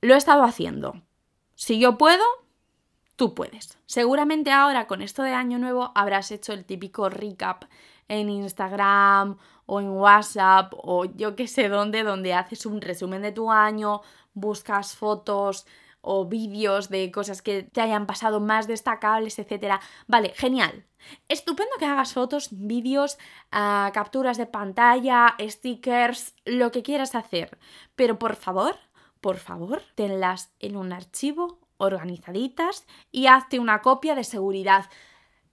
lo 0.00 0.14
he 0.14 0.18
estado 0.18 0.44
haciendo. 0.44 1.02
Si 1.54 1.78
yo 1.78 1.98
puedo, 1.98 2.24
tú 3.16 3.34
puedes. 3.34 3.78
Seguramente 3.86 4.50
ahora 4.50 4.86
con 4.86 5.02
esto 5.02 5.22
de 5.22 5.32
año 5.32 5.58
nuevo 5.58 5.92
habrás 5.94 6.30
hecho 6.30 6.52
el 6.52 6.64
típico 6.64 7.08
recap 7.08 7.64
en 8.08 8.28
Instagram 8.28 9.36
o 9.66 9.80
en 9.80 9.88
WhatsApp 9.90 10.72
o 10.76 11.04
yo 11.04 11.34
qué 11.34 11.48
sé 11.48 11.68
dónde, 11.68 12.02
donde 12.02 12.34
haces 12.34 12.66
un 12.66 12.80
resumen 12.80 13.22
de 13.22 13.32
tu 13.32 13.50
año, 13.50 14.02
buscas 14.34 14.94
fotos 14.94 15.66
o 16.00 16.26
vídeos 16.26 16.88
de 16.88 17.10
cosas 17.10 17.42
que 17.42 17.64
te 17.64 17.80
hayan 17.80 18.06
pasado 18.06 18.38
más 18.38 18.68
destacables, 18.68 19.38
etc. 19.40 19.80
Vale, 20.06 20.32
genial. 20.36 20.86
Estupendo 21.28 21.72
que 21.78 21.86
hagas 21.86 22.12
fotos, 22.12 22.48
vídeos, 22.50 23.18
ah, 23.52 23.90
capturas 23.92 24.36
de 24.36 24.46
pantalla, 24.46 25.36
stickers, 25.40 26.34
lo 26.44 26.70
que 26.70 26.82
quieras 26.82 27.14
hacer. 27.14 27.58
Pero 27.94 28.18
por 28.18 28.36
favor, 28.36 28.76
por 29.20 29.38
favor, 29.38 29.82
tenlas 29.94 30.52
en 30.60 30.76
un 30.76 30.92
archivo 30.92 31.58
organizaditas 31.78 32.86
y 33.10 33.26
hazte 33.26 33.58
una 33.58 33.82
copia 33.82 34.14
de 34.14 34.24
seguridad. 34.24 34.86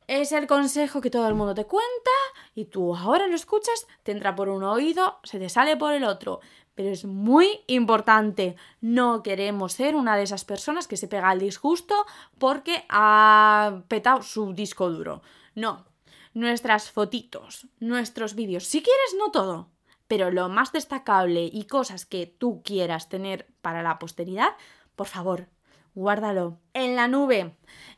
Es 0.08 0.32
el 0.32 0.48
consejo 0.48 1.00
que 1.02 1.10
todo 1.10 1.28
el 1.28 1.34
mundo 1.34 1.56
te 1.56 1.66
cuenta 1.66 2.12
y 2.56 2.66
tú 2.66 2.96
ahora 2.96 3.28
lo 3.28 3.36
escuchas, 3.36 3.88
te 4.04 4.12
entra 4.12 4.36
por 4.36 4.50
un 4.50 4.63
oído, 4.63 5.20
se 5.24 5.39
te 5.39 5.50
sale 5.50 5.78
por 5.78 5.94
el 5.94 6.04
otro. 6.04 6.42
Pero 6.76 6.89
es 6.89 7.06
muy 7.06 7.62
importante. 7.68 8.56
No 8.82 9.22
queremos 9.22 9.74
ser 9.74 9.96
una 9.96 10.18
de 10.18 10.24
esas 10.24 10.44
personas 10.44 10.88
que 10.88 10.98
se 10.98 11.08
pega 11.08 11.30
al 11.30 11.39
disgusto 11.39 11.96
porque 12.39 12.84
ha 12.89 13.84
petado 13.88 14.24
su 14.24 14.54
disco 14.54 14.89
duro. 14.89 15.22
No. 15.56 15.86
Nuestras 16.34 16.89
fotitos, 16.89 17.68
nuestros 17.80 18.34
vídeos, 18.34 18.66
si 18.66 18.82
quieres, 18.82 19.16
no 19.20 19.32
todo, 19.32 19.70
pero 20.08 20.32
lo 20.32 20.50
más 20.50 20.72
destacable 20.72 21.50
y 21.52 21.66
cosas 21.66 22.06
que 22.06 22.26
tú 22.26 22.63
quieras 22.63 23.08
tener 23.08 23.48
para 23.62 23.84
la 23.84 24.00
posteridad, 24.00 24.50
por 24.96 25.08
favor, 25.08 25.48
guárdalo 25.94 26.60
en 26.74 26.96
la 26.96 27.08
nube 27.08 27.56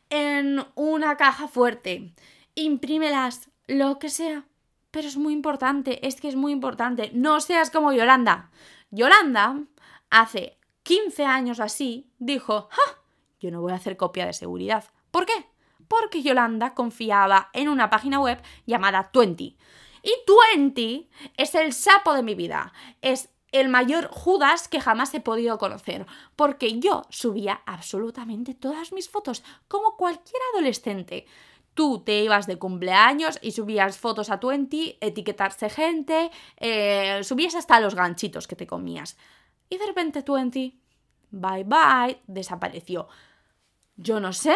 en 0.09 0.65
una 0.75 1.17
caja 1.17 1.47
fuerte, 1.47 2.13
imprímelas, 2.55 3.49
lo 3.67 3.99
que 3.99 4.09
sea. 4.09 4.45
Pero 4.91 5.07
es 5.07 5.17
muy 5.17 5.33
importante, 5.33 6.05
es 6.07 6.21
que 6.21 6.29
es 6.29 6.35
muy 6.35 6.51
importante. 6.51 7.11
No 7.13 7.41
seas 7.41 7.69
como 7.69 7.91
Yolanda. 7.91 8.51
Yolanda, 8.91 9.63
hace 10.09 10.57
15 10.83 11.25
años 11.25 11.59
así, 11.59 12.09
dijo, 12.17 12.69
¡Ja! 12.71 13.01
Yo 13.39 13.51
no 13.51 13.61
voy 13.61 13.73
a 13.73 13.75
hacer 13.75 13.97
copia 13.97 14.25
de 14.25 14.33
seguridad. 14.33 14.85
¿Por 15.11 15.25
qué? 15.25 15.33
Porque 15.87 16.21
Yolanda 16.21 16.73
confiaba 16.73 17.49
en 17.53 17.69
una 17.69 17.89
página 17.89 18.19
web 18.19 18.41
llamada 18.65 19.11
Twenty. 19.11 19.57
Y 20.01 20.11
Twenty 20.25 21.09
es 21.37 21.55
el 21.55 21.73
sapo 21.73 22.13
de 22.13 22.23
mi 22.23 22.35
vida. 22.35 22.73
Es 23.01 23.29
el 23.59 23.69
mayor 23.69 24.09
Judas 24.11 24.67
que 24.67 24.81
jamás 24.81 25.13
he 25.13 25.21
podido 25.21 25.57
conocer, 25.57 26.05
porque 26.35 26.79
yo 26.79 27.03
subía 27.09 27.61
absolutamente 27.65 28.53
todas 28.53 28.91
mis 28.91 29.09
fotos, 29.09 29.43
como 29.67 29.95
cualquier 29.95 30.41
adolescente. 30.53 31.25
Tú 31.73 32.03
te 32.05 32.21
ibas 32.21 32.47
de 32.47 32.57
cumpleaños 32.57 33.39
y 33.41 33.51
subías 33.51 33.97
fotos 33.97 34.29
a 34.29 34.39
Twenty, 34.39 34.97
etiquetarse 35.01 35.69
gente, 35.69 36.31
eh, 36.57 37.21
subías 37.23 37.55
hasta 37.55 37.79
los 37.79 37.95
ganchitos 37.95 38.47
que 38.47 38.55
te 38.55 38.67
comías. 38.67 39.17
Y 39.69 39.77
de 39.77 39.85
repente 39.85 40.21
Twenty, 40.21 40.79
bye 41.31 41.63
bye, 41.63 42.21
desapareció. 42.27 43.07
Yo 43.95 44.19
no 44.19 44.33
sé 44.33 44.55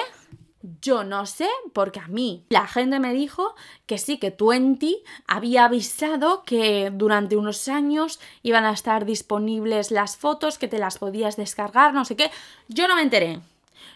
yo 0.82 1.04
no 1.04 1.26
sé, 1.26 1.48
porque 1.74 2.00
a 2.00 2.08
mí 2.08 2.46
la 2.50 2.68
gente 2.68 3.00
me 3.00 3.14
dijo 3.14 3.56
que 3.86 3.98
sí, 3.98 4.18
que 4.18 4.32
Twenty 4.32 5.04
había 5.28 5.66
avisado 5.66 6.44
que 6.44 6.92
durante 6.94 7.38
unos 7.38 7.68
años 7.68 8.20
iban 8.44 8.66
a 8.66 8.74
estar 8.74 9.06
disponibles 9.06 9.92
las 9.92 10.18
fotos, 10.18 10.58
que 10.58 10.68
te 10.68 10.80
las 10.80 10.98
podías 10.98 11.38
descargar, 11.38 11.94
no 11.94 12.04
sé 12.06 12.16
qué. 12.16 12.32
Yo 12.68 12.88
no 12.88 12.96
me 12.96 13.04
enteré. 13.04 13.40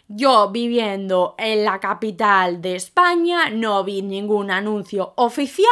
Yo 0.08 0.52
viviendo 0.52 1.36
en 1.38 1.64
la 1.64 1.80
capital 1.80 2.62
de 2.62 2.76
España 2.76 3.50
no 3.50 3.84
vi 3.84 4.02
ningún 4.02 4.52
anuncio 4.52 5.14
oficial 5.16 5.68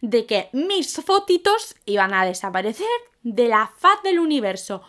de 0.00 0.26
que 0.26 0.48
mis 0.52 0.96
fotitos 1.04 1.74
iban 1.84 2.14
a 2.14 2.24
desaparecer 2.24 2.86
de 3.22 3.48
la 3.48 3.70
faz 3.76 4.02
del 4.02 4.18
universo. 4.18 4.82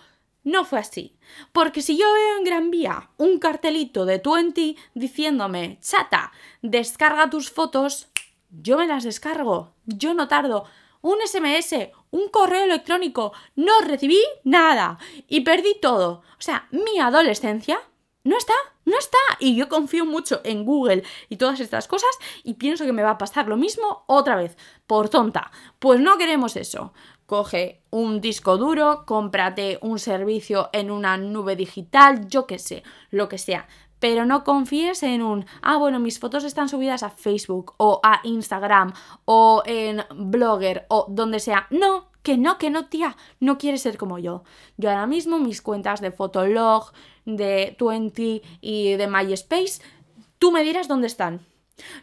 No 0.49 0.65
fue 0.65 0.79
así. 0.79 1.15
Porque 1.51 1.81
si 1.81 1.97
yo 1.97 2.05
veo 2.11 2.37
en 2.37 2.43
Gran 2.43 2.71
Vía 2.71 3.09
un 3.17 3.39
cartelito 3.39 4.05
de 4.05 4.21
20 4.23 4.75
diciéndome, 4.93 5.79
chata, 5.81 6.31
descarga 6.61 7.29
tus 7.29 7.51
fotos, 7.51 8.07
yo 8.49 8.77
me 8.77 8.87
las 8.87 9.03
descargo. 9.03 9.73
Yo 9.85 10.13
no 10.13 10.27
tardo 10.27 10.65
un 11.01 11.17
SMS, 11.25 11.89
un 12.11 12.29
correo 12.29 12.65
electrónico, 12.65 13.31
no 13.55 13.79
recibí 13.81 14.19
nada 14.43 14.97
y 15.27 15.41
perdí 15.41 15.75
todo. 15.81 16.23
O 16.37 16.41
sea, 16.41 16.67
mi 16.71 16.99
adolescencia 16.99 17.79
no 18.23 18.37
está, 18.37 18.53
no 18.85 18.97
está. 18.97 19.17
Y 19.39 19.55
yo 19.55 19.69
confío 19.69 20.05
mucho 20.05 20.41
en 20.43 20.65
Google 20.65 21.03
y 21.29 21.37
todas 21.37 21.59
estas 21.59 21.87
cosas 21.87 22.09
y 22.43 22.55
pienso 22.55 22.85
que 22.85 22.93
me 22.93 23.03
va 23.03 23.11
a 23.11 23.17
pasar 23.17 23.47
lo 23.47 23.55
mismo 23.55 24.03
otra 24.07 24.35
vez, 24.35 24.57
por 24.87 25.09
tonta. 25.09 25.51
Pues 25.79 25.99
no 25.99 26.17
queremos 26.17 26.55
eso. 26.55 26.93
Coge 27.29 27.83
un 27.91 28.21
disco 28.21 28.57
duro, 28.57 29.03
cómprate 29.05 29.77
un 29.83 29.99
servicio 29.99 30.71
en 30.73 30.89
una 30.89 31.15
nube 31.15 31.55
digital, 31.55 32.27
yo 32.27 32.47
qué 32.47 32.57
sé, 32.57 32.81
lo 33.11 33.29
que 33.29 33.37
sea 33.37 33.67
pero 33.99 34.25
no 34.25 34.43
confíes 34.43 35.03
en 35.03 35.21
un, 35.21 35.45
ah, 35.61 35.77
bueno, 35.77 35.99
mis 35.99 36.19
fotos 36.19 36.43
están 36.45 36.69
subidas 36.69 37.03
a 37.03 37.09
Facebook 37.09 37.73
o 37.77 37.99
a 38.01 38.21
Instagram 38.23 38.93
o 39.25 39.61
en 39.65 40.01
Blogger 40.15 40.85
o 40.87 41.05
donde 41.09 41.41
sea. 41.41 41.67
No, 41.69 42.07
que 42.23 42.37
no, 42.37 42.57
que 42.57 42.69
no, 42.69 42.85
tía, 42.85 43.17
no 43.41 43.57
quieres 43.57 43.81
ser 43.81 43.97
como 43.97 44.17
yo. 44.17 44.43
Yo 44.77 44.89
ahora 44.89 45.05
mismo 45.05 45.37
mis 45.37 45.61
cuentas 45.61 45.99
de 45.99 46.11
Fotolog, 46.11 46.93
de 47.25 47.75
20 47.77 48.41
y 48.61 48.93
de 48.93 49.07
MySpace, 49.07 49.81
tú 50.39 50.51
me 50.53 50.63
dirás 50.63 50.87
dónde 50.87 51.07
están. 51.07 51.45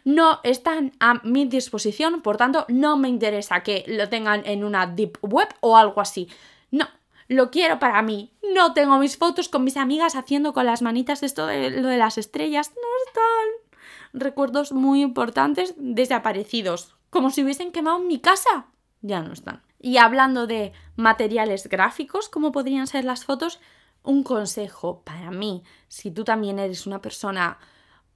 No 0.03 0.39
están 0.43 0.93
a 0.99 1.15
mi 1.23 1.45
disposición, 1.45 2.21
por 2.21 2.37
tanto, 2.37 2.65
no 2.69 2.97
me 2.97 3.09
interesa 3.09 3.61
que 3.63 3.83
lo 3.87 4.09
tengan 4.09 4.43
en 4.45 4.63
una 4.63 4.87
deep 4.87 5.17
web 5.21 5.47
o 5.59 5.77
algo 5.77 6.01
así. 6.01 6.29
No, 6.71 6.87
lo 7.27 7.51
quiero 7.51 7.79
para 7.79 8.01
mí. 8.01 8.33
No 8.53 8.73
tengo 8.73 8.97
mis 8.97 9.17
fotos 9.17 9.49
con 9.49 9.63
mis 9.63 9.77
amigas 9.77 10.15
haciendo 10.15 10.53
con 10.53 10.65
las 10.65 10.81
manitas 10.81 11.23
esto 11.23 11.47
de 11.47 11.69
lo 11.69 11.87
de 11.87 11.97
las 11.97 12.17
estrellas. 12.17 12.71
No 12.75 12.87
están. 13.07 13.81
Recuerdos 14.13 14.71
muy 14.71 15.01
importantes 15.01 15.73
desaparecidos. 15.77 16.95
Como 17.09 17.29
si 17.29 17.43
hubiesen 17.43 17.71
quemado 17.71 17.99
mi 17.99 18.19
casa. 18.19 18.67
Ya 19.01 19.21
no 19.21 19.33
están. 19.33 19.61
Y 19.79 19.97
hablando 19.97 20.47
de 20.47 20.73
materiales 20.95 21.67
gráficos, 21.67 22.29
como 22.29 22.51
podrían 22.51 22.87
ser 22.87 23.05
las 23.05 23.25
fotos, 23.25 23.59
un 24.03 24.23
consejo 24.23 25.01
para 25.03 25.31
mí, 25.31 25.63
si 25.87 26.11
tú 26.11 26.23
también 26.23 26.59
eres 26.59 26.87
una 26.87 27.01
persona 27.01 27.59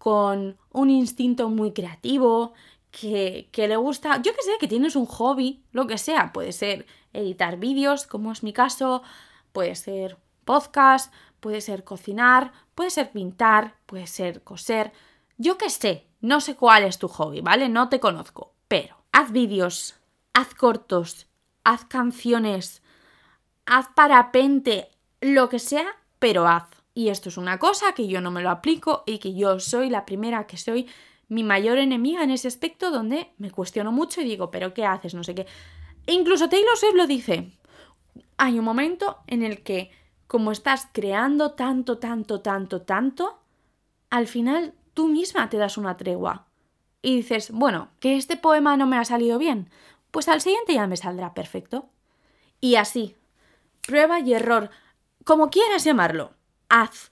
con 0.01 0.57
un 0.71 0.89
instinto 0.89 1.47
muy 1.49 1.73
creativo, 1.73 2.53
que, 2.89 3.49
que, 3.51 3.67
le 3.67 3.75
gusta, 3.75 4.19
yo 4.23 4.33
que 4.33 4.41
sé, 4.41 4.53
que 4.59 4.67
tienes 4.67 4.95
un 4.95 5.05
hobby, 5.05 5.61
lo 5.73 5.85
que 5.85 5.99
sea, 5.99 6.33
puede 6.33 6.53
ser 6.53 6.87
editar 7.13 7.57
vídeos, 7.57 8.07
como 8.07 8.31
es 8.31 8.41
mi 8.41 8.51
caso, 8.51 9.03
puede 9.51 9.75
ser 9.75 10.17
podcast, 10.43 11.13
puede 11.39 11.61
ser 11.61 11.83
cocinar, 11.83 12.51
puede 12.73 12.89
ser 12.89 13.11
pintar, 13.11 13.75
puede 13.85 14.07
ser 14.07 14.41
coser, 14.41 14.91
yo 15.37 15.59
que 15.59 15.69
sé, 15.69 16.07
no 16.19 16.41
sé 16.41 16.55
cuál 16.55 16.83
es 16.83 16.97
tu 16.97 17.07
hobby, 17.07 17.41
¿vale? 17.41 17.69
No 17.69 17.87
te 17.87 17.99
conozco, 17.99 18.55
pero 18.67 18.95
haz 19.11 19.31
vídeos, 19.31 19.99
haz 20.33 20.55
cortos, 20.55 21.27
haz 21.63 21.85
canciones, 21.85 22.81
haz 23.67 23.85
parapente, 23.95 24.89
lo 25.21 25.47
que 25.47 25.59
sea, 25.59 25.85
pero 26.17 26.47
haz. 26.47 26.80
Y 26.93 27.09
esto 27.09 27.29
es 27.29 27.37
una 27.37 27.57
cosa 27.57 27.93
que 27.93 28.07
yo 28.07 28.21
no 28.21 28.31
me 28.31 28.41
lo 28.41 28.49
aplico 28.49 29.03
y 29.05 29.19
que 29.19 29.33
yo 29.33 29.59
soy 29.59 29.89
la 29.89 30.05
primera 30.05 30.45
que 30.47 30.57
soy 30.57 30.87
mi 31.29 31.43
mayor 31.43 31.77
enemiga 31.77 32.23
en 32.23 32.31
ese 32.31 32.49
aspecto 32.49 32.91
donde 32.91 33.31
me 33.37 33.51
cuestiono 33.51 33.91
mucho 33.93 34.19
y 34.19 34.25
digo, 34.25 34.51
pero 34.51 34.73
¿qué 34.73 34.85
haces? 34.85 35.13
No 35.13 35.23
sé 35.23 35.33
qué. 35.33 35.47
E 36.05 36.13
incluso 36.13 36.49
Taylor 36.49 36.77
Swift 36.77 36.95
lo 36.95 37.07
dice. 37.07 37.51
Hay 38.37 38.59
un 38.59 38.65
momento 38.65 39.19
en 39.27 39.43
el 39.43 39.63
que, 39.63 39.91
como 40.27 40.51
estás 40.51 40.89
creando 40.91 41.51
tanto, 41.51 41.99
tanto, 41.99 42.41
tanto, 42.41 42.81
tanto, 42.81 43.39
al 44.09 44.27
final 44.27 44.73
tú 44.93 45.07
misma 45.07 45.49
te 45.49 45.57
das 45.57 45.77
una 45.77 45.95
tregua. 45.95 46.47
Y 47.01 47.15
dices, 47.15 47.51
bueno, 47.51 47.89
que 48.01 48.17
este 48.17 48.35
poema 48.35 48.75
no 48.75 48.85
me 48.85 48.97
ha 48.97 49.05
salido 49.05 49.37
bien, 49.37 49.69
pues 50.11 50.27
al 50.27 50.41
siguiente 50.41 50.73
ya 50.73 50.85
me 50.87 50.97
saldrá 50.97 51.33
perfecto. 51.33 51.89
Y 52.59 52.75
así, 52.75 53.15
prueba 53.87 54.19
y 54.19 54.33
error, 54.33 54.69
como 55.23 55.49
quieras 55.49 55.85
llamarlo, 55.85 56.33
haz. 56.71 57.11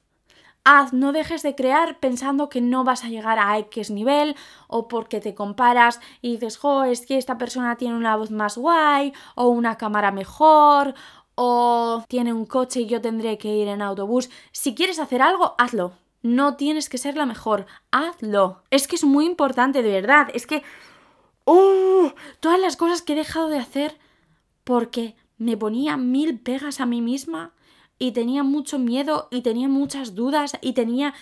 Haz, 0.63 0.93
no 0.93 1.11
dejes 1.11 1.41
de 1.41 1.55
crear 1.55 1.99
pensando 1.99 2.49
que 2.49 2.61
no 2.61 2.83
vas 2.83 3.03
a 3.03 3.09
llegar 3.09 3.39
a 3.39 3.57
X 3.59 3.91
nivel 3.91 4.35
o 4.67 4.87
porque 4.87 5.19
te 5.19 5.33
comparas 5.33 5.99
y 6.21 6.33
dices, 6.33 6.57
jo, 6.57 6.83
es 6.83 7.05
que 7.05 7.17
esta 7.17 7.37
persona 7.37 7.75
tiene 7.75 7.95
una 7.95 8.15
voz 8.15 8.29
más 8.31 8.57
guay 8.57 9.13
o 9.35 9.47
una 9.47 9.77
cámara 9.77 10.11
mejor 10.11 10.93
o 11.35 12.03
tiene 12.07 12.33
un 12.33 12.45
coche 12.45 12.81
y 12.81 12.85
yo 12.87 13.01
tendré 13.01 13.37
que 13.37 13.55
ir 13.55 13.67
en 13.67 13.81
autobús. 13.81 14.29
Si 14.51 14.75
quieres 14.75 14.99
hacer 14.99 15.21
algo, 15.21 15.55
hazlo. 15.57 15.93
No 16.21 16.55
tienes 16.57 16.89
que 16.89 16.97
ser 16.97 17.15
la 17.15 17.25
mejor, 17.25 17.65
hazlo. 17.91 18.61
Es 18.69 18.87
que 18.87 18.97
es 18.97 19.05
muy 19.05 19.25
importante, 19.25 19.81
de 19.81 19.91
verdad. 19.91 20.27
Es 20.33 20.45
que... 20.45 20.63
¡Uh! 21.45 22.11
Todas 22.41 22.59
las 22.59 22.75
cosas 22.75 23.01
que 23.01 23.13
he 23.13 23.15
dejado 23.15 23.47
de 23.47 23.57
hacer 23.57 23.97
porque 24.65 25.15
me 25.37 25.55
ponía 25.55 25.95
mil 25.95 26.39
pegas 26.39 26.81
a 26.81 26.85
mí 26.85 27.01
misma 27.01 27.53
y 27.99 28.13
tenía 28.13 28.43
mucho 28.43 28.79
miedo 28.79 29.27
y 29.29 29.41
tenía 29.41 29.67
muchas 29.67 30.15
dudas 30.15 30.57
y 30.62 30.73
tenía 30.73 31.13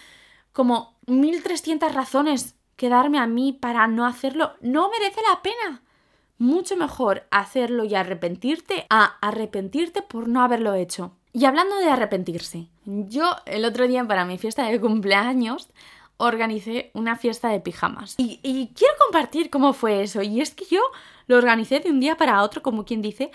como 0.54 0.96
1300 1.08 1.94
razones 1.94 2.56
que 2.76 2.90
darme 2.90 3.18
a 3.18 3.28
mí 3.28 3.54
para 3.54 3.88
no 3.88 4.06
hacerlo, 4.06 4.54
no 4.62 4.90
merece 4.90 5.20
la 5.30 5.42
pena. 5.42 5.82
Mucho 6.38 6.78
mejor 6.78 7.26
hacerlo 7.32 7.84
y 7.84 7.96
arrepentirte 7.96 8.86
a 8.90 9.18
arrepentirte 9.22 10.04
por 10.04 10.28
no 10.28 10.44
haberlo 10.44 10.76
hecho. 10.76 11.12
Y 11.34 11.46
hablando 11.46 11.76
de 11.78 11.90
arrepentirse, 11.90 12.68
yo 12.86 13.36
el 13.46 13.66
otro 13.66 13.88
día 13.88 14.06
para 14.06 14.26
mi 14.26 14.38
fiesta 14.38 14.68
de 14.68 14.80
cumpleaños 14.80 15.68
organicé 16.18 16.92
una 16.94 17.16
fiesta 17.16 17.50
de 17.50 17.60
pijamas. 17.60 18.16
Y, 18.18 18.40
y, 18.44 18.70
quiero 18.76 18.94
compartir 19.00 19.50
cómo 19.50 19.74
fue 19.74 20.02
eso. 20.02 20.22
Y 20.22 20.42
es 20.42 20.54
que 20.54 20.66
yo 20.66 20.82
lo 21.28 21.38
organicé 21.38 21.80
de 21.80 21.92
un 21.92 22.00
día 22.00 22.18
para 22.18 22.42
otro, 22.42 22.62
como 22.64 22.86
quien 22.86 23.02
dice, 23.02 23.32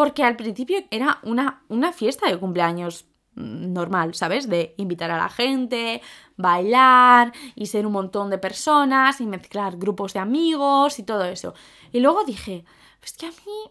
porque 0.00 0.24
al 0.24 0.34
principio 0.34 0.82
era 0.90 1.18
una, 1.24 1.62
una 1.68 1.92
fiesta 1.92 2.26
de 2.26 2.38
cumpleaños 2.38 3.04
normal, 3.34 4.14
¿sabes? 4.14 4.48
De 4.48 4.72
invitar 4.78 5.10
a 5.10 5.18
la 5.18 5.28
gente, 5.28 6.00
bailar 6.38 7.34
y 7.54 7.66
ser 7.66 7.84
un 7.84 7.92
montón 7.92 8.30
de 8.30 8.38
personas 8.38 9.20
y 9.20 9.26
mezclar 9.26 9.76
grupos 9.76 10.14
de 10.14 10.20
amigos 10.20 10.98
y 10.98 11.02
todo 11.02 11.26
eso. 11.26 11.52
Y 11.92 12.00
luego 12.00 12.24
dije, 12.24 12.64
es 13.02 13.12
que 13.12 13.26
a 13.26 13.28
mí, 13.28 13.70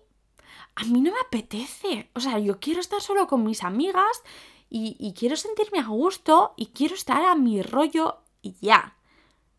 a 0.75 0.83
mí 0.83 1.01
no 1.01 1.11
me 1.11 1.19
apetece. 1.19 2.11
O 2.13 2.19
sea, 2.19 2.37
yo 2.37 2.59
quiero 2.59 2.79
estar 2.79 3.01
solo 3.01 3.25
con 3.25 3.43
mis 3.43 3.63
amigas 3.63 4.21
y, 4.69 4.95
y 4.99 5.13
quiero 5.13 5.35
sentirme 5.35 5.79
a 5.79 5.87
gusto 5.87 6.53
y 6.57 6.67
quiero 6.67 6.93
estar 6.93 7.23
a 7.23 7.33
mi 7.33 7.63
rollo 7.63 8.19
y 8.43 8.53
ya. 8.61 8.97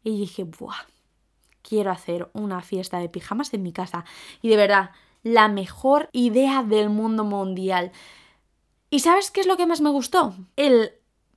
Y 0.05 0.21
dije, 0.21 0.45
¡buah! 0.45 0.87
Quiero 1.63 1.91
hacer 1.91 2.31
una 2.33 2.63
fiesta 2.63 3.01
de 3.01 3.09
pijamas 3.09 3.53
en 3.55 3.65
mi 3.65 3.73
casa. 3.73 4.05
Y 4.41 4.51
de 4.51 4.57
verdad, 4.57 4.93
la 5.23 5.49
mejor 5.49 6.09
idea 6.13 6.63
del 6.63 6.91
mundo 6.91 7.25
mundial. 7.25 7.93
¿Y 8.91 9.01
sabes 9.01 9.31
qué 9.31 9.41
es 9.41 9.47
lo 9.47 9.57
que 9.57 9.67
más 9.67 9.81
me 9.81 9.91
gustó? 9.91 10.35
El 10.57 10.93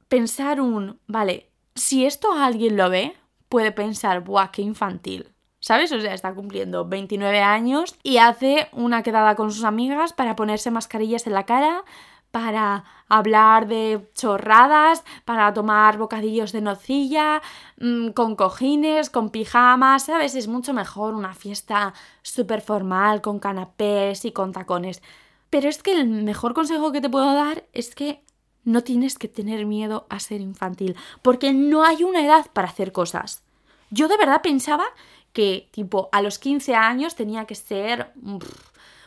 pensar 0.08 0.62
un, 0.62 1.00
vale, 1.08 1.50
si 1.76 2.06
esto 2.06 2.34
alguien 2.34 2.78
lo 2.78 2.90
ve, 2.90 3.16
puede 3.50 3.72
pensar, 3.72 4.24
¡buah, 4.24 4.52
qué 4.52 4.62
infantil! 4.62 5.30
¿Sabes? 5.60 5.92
O 5.94 6.02
sea, 6.02 6.14
está 6.14 6.34
cumpliendo 6.34 6.86
29 6.86 7.40
años 7.40 7.96
y 8.04 8.18
hace 8.18 8.68
una 8.74 9.02
quedada 9.02 9.36
con 9.36 9.52
sus 9.52 9.64
amigas 9.64 10.12
para 10.12 10.36
ponerse 10.36 10.72
mascarillas 10.72 11.26
en 11.26 11.34
la 11.34 11.46
cara, 11.46 11.86
para 12.34 12.84
hablar 13.10 13.68
de 13.68 14.10
chorradas, 14.16 15.04
para 15.24 15.54
tomar 15.54 16.00
bocadillos 16.00 16.52
de 16.52 16.62
nocilla, 16.62 17.44
mm, 17.80 18.10
con 18.10 18.36
cojines, 18.36 19.12
con 19.12 19.30
pijamas, 19.30 20.06
¿sabes? 20.06 20.34
Es 20.34 20.48
mucho 20.48 20.74
mejor 20.74 21.14
una 21.14 21.36
fiesta 21.36 21.94
súper 22.24 22.62
formal, 22.62 23.22
con 23.22 23.38
canapés 23.38 24.26
y 24.26 24.32
con 24.32 24.52
tacones. 24.52 25.04
Pero 25.52 25.70
es 25.70 25.84
que 25.84 25.92
el 25.92 26.08
mejor 26.08 26.56
consejo 26.56 26.92
que 26.92 27.02
te 27.02 27.10
puedo 27.10 27.36
dar 27.36 27.66
es 27.72 27.94
que 27.94 28.24
no 28.64 28.82
tienes 28.82 29.20
que 29.20 29.28
tener 29.28 29.68
miedo 29.68 30.08
a 30.10 30.20
ser 30.20 30.42
infantil, 30.42 30.96
porque 31.22 31.54
no 31.54 31.86
hay 31.86 32.04
una 32.04 32.26
edad 32.26 32.48
para 32.52 32.68
hacer 32.68 32.92
cosas. 32.92 33.44
Yo 33.92 34.08
de 34.08 34.18
verdad 34.18 34.42
pensaba 34.42 34.86
que, 35.34 35.70
tipo, 35.70 36.10
a 36.12 36.24
los 36.24 36.40
15 36.40 36.74
años 36.74 37.14
tenía 37.14 37.46
que 37.46 37.54
ser 37.54 38.12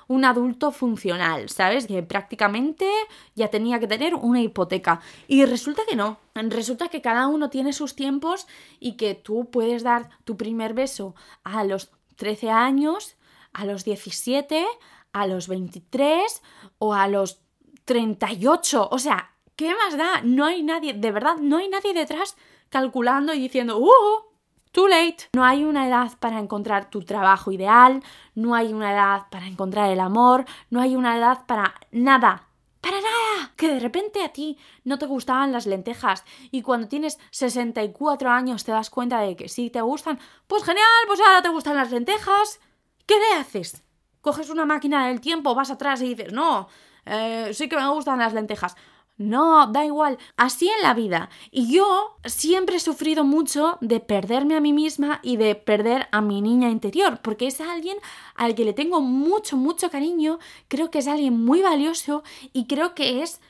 un 0.09 0.25
adulto 0.25 0.71
funcional, 0.71 1.49
¿sabes? 1.49 1.87
Que 1.87 2.03
prácticamente 2.03 2.89
ya 3.35 3.49
tenía 3.49 3.81
que 3.81 3.87
tener 3.87 4.15
una 4.15 4.41
hipoteca. 4.41 5.01
Y 5.27 5.45
resulta 5.45 5.83
que 5.89 5.97
no. 5.97 6.19
Resulta 6.35 6.89
que 6.89 7.03
cada 7.03 7.27
uno 7.27 7.51
tiene 7.51 7.73
sus 7.73 7.97
tiempos 7.97 8.47
y 8.79 8.93
que 8.93 9.15
tú 9.15 9.51
puedes 9.51 9.83
dar 9.83 10.11
tu 10.25 10.37
primer 10.37 10.75
beso 10.75 11.15
a 11.45 11.65
los 11.65 11.91
13 12.17 12.51
años, 12.51 13.17
a 13.53 13.65
los 13.65 13.85
17, 13.85 14.65
a 15.13 15.27
los 15.27 15.49
23 15.49 16.43
o 16.79 16.95
a 16.95 17.09
los 17.09 17.41
38. 17.85 18.89
O 18.91 18.99
sea, 18.99 19.33
¿qué 19.57 19.75
más 19.75 19.97
da? 19.97 20.21
No 20.23 20.45
hay 20.45 20.63
nadie, 20.63 20.93
de 20.93 21.11
verdad, 21.11 21.37
no 21.41 21.57
hay 21.57 21.69
nadie 21.69 21.95
detrás 21.95 22.37
calculando 22.69 23.33
y 23.33 23.41
diciendo, 23.41 23.79
¡uh! 23.79 24.36
Too 24.77 24.89
late. 24.89 25.31
No 25.33 25.43
hay 25.43 25.65
una 25.65 25.89
edad 25.89 26.19
para 26.21 26.39
encontrar 26.39 26.91
tu 26.91 27.03
trabajo 27.03 27.51
ideal, 27.51 28.03
no 28.35 28.55
hay 28.55 28.75
una 28.75 28.93
edad 28.93 29.23
para 29.31 29.47
encontrar 29.47 29.91
el 29.91 30.01
amor, 30.01 30.45
no 30.69 30.83
hay 30.83 30.97
una 30.97 31.17
edad 31.17 31.47
para 31.47 31.73
nada. 31.93 32.49
Para 32.83 32.99
nada. 32.99 33.53
que 33.57 33.69
de 33.69 33.81
repente 33.81 34.23
a 34.23 34.35
ti 34.35 34.59
no 34.85 34.99
te 34.99 35.07
gustaban 35.07 35.51
las 35.51 35.65
lentejas 35.65 36.25
y 36.51 36.61
cuando 36.61 36.89
tienes 36.89 37.19
64 37.31 38.29
años 38.29 38.65
te 38.65 38.73
das 38.73 38.91
cuenta 38.91 39.19
de 39.21 39.35
que 39.35 39.49
sí 39.49 39.71
te 39.71 39.81
gustan, 39.81 40.19
pues 40.47 40.63
genial, 40.63 40.85
pues 41.07 41.21
ahora 41.21 41.41
te 41.41 41.49
gustan 41.49 41.77
las 41.77 41.91
lentejas. 41.91 42.61
¿Qué 43.07 43.15
le 43.19 43.41
haces? 43.41 43.83
Coges 44.21 44.51
una 44.51 44.67
máquina 44.67 45.07
del 45.09 45.23
tiempo, 45.23 45.55
vas 45.55 45.71
atrás 45.71 46.03
y 46.03 46.15
dices, 46.15 46.35
no, 46.35 46.69
eh, 47.07 47.49
sí 47.55 47.71
que 47.71 47.77
me 47.79 47.89
gustan 47.89 48.19
las 48.19 48.35
lentejas. 48.35 48.77
No, 49.19 49.67
da 49.69 49.85
igual, 49.87 50.19
así 50.37 50.69
en 50.69 50.83
la 50.83 50.93
vida. 50.93 51.31
Y 51.51 51.73
yo 51.73 52.17
siempre 52.27 52.77
he 52.77 52.81
sufrido 52.81 53.25
mucho 53.25 53.79
de 53.81 53.99
perderme 53.99 54.57
a 54.57 54.61
mí 54.61 54.75
misma 54.75 55.21
y 55.23 55.39
de 55.39 55.55
perder 55.55 56.07
a 56.13 56.21
mi 56.21 56.43
niña 56.43 56.69
interior, 56.69 57.21
porque 57.23 57.47
es 57.47 57.63
alguien 57.63 57.97
al 58.35 58.55
que 58.55 58.67
le 58.67 58.75
tengo 58.75 59.01
mucho, 59.01 59.57
mucho 59.57 59.91
cariño, 59.91 60.39
creo 60.69 60.91
que 60.91 60.99
es 60.99 61.09
alguien 61.09 61.43
muy 61.45 61.63
valioso 61.63 62.25
y 62.53 62.67
creo 62.67 62.95
que 62.95 63.23
es 63.23 63.41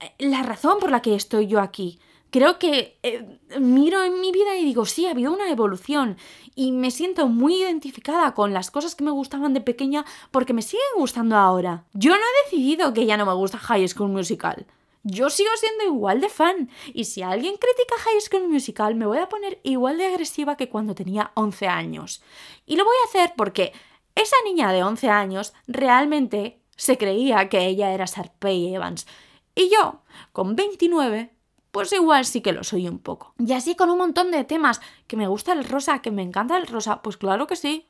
eh, 0.00 0.12
la 0.18 0.42
razón 0.42 0.78
por 0.80 0.90
la 0.90 1.00
que 1.00 1.14
estoy 1.14 1.46
yo 1.46 1.60
aquí. 1.60 2.00
Creo 2.30 2.58
que 2.58 2.98
eh, 3.04 3.38
miro 3.60 4.02
en 4.02 4.20
mi 4.20 4.32
vida 4.32 4.56
y 4.56 4.64
digo, 4.64 4.84
sí, 4.84 5.06
ha 5.06 5.12
habido 5.12 5.32
una 5.32 5.48
evolución 5.48 6.16
y 6.56 6.72
me 6.72 6.90
siento 6.90 7.28
muy 7.28 7.62
identificada 7.62 8.34
con 8.34 8.52
las 8.52 8.72
cosas 8.72 8.96
que 8.96 9.04
me 9.04 9.12
gustaban 9.12 9.54
de 9.54 9.60
pequeña 9.60 10.04
porque 10.32 10.52
me 10.52 10.62
siguen 10.62 10.82
gustando 10.96 11.36
ahora. 11.36 11.84
Yo 11.94 12.10
no 12.10 12.16
he 12.16 12.50
decidido 12.50 12.92
que 12.92 13.06
ya 13.06 13.16
no 13.16 13.26
me 13.26 13.32
gusta 13.32 13.58
High 13.58 13.86
School 13.86 14.10
Musical 14.10 14.66
yo 15.08 15.30
sigo 15.30 15.50
siendo 15.56 15.84
igual 15.84 16.20
de 16.20 16.28
fan. 16.28 16.70
Y 16.92 17.04
si 17.04 17.22
alguien 17.22 17.56
critica 17.56 17.94
High 17.98 18.20
School 18.20 18.48
Musical, 18.48 18.94
me 18.94 19.06
voy 19.06 19.18
a 19.18 19.28
poner 19.28 19.58
igual 19.62 19.98
de 19.98 20.06
agresiva 20.06 20.56
que 20.56 20.68
cuando 20.68 20.94
tenía 20.94 21.32
11 21.34 21.66
años. 21.66 22.22
Y 22.66 22.76
lo 22.76 22.84
voy 22.84 22.96
a 23.02 23.08
hacer 23.08 23.34
porque 23.36 23.72
esa 24.14 24.36
niña 24.44 24.72
de 24.72 24.82
11 24.82 25.08
años 25.08 25.54
realmente 25.66 26.60
se 26.76 26.98
creía 26.98 27.48
que 27.48 27.66
ella 27.66 27.92
era 27.92 28.06
Sarpey 28.06 28.74
Evans. 28.74 29.06
Y 29.54 29.70
yo, 29.70 30.02
con 30.32 30.54
29, 30.54 31.32
pues 31.72 31.92
igual 31.92 32.24
sí 32.24 32.40
que 32.40 32.52
lo 32.52 32.62
soy 32.62 32.88
un 32.88 32.98
poco. 32.98 33.34
Y 33.38 33.52
así 33.52 33.74
con 33.74 33.90
un 33.90 33.98
montón 33.98 34.30
de 34.30 34.44
temas. 34.44 34.80
Que 35.06 35.16
me 35.16 35.26
gusta 35.26 35.52
el 35.52 35.64
rosa, 35.64 36.00
que 36.00 36.10
me 36.10 36.22
encanta 36.22 36.56
el 36.56 36.66
rosa. 36.66 37.02
Pues 37.02 37.16
claro 37.16 37.46
que 37.46 37.56
sí. 37.56 37.88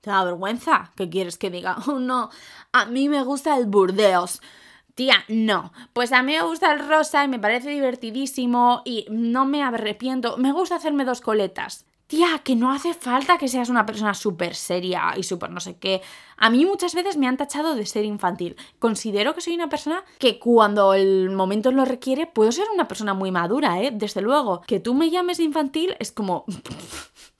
¿Te 0.00 0.10
da 0.10 0.24
vergüenza? 0.24 0.92
¿Qué 0.96 1.10
quieres 1.10 1.36
que 1.36 1.50
diga? 1.50 1.76
Oh, 1.86 1.98
no, 1.98 2.30
a 2.72 2.86
mí 2.86 3.08
me 3.08 3.22
gusta 3.22 3.56
el 3.56 3.66
Burdeos. 3.66 4.40
Tía, 5.00 5.24
no. 5.28 5.72
Pues 5.94 6.12
a 6.12 6.22
mí 6.22 6.34
me 6.34 6.42
gusta 6.42 6.70
el 6.74 6.86
rosa 6.86 7.24
y 7.24 7.28
me 7.28 7.38
parece 7.38 7.70
divertidísimo 7.70 8.82
y 8.84 9.06
no 9.08 9.46
me 9.46 9.62
arrepiento. 9.62 10.36
Me 10.36 10.52
gusta 10.52 10.76
hacerme 10.76 11.06
dos 11.06 11.22
coletas. 11.22 11.86
Tía, 12.06 12.42
que 12.44 12.54
no 12.54 12.70
hace 12.70 12.92
falta 12.92 13.38
que 13.38 13.48
seas 13.48 13.70
una 13.70 13.86
persona 13.86 14.12
súper 14.12 14.54
seria 14.54 15.14
y 15.16 15.22
súper 15.22 15.48
no 15.52 15.60
sé 15.60 15.78
qué. 15.78 16.02
A 16.36 16.50
mí 16.50 16.66
muchas 16.66 16.94
veces 16.94 17.16
me 17.16 17.26
han 17.26 17.38
tachado 17.38 17.76
de 17.76 17.86
ser 17.86 18.04
infantil. 18.04 18.56
Considero 18.78 19.34
que 19.34 19.40
soy 19.40 19.54
una 19.54 19.70
persona 19.70 20.04
que 20.18 20.38
cuando 20.38 20.92
el 20.92 21.30
momento 21.30 21.72
lo 21.72 21.86
requiere 21.86 22.26
puedo 22.26 22.52
ser 22.52 22.66
una 22.74 22.86
persona 22.86 23.14
muy 23.14 23.30
madura, 23.30 23.80
¿eh? 23.80 23.92
Desde 23.94 24.20
luego. 24.20 24.60
Que 24.66 24.80
tú 24.80 24.92
me 24.92 25.08
llames 25.08 25.40
infantil 25.40 25.96
es 25.98 26.12
como... 26.12 26.44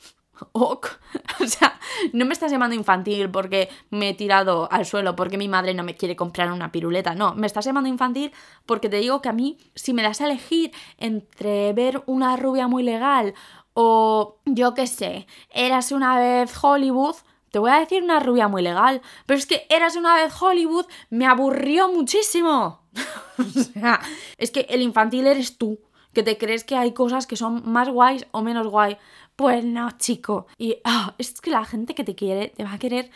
O 1.41 1.47
sea, 1.47 1.79
no 2.13 2.27
me 2.27 2.33
estás 2.33 2.53
llamando 2.53 2.77
infantil 2.77 3.31
porque 3.31 3.69
me 3.91 4.11
he 4.11 4.15
tirado 4.15 4.71
al 4.71 4.85
suelo, 4.85 5.17
porque 5.17 5.39
mi 5.39 5.49
madre 5.49 5.75
no 5.75 5.83
me 5.83 5.97
quiere 5.97 6.17
comprar 6.17 6.53
una 6.53 6.71
piruleta. 6.71 7.15
No, 7.15 7.35
me 7.35 7.47
estás 7.47 7.65
llamando 7.65 7.89
infantil 7.89 8.33
porque 8.67 8.89
te 8.89 8.99
digo 8.99 9.23
que 9.23 9.31
a 9.31 9.33
mí, 9.33 9.59
si 9.75 9.95
me 9.95 10.03
das 10.03 10.21
a 10.21 10.27
elegir 10.27 10.73
entre 10.99 11.73
ver 11.73 12.03
una 12.07 12.37
rubia 12.37 12.69
muy 12.69 12.83
legal 12.83 13.35
o 13.73 14.39
yo 14.45 14.75
qué 14.75 14.87
sé, 14.87 15.27
eras 15.51 15.93
una 15.93 16.19
vez 16.19 16.53
Hollywood, 16.63 17.17
te 17.51 17.59
voy 17.59 17.71
a 17.71 17.81
decir 17.81 18.03
una 18.03 18.21
rubia 18.21 18.49
muy 18.49 18.63
legal, 18.63 19.01
pero 19.27 19.39
es 19.39 19.47
que 19.47 19.67
eras 19.69 19.97
una 19.97 20.15
vez 20.15 20.33
Hollywood 20.41 20.87
me 21.09 21.27
aburrió 21.27 21.91
muchísimo. 21.91 22.81
o 23.39 23.43
sea, 23.43 24.01
es 24.39 24.51
que 24.51 24.67
el 24.69 24.83
infantil 24.83 25.27
eres 25.27 25.57
tú, 25.57 25.81
que 26.13 26.23
te 26.23 26.39
crees 26.39 26.65
que 26.65 26.77
hay 26.77 26.93
cosas 26.93 27.27
que 27.27 27.37
son 27.37 27.63
más 27.71 27.89
guays 27.89 28.27
o 28.33 28.43
menos 28.43 28.67
guay. 28.67 28.99
Pues 29.41 29.65
no, 29.65 29.91
chico. 29.93 30.47
Y 30.59 30.77
ah, 30.85 31.15
es 31.17 31.41
que 31.41 31.51
la 31.51 31.65
gente 31.65 31.95
que 31.95 32.05
te 32.05 32.15
quiere 32.15 32.49
te 32.49 32.63
va 32.63 32.75
a 32.75 32.79
querer, 32.79 33.11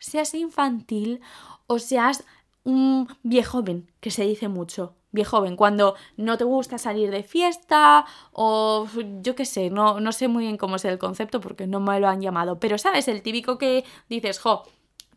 seas 0.00 0.34
infantil 0.34 1.20
o 1.68 1.78
seas 1.78 2.24
un 2.64 3.06
viejo 3.22 3.58
joven, 3.58 3.88
que 4.00 4.10
se 4.10 4.24
dice 4.24 4.48
mucho. 4.48 4.96
Viejo 5.12 5.36
joven, 5.36 5.54
cuando 5.54 5.94
no 6.16 6.36
te 6.36 6.42
gusta 6.42 6.78
salir 6.78 7.12
de 7.12 7.22
fiesta 7.22 8.06
o 8.32 8.88
yo 9.22 9.36
qué 9.36 9.44
sé, 9.44 9.70
no, 9.70 10.00
no 10.00 10.10
sé 10.10 10.26
muy 10.26 10.46
bien 10.46 10.56
cómo 10.56 10.74
es 10.74 10.84
el 10.84 10.98
concepto 10.98 11.40
porque 11.40 11.68
no 11.68 11.78
me 11.78 12.00
lo 12.00 12.08
han 12.08 12.22
llamado. 12.22 12.58
Pero 12.58 12.76
sabes, 12.76 13.06
el 13.06 13.22
típico 13.22 13.56
que 13.56 13.84
dices, 14.08 14.40
jo, 14.40 14.64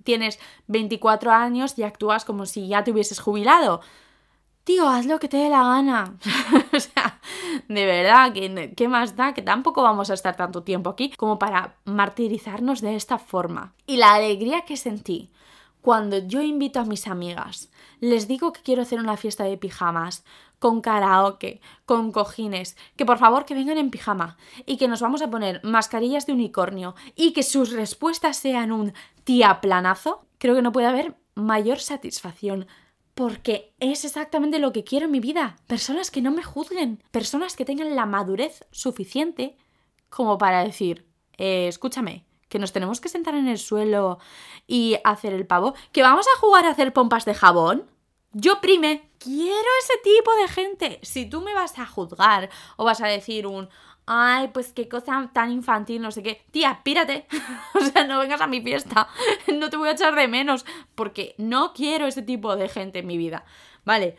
tienes 0.03 0.37
24 0.67 1.31
años 1.31 1.73
y 1.79 1.81
actúas 1.81 2.23
como 2.23 2.45
si 2.45 2.67
ya 2.67 2.83
te 2.83 2.91
hubieses 2.91 3.19
jubilado 3.19 3.81
tío, 4.63 4.87
haz 4.87 5.05
lo 5.05 5.19
que 5.19 5.27
te 5.27 5.37
dé 5.37 5.49
la 5.49 5.63
gana. 5.63 6.17
o 6.73 6.79
sea, 6.79 7.19
de 7.67 7.85
verdad, 7.85 8.33
¿qué, 8.33 8.87
más 8.87 9.15
da? 9.15 9.33
Que 9.33 9.41
tampoco 9.41 9.83
vamos 9.83 10.09
a 10.09 10.13
estar 10.13 10.35
tanto 10.35 10.63
tiempo 10.63 10.89
aquí 10.89 11.11
como 11.17 11.39
para 11.39 11.77
martirizarnos 11.85 12.81
de 12.81 12.95
esta 12.95 13.17
forma. 13.17 13.73
Y 13.87 13.97
la 13.97 14.13
alegría 14.13 14.61
que 14.61 14.77
sentí 14.77 15.31
cuando 15.81 16.19
yo 16.19 16.41
invito 16.41 16.79
a 16.79 16.85
mis 16.85 17.07
amigas, 17.07 17.71
les 17.99 18.27
digo 18.27 18.53
que 18.53 18.61
quiero 18.61 18.83
hacer 18.83 18.99
una 18.99 19.17
fiesta 19.17 19.45
de 19.45 19.57
pijamas, 19.57 20.23
con 20.59 20.81
karaoke, 20.81 21.59
con 21.87 22.11
cojines, 22.11 22.77
que 22.95 23.03
por 23.03 23.17
favor 23.17 23.45
que 23.45 23.55
vengan 23.55 23.79
en 23.79 23.89
pijama 23.89 24.37
y 24.67 24.77
que 24.77 24.87
nos 24.87 25.01
vamos 25.01 25.23
a 25.23 25.29
poner 25.31 25.59
mascarillas 25.63 26.27
de 26.27 26.33
unicornio 26.33 26.93
y 27.15 27.33
que 27.33 27.41
sus 27.41 27.71
respuestas 27.71 28.37
sean 28.37 28.71
un 28.71 28.93
tía 29.23 29.59
planazo, 29.59 30.23
creo 30.37 30.53
que 30.53 30.61
no 30.61 30.71
puede 30.71 30.85
haber 30.85 31.15
mayor 31.33 31.79
satisfacción 31.79 32.67
porque 33.13 33.73
es 33.79 34.05
exactamente 34.05 34.59
lo 34.59 34.71
que 34.71 34.83
quiero 34.83 35.05
en 35.05 35.11
mi 35.11 35.19
vida. 35.19 35.57
Personas 35.67 36.11
que 36.11 36.21
no 36.21 36.31
me 36.31 36.43
juzguen, 36.43 37.03
personas 37.11 37.55
que 37.55 37.65
tengan 37.65 37.95
la 37.95 38.05
madurez 38.05 38.65
suficiente 38.71 39.57
como 40.09 40.37
para 40.37 40.63
decir, 40.63 41.07
eh, 41.37 41.67
escúchame, 41.67 42.25
que 42.49 42.59
nos 42.59 42.73
tenemos 42.73 42.99
que 42.99 43.09
sentar 43.09 43.33
en 43.33 43.47
el 43.47 43.57
suelo 43.57 44.19
y 44.67 44.97
hacer 45.05 45.33
el 45.33 45.47
pavo, 45.47 45.73
que 45.93 46.03
vamos 46.03 46.27
a 46.27 46.39
jugar 46.39 46.65
a 46.65 46.71
hacer 46.71 46.91
pompas 46.91 47.23
de 47.25 47.33
jabón. 47.33 47.89
Yo 48.33 48.59
prime, 48.61 49.09
quiero 49.19 49.67
ese 49.81 49.93
tipo 50.03 50.35
de 50.35 50.47
gente. 50.49 50.99
Si 51.01 51.25
tú 51.25 51.41
me 51.41 51.53
vas 51.53 51.79
a 51.79 51.85
juzgar 51.85 52.49
o 52.75 52.83
vas 52.83 53.01
a 53.01 53.07
decir 53.07 53.47
un, 53.47 53.69
ay, 54.05 54.49
pues 54.49 54.73
qué 54.73 54.87
cosa 54.87 55.29
tan 55.33 55.51
infantil, 55.51 56.01
no 56.01 56.11
sé 56.11 56.23
qué. 56.23 56.43
Tía, 56.51 56.81
pírate. 56.83 57.27
o 57.75 57.79
sea, 57.79 58.05
no 58.05 58.19
vengas 58.19 58.41
a 58.41 58.47
mi 58.47 58.61
fiesta. 58.61 59.07
no 59.53 59.69
te 59.69 59.77
voy 59.77 59.89
a 59.89 59.93
echar 59.93 60.15
de 60.15 60.27
menos 60.27 60.65
porque 60.95 61.35
no 61.37 61.73
quiero 61.73 62.07
ese 62.07 62.21
tipo 62.21 62.55
de 62.55 62.69
gente 62.69 62.99
en 62.99 63.07
mi 63.07 63.17
vida. 63.17 63.45
Vale. 63.85 64.17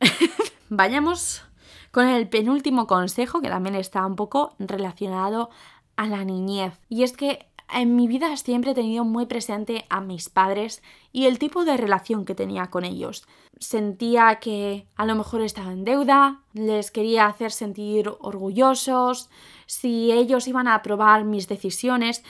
Vayamos 0.68 1.42
con 1.90 2.06
el 2.06 2.28
penúltimo 2.28 2.86
consejo 2.86 3.40
que 3.40 3.48
también 3.48 3.74
está 3.74 4.06
un 4.06 4.16
poco 4.16 4.54
relacionado 4.58 5.50
a 5.96 6.06
la 6.06 6.24
niñez. 6.24 6.80
Y 6.88 7.02
es 7.02 7.12
que 7.12 7.49
en 7.72 7.96
mi 7.96 8.08
vida 8.08 8.36
siempre 8.36 8.72
he 8.72 8.74
tenido 8.74 9.04
muy 9.04 9.26
presente 9.26 9.84
a 9.88 10.00
mis 10.00 10.28
padres 10.28 10.82
y 11.12 11.26
el 11.26 11.38
tipo 11.38 11.64
de 11.64 11.76
relación 11.76 12.24
que 12.24 12.34
tenía 12.34 12.68
con 12.68 12.84
ellos. 12.84 13.26
Sentía 13.58 14.38
que 14.40 14.86
a 14.96 15.04
lo 15.04 15.14
mejor 15.14 15.42
estaba 15.42 15.72
en 15.72 15.84
deuda, 15.84 16.42
les 16.52 16.90
quería 16.90 17.26
hacer 17.26 17.52
sentir 17.52 18.10
orgullosos, 18.20 19.30
si 19.66 20.12
ellos 20.12 20.48
iban 20.48 20.68
a 20.68 20.74
aprobar 20.74 21.24
mis 21.24 21.48
decisiones. 21.48 22.22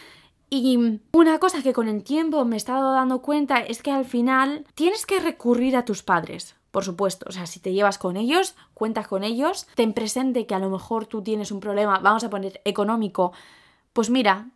Y 0.49 1.01
una 1.13 1.39
cosa 1.39 1.63
que 1.63 1.73
con 1.73 1.89
el 1.89 2.03
tiempo 2.03 2.45
me 2.45 2.57
he 2.57 2.59
estado 2.59 2.93
dando 2.93 3.23
cuenta 3.23 3.61
es 3.61 3.83
que 3.83 3.93
al 3.93 4.05
final 4.05 4.67
tienes 4.75 5.07
que 5.07 5.21
recurrir 5.21 5.77
a 5.77 5.85
tus 5.85 6.03
padres. 6.03 6.57
Por 6.71 6.85
supuesto, 6.85 7.27
o 7.29 7.33
sea, 7.33 7.47
si 7.47 7.59
te 7.61 7.73
llevas 7.73 7.99
con 7.99 8.17
ellos, 8.17 8.55
cuentas 8.75 9.09
con 9.09 9.25
ellos, 9.25 9.67
ten 9.75 9.93
presente 9.93 10.47
que 10.47 10.55
a 10.55 10.61
lo 10.61 10.71
mejor 10.71 11.07
tú 11.07 11.23
tienes 11.23 11.51
un 11.51 11.61
problema, 11.61 11.99
vamos 11.99 12.23
a 12.23 12.31
poner 12.31 12.61
económico, 12.65 13.33
pues 13.93 14.09
mira, 14.09 14.51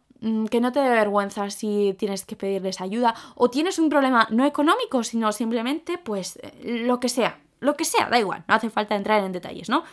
que 0.51 0.61
no 0.61 0.73
te 0.73 0.81
dé 0.81 0.89
vergüenza 0.89 1.51
si 1.51 1.95
tienes 1.99 2.25
que 2.25 2.37
pedirles 2.37 2.81
ayuda 2.81 3.15
o 3.35 3.51
tienes 3.51 3.79
un 3.79 3.89
problema 3.91 4.27
no 4.31 4.45
económico, 4.47 5.05
sino 5.05 5.33
simplemente, 5.33 5.99
pues, 5.99 6.39
eh, 6.43 6.83
lo 6.87 7.01
que 7.01 7.09
sea, 7.09 7.39
lo 7.61 7.77
que 7.77 7.85
sea, 7.85 8.09
da 8.09 8.19
igual, 8.19 8.45
no 8.49 8.55
hace 8.55 8.71
falta 8.71 8.95
entrar 8.95 9.23
en 9.25 9.33
detalles, 9.33 9.69
¿no? 9.69 9.85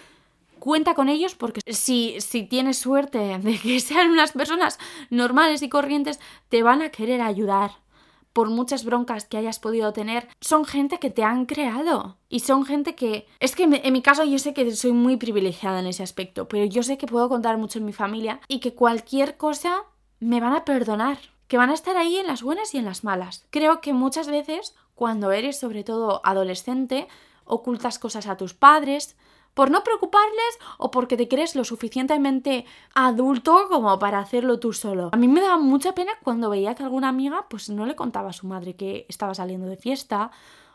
Cuenta 0.60 0.94
con 0.94 1.10
ellos 1.10 1.36
porque 1.36 1.62
si, 1.74 2.18
si 2.20 2.44
tienes 2.44 2.78
suerte 2.78 3.18
de 3.40 3.58
que 3.58 3.80
sean 3.82 4.12
unas 4.12 4.32
personas 4.32 4.78
normales 5.10 5.62
y 5.64 5.70
corrientes, 5.70 6.20
te 6.50 6.64
van 6.64 6.82
a 6.82 6.90
querer 6.90 7.22
ayudar. 7.22 7.72
Por 8.32 8.50
muchas 8.50 8.86
broncas 8.86 9.26
que 9.26 9.36
hayas 9.36 9.60
podido 9.60 9.92
tener, 9.92 10.30
son 10.40 10.64
gente 10.64 11.00
que 11.00 11.10
te 11.10 11.24
han 11.24 11.46
creado. 11.46 12.16
Y 12.30 12.40
son 12.40 12.64
gente 12.64 12.96
que... 12.96 13.28
Es 13.42 13.58
que 13.58 13.64
en 13.64 13.92
mi 13.92 14.02
caso 14.02 14.24
yo 14.24 14.40
sé 14.40 14.54
que 14.54 14.74
soy 14.74 14.94
muy 14.94 15.18
privilegiada 15.18 15.82
en 15.82 15.88
ese 15.88 16.04
aspecto, 16.04 16.48
pero 16.48 16.64
yo 16.64 16.82
sé 16.82 16.98
que 16.98 17.08
puedo 17.08 17.28
contar 17.28 17.58
mucho 17.58 17.80
en 17.80 17.86
mi 17.86 17.92
familia 17.92 18.40
y 18.48 18.62
que 18.62 18.74
cualquier 18.74 19.36
cosa 19.36 19.84
me 20.22 20.40
van 20.40 20.54
a 20.54 20.64
perdonar, 20.64 21.18
que 21.50 21.58
van 21.58 21.72
a 21.72 21.74
estar 21.74 21.98
ahí 21.98 22.16
en 22.16 22.28
las 22.28 22.44
buenas 22.44 22.74
y 22.74 22.78
en 22.78 22.86
las 22.86 23.04
malas. 23.04 23.46
Creo 23.50 23.82
que 23.82 23.92
muchas 23.92 24.28
veces, 24.28 24.74
cuando 24.96 25.34
eres 25.34 25.60
sobre 25.60 25.84
todo 25.84 26.22
adolescente, 26.24 27.10
ocultas 27.44 28.00
cosas 28.00 28.28
a 28.28 28.38
tus 28.38 28.54
padres, 28.54 29.18
por 29.54 29.70
no 29.70 29.84
preocuparles 29.84 30.60
o 30.78 30.92
porque 30.92 31.18
te 31.18 31.28
crees 31.28 31.56
lo 31.56 31.66
suficientemente 31.66 32.66
adulto 32.94 33.68
como 33.68 34.00
para 34.00 34.20
hacerlo 34.20 34.60
tú 34.60 34.72
solo. 34.72 35.10
A 35.12 35.18
mí 35.18 35.28
me 35.28 35.42
daba 35.42 35.58
mucha 35.58 35.94
pena 35.94 36.14
cuando 36.24 36.50
veía 36.50 36.76
que 36.76 36.84
alguna 36.84 37.10
amiga 37.10 37.48
pues 37.50 37.70
no 37.70 37.86
le 37.86 37.98
contaba 37.98 38.30
a 38.30 38.34
su 38.34 38.48
madre 38.48 38.76
que 38.76 39.06
estaba 39.10 39.34
saliendo 39.34 39.68
de 39.68 39.76
fiesta 39.76 40.32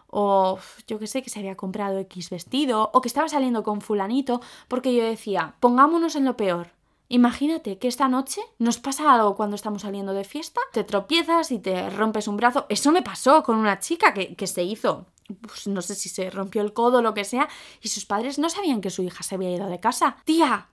o 0.09 0.59
yo 0.87 0.99
que 0.99 1.07
sé, 1.07 1.23
que 1.23 1.31
se 1.31 1.39
había 1.39 1.57
comprado 1.57 1.99
X 1.99 2.31
vestido, 2.31 2.91
o 2.93 3.01
que 3.01 3.09
estaba 3.09 3.29
saliendo 3.29 3.63
con 3.63 3.81
fulanito, 3.81 4.41
porque 4.69 4.95
yo 4.95 5.05
decía, 5.05 5.55
pongámonos 5.61 6.15
en 6.15 6.25
lo 6.25 6.37
peor. 6.37 6.69
Imagínate 7.09 7.79
que 7.79 7.89
esta 7.89 8.09
noche 8.09 8.41
nos 8.59 8.79
pasa 8.79 9.15
algo 9.15 9.37
cuando 9.37 9.55
estamos 9.55 9.83
saliendo 9.83 10.13
de 10.13 10.25
fiesta, 10.25 10.61
te 10.73 10.83
tropiezas 10.83 11.53
y 11.53 11.59
te 11.59 11.89
rompes 11.91 12.27
un 12.27 12.37
brazo. 12.37 12.67
Eso 12.69 12.91
me 12.91 13.03
pasó 13.03 13.43
con 13.43 13.57
una 13.57 13.79
chica 13.79 14.13
que, 14.13 14.35
que 14.35 14.47
se 14.47 14.65
hizo, 14.65 15.07
pues 15.41 15.69
no 15.69 15.83
sé 15.83 15.95
si 15.95 16.09
se 16.09 16.31
rompió 16.31 16.63
el 16.63 16.73
codo 16.73 16.99
o 16.99 17.03
lo 17.03 17.15
que 17.15 17.25
sea, 17.25 17.49
y 17.81 17.89
sus 17.89 18.07
padres 18.07 18.39
no 18.39 18.51
sabían 18.51 18.81
que 18.81 18.91
su 18.91 19.03
hija 19.03 19.23
se 19.23 19.37
había 19.37 19.55
ido 19.55 19.69
de 19.69 19.79
casa. 19.79 20.17
Tía, 20.25 20.69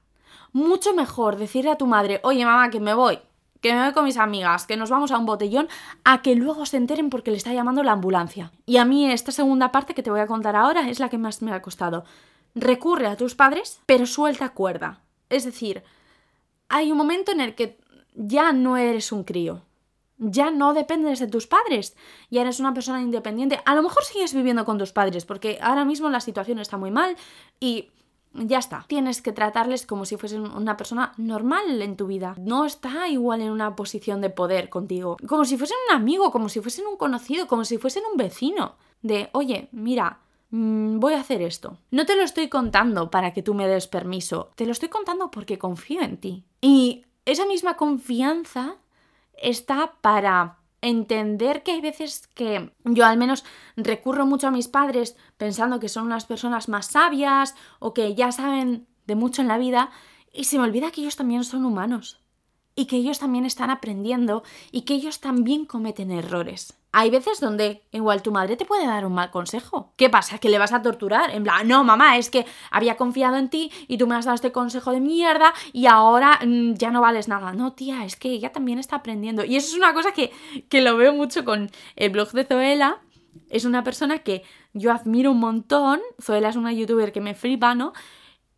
mucho 0.53 0.93
mejor 0.93 1.37
decirle 1.37 1.71
a 1.71 1.77
tu 1.77 1.85
madre, 1.85 2.19
oye 2.23 2.45
mamá, 2.45 2.69
que 2.69 2.79
me 2.79 2.93
voy, 2.93 3.19
que 3.61 3.73
me 3.73 3.83
voy 3.83 3.93
con 3.93 4.05
mis 4.05 4.17
amigas, 4.17 4.65
que 4.65 4.77
nos 4.77 4.89
vamos 4.89 5.11
a 5.11 5.17
un 5.17 5.25
botellón, 5.25 5.69
a 6.03 6.21
que 6.21 6.35
luego 6.35 6.65
se 6.65 6.77
enteren 6.77 7.09
porque 7.09 7.31
le 7.31 7.37
está 7.37 7.53
llamando 7.53 7.81
la 7.81 7.93
ambulancia. 7.93 8.51
Y 8.65 8.77
a 8.77 8.85
mí 8.85 9.11
esta 9.11 9.31
segunda 9.31 9.71
parte 9.71 9.93
que 9.93 10.03
te 10.03 10.11
voy 10.11 10.19
a 10.19 10.27
contar 10.27 10.55
ahora 10.55 10.89
es 10.89 10.99
la 10.99 11.09
que 11.09 11.17
más 11.17 11.41
me 11.41 11.53
ha 11.53 11.61
costado. 11.61 12.05
Recurre 12.55 13.07
a 13.07 13.17
tus 13.17 13.35
padres, 13.35 13.79
pero 13.85 14.05
suelta 14.05 14.49
cuerda. 14.49 14.99
Es 15.29 15.45
decir, 15.45 15.83
hay 16.73 16.91
un 16.91 16.97
momento 16.97 17.31
en 17.31 17.39
el 17.39 17.53
que 17.53 17.77
ya 18.15 18.51
no 18.51 18.77
eres 18.77 19.11
un 19.11 19.23
crío. 19.23 19.61
Ya 20.17 20.49
no 20.49 20.73
dependes 20.73 21.19
de 21.19 21.27
tus 21.27 21.45
padres, 21.45 21.95
ya 22.31 22.41
eres 22.41 22.59
una 22.59 22.73
persona 22.73 22.99
independiente. 22.99 23.59
A 23.65 23.75
lo 23.75 23.83
mejor 23.83 24.03
sigues 24.03 24.33
viviendo 24.33 24.65
con 24.65 24.79
tus 24.79 24.91
padres, 24.91 25.23
porque 25.23 25.59
ahora 25.61 25.85
mismo 25.85 26.09
la 26.09 26.19
situación 26.19 26.57
está 26.57 26.77
muy 26.77 26.89
mal 26.89 27.15
y 27.59 27.91
ya 28.33 28.57
está. 28.57 28.85
Tienes 28.87 29.21
que 29.21 29.33
tratarles 29.33 29.85
como 29.85 30.05
si 30.05 30.17
fuesen 30.17 30.41
una 30.41 30.75
persona 30.75 31.13
normal 31.17 31.79
en 31.79 31.95
tu 31.95 32.07
vida. 32.07 32.33
No 32.39 32.65
está 32.65 33.07
igual 33.07 33.41
en 33.41 33.51
una 33.51 33.75
posición 33.75 34.19
de 34.21 34.31
poder 34.31 34.69
contigo. 34.69 35.17
Como 35.27 35.45
si 35.45 35.57
fuesen 35.57 35.77
un 35.89 35.95
amigo, 35.95 36.31
como 36.31 36.49
si 36.49 36.59
fuesen 36.59 36.87
un 36.87 36.97
conocido, 36.97 37.47
como 37.47 37.65
si 37.65 37.77
fuesen 37.77 38.01
un 38.11 38.17
vecino. 38.17 38.77
De, 39.03 39.29
oye, 39.33 39.69
mira, 39.71 40.21
mm, 40.53 40.99
voy 40.99 41.15
a 41.15 41.19
hacer 41.19 41.41
esto. 41.41 41.77
No 41.91 42.05
te 42.05 42.15
lo 42.15 42.23
estoy 42.23 42.47
contando 42.47 43.11
para 43.11 43.33
que 43.33 43.43
tú 43.43 43.53
me 43.53 43.67
des 43.67 43.87
permiso. 43.87 44.51
Te 44.55 44.65
lo 44.65 44.71
estoy 44.71 44.89
contando 44.89 45.31
porque 45.31 45.57
confío 45.57 46.01
en 46.01 46.17
ti. 46.17 46.45
Y 46.61 47.05
esa 47.25 47.45
misma 47.45 47.75
confianza 47.75 48.75
está 49.35 49.95
para 50.01 50.59
entender 50.81 51.63
que 51.63 51.71
hay 51.71 51.81
veces 51.81 52.27
que 52.27 52.71
yo 52.83 53.05
al 53.05 53.17
menos 53.17 53.45
recurro 53.77 54.25
mucho 54.25 54.47
a 54.47 54.51
mis 54.51 54.67
padres 54.67 55.15
pensando 55.37 55.79
que 55.79 55.89
son 55.89 56.05
unas 56.05 56.25
personas 56.25 56.67
más 56.67 56.87
sabias 56.87 57.55
o 57.79 57.93
que 57.93 58.15
ya 58.15 58.31
saben 58.31 58.85
de 59.07 59.15
mucho 59.15 59.41
en 59.41 59.47
la 59.47 59.57
vida 59.57 59.91
y 60.33 60.43
se 60.43 60.57
me 60.57 60.65
olvida 60.65 60.91
que 60.91 61.01
ellos 61.01 61.15
también 61.15 61.45
son 61.45 61.65
humanos 61.65 62.21
y 62.75 62.85
que 62.85 62.97
ellos 62.97 63.19
también 63.19 63.45
están 63.45 63.69
aprendiendo 63.69 64.43
y 64.71 64.81
que 64.81 64.95
ellos 64.95 65.21
también 65.21 65.65
cometen 65.65 66.11
errores. 66.11 66.73
Hay 66.95 67.09
veces 67.09 67.39
donde 67.39 67.81
igual 67.91 68.21
tu 68.21 68.31
madre 68.31 68.55
te 68.55 68.65
puede 68.65 68.85
dar 68.85 69.03
un 69.07 69.15
mal 69.15 69.31
consejo. 69.31 69.91
¿Qué 69.97 70.11
pasa? 70.11 70.37
¿Que 70.37 70.47
le 70.47 70.59
vas 70.59 70.73
a 70.73 70.83
torturar? 70.83 71.31
En 71.31 71.41
plan, 71.41 71.67
no, 71.67 71.83
mamá, 71.83 72.19
es 72.19 72.29
que 72.29 72.45
había 72.69 72.97
confiado 72.97 73.35
en 73.37 73.49
ti 73.49 73.71
y 73.87 73.97
tú 73.97 74.05
me 74.05 74.13
has 74.15 74.25
dado 74.25 74.35
este 74.35 74.51
consejo 74.51 74.91
de 74.91 74.99
mierda 74.99 75.55
y 75.73 75.87
ahora 75.87 76.39
mm, 76.45 76.75
ya 76.75 76.91
no 76.91 77.01
vales 77.01 77.27
nada. 77.27 77.51
No, 77.51 77.73
tía, 77.73 78.05
es 78.05 78.15
que 78.15 78.29
ella 78.29 78.51
también 78.51 78.77
está 78.77 78.97
aprendiendo. 78.97 79.43
Y 79.43 79.55
eso 79.55 79.69
es 79.69 79.73
una 79.73 79.91
cosa 79.95 80.11
que, 80.11 80.31
que 80.69 80.81
lo 80.81 80.95
veo 80.95 81.13
mucho 81.13 81.43
con 81.43 81.71
el 81.95 82.11
blog 82.11 82.31
de 82.31 82.45
Zoela. 82.45 83.01
Es 83.49 83.65
una 83.65 83.83
persona 83.83 84.19
que 84.19 84.43
yo 84.73 84.91
admiro 84.91 85.31
un 85.31 85.39
montón. 85.39 85.99
Zoela 86.21 86.49
es 86.49 86.55
una 86.55 86.73
youtuber 86.73 87.11
que 87.11 87.21
me 87.21 87.33
flipa, 87.33 87.73
¿no? 87.73 87.93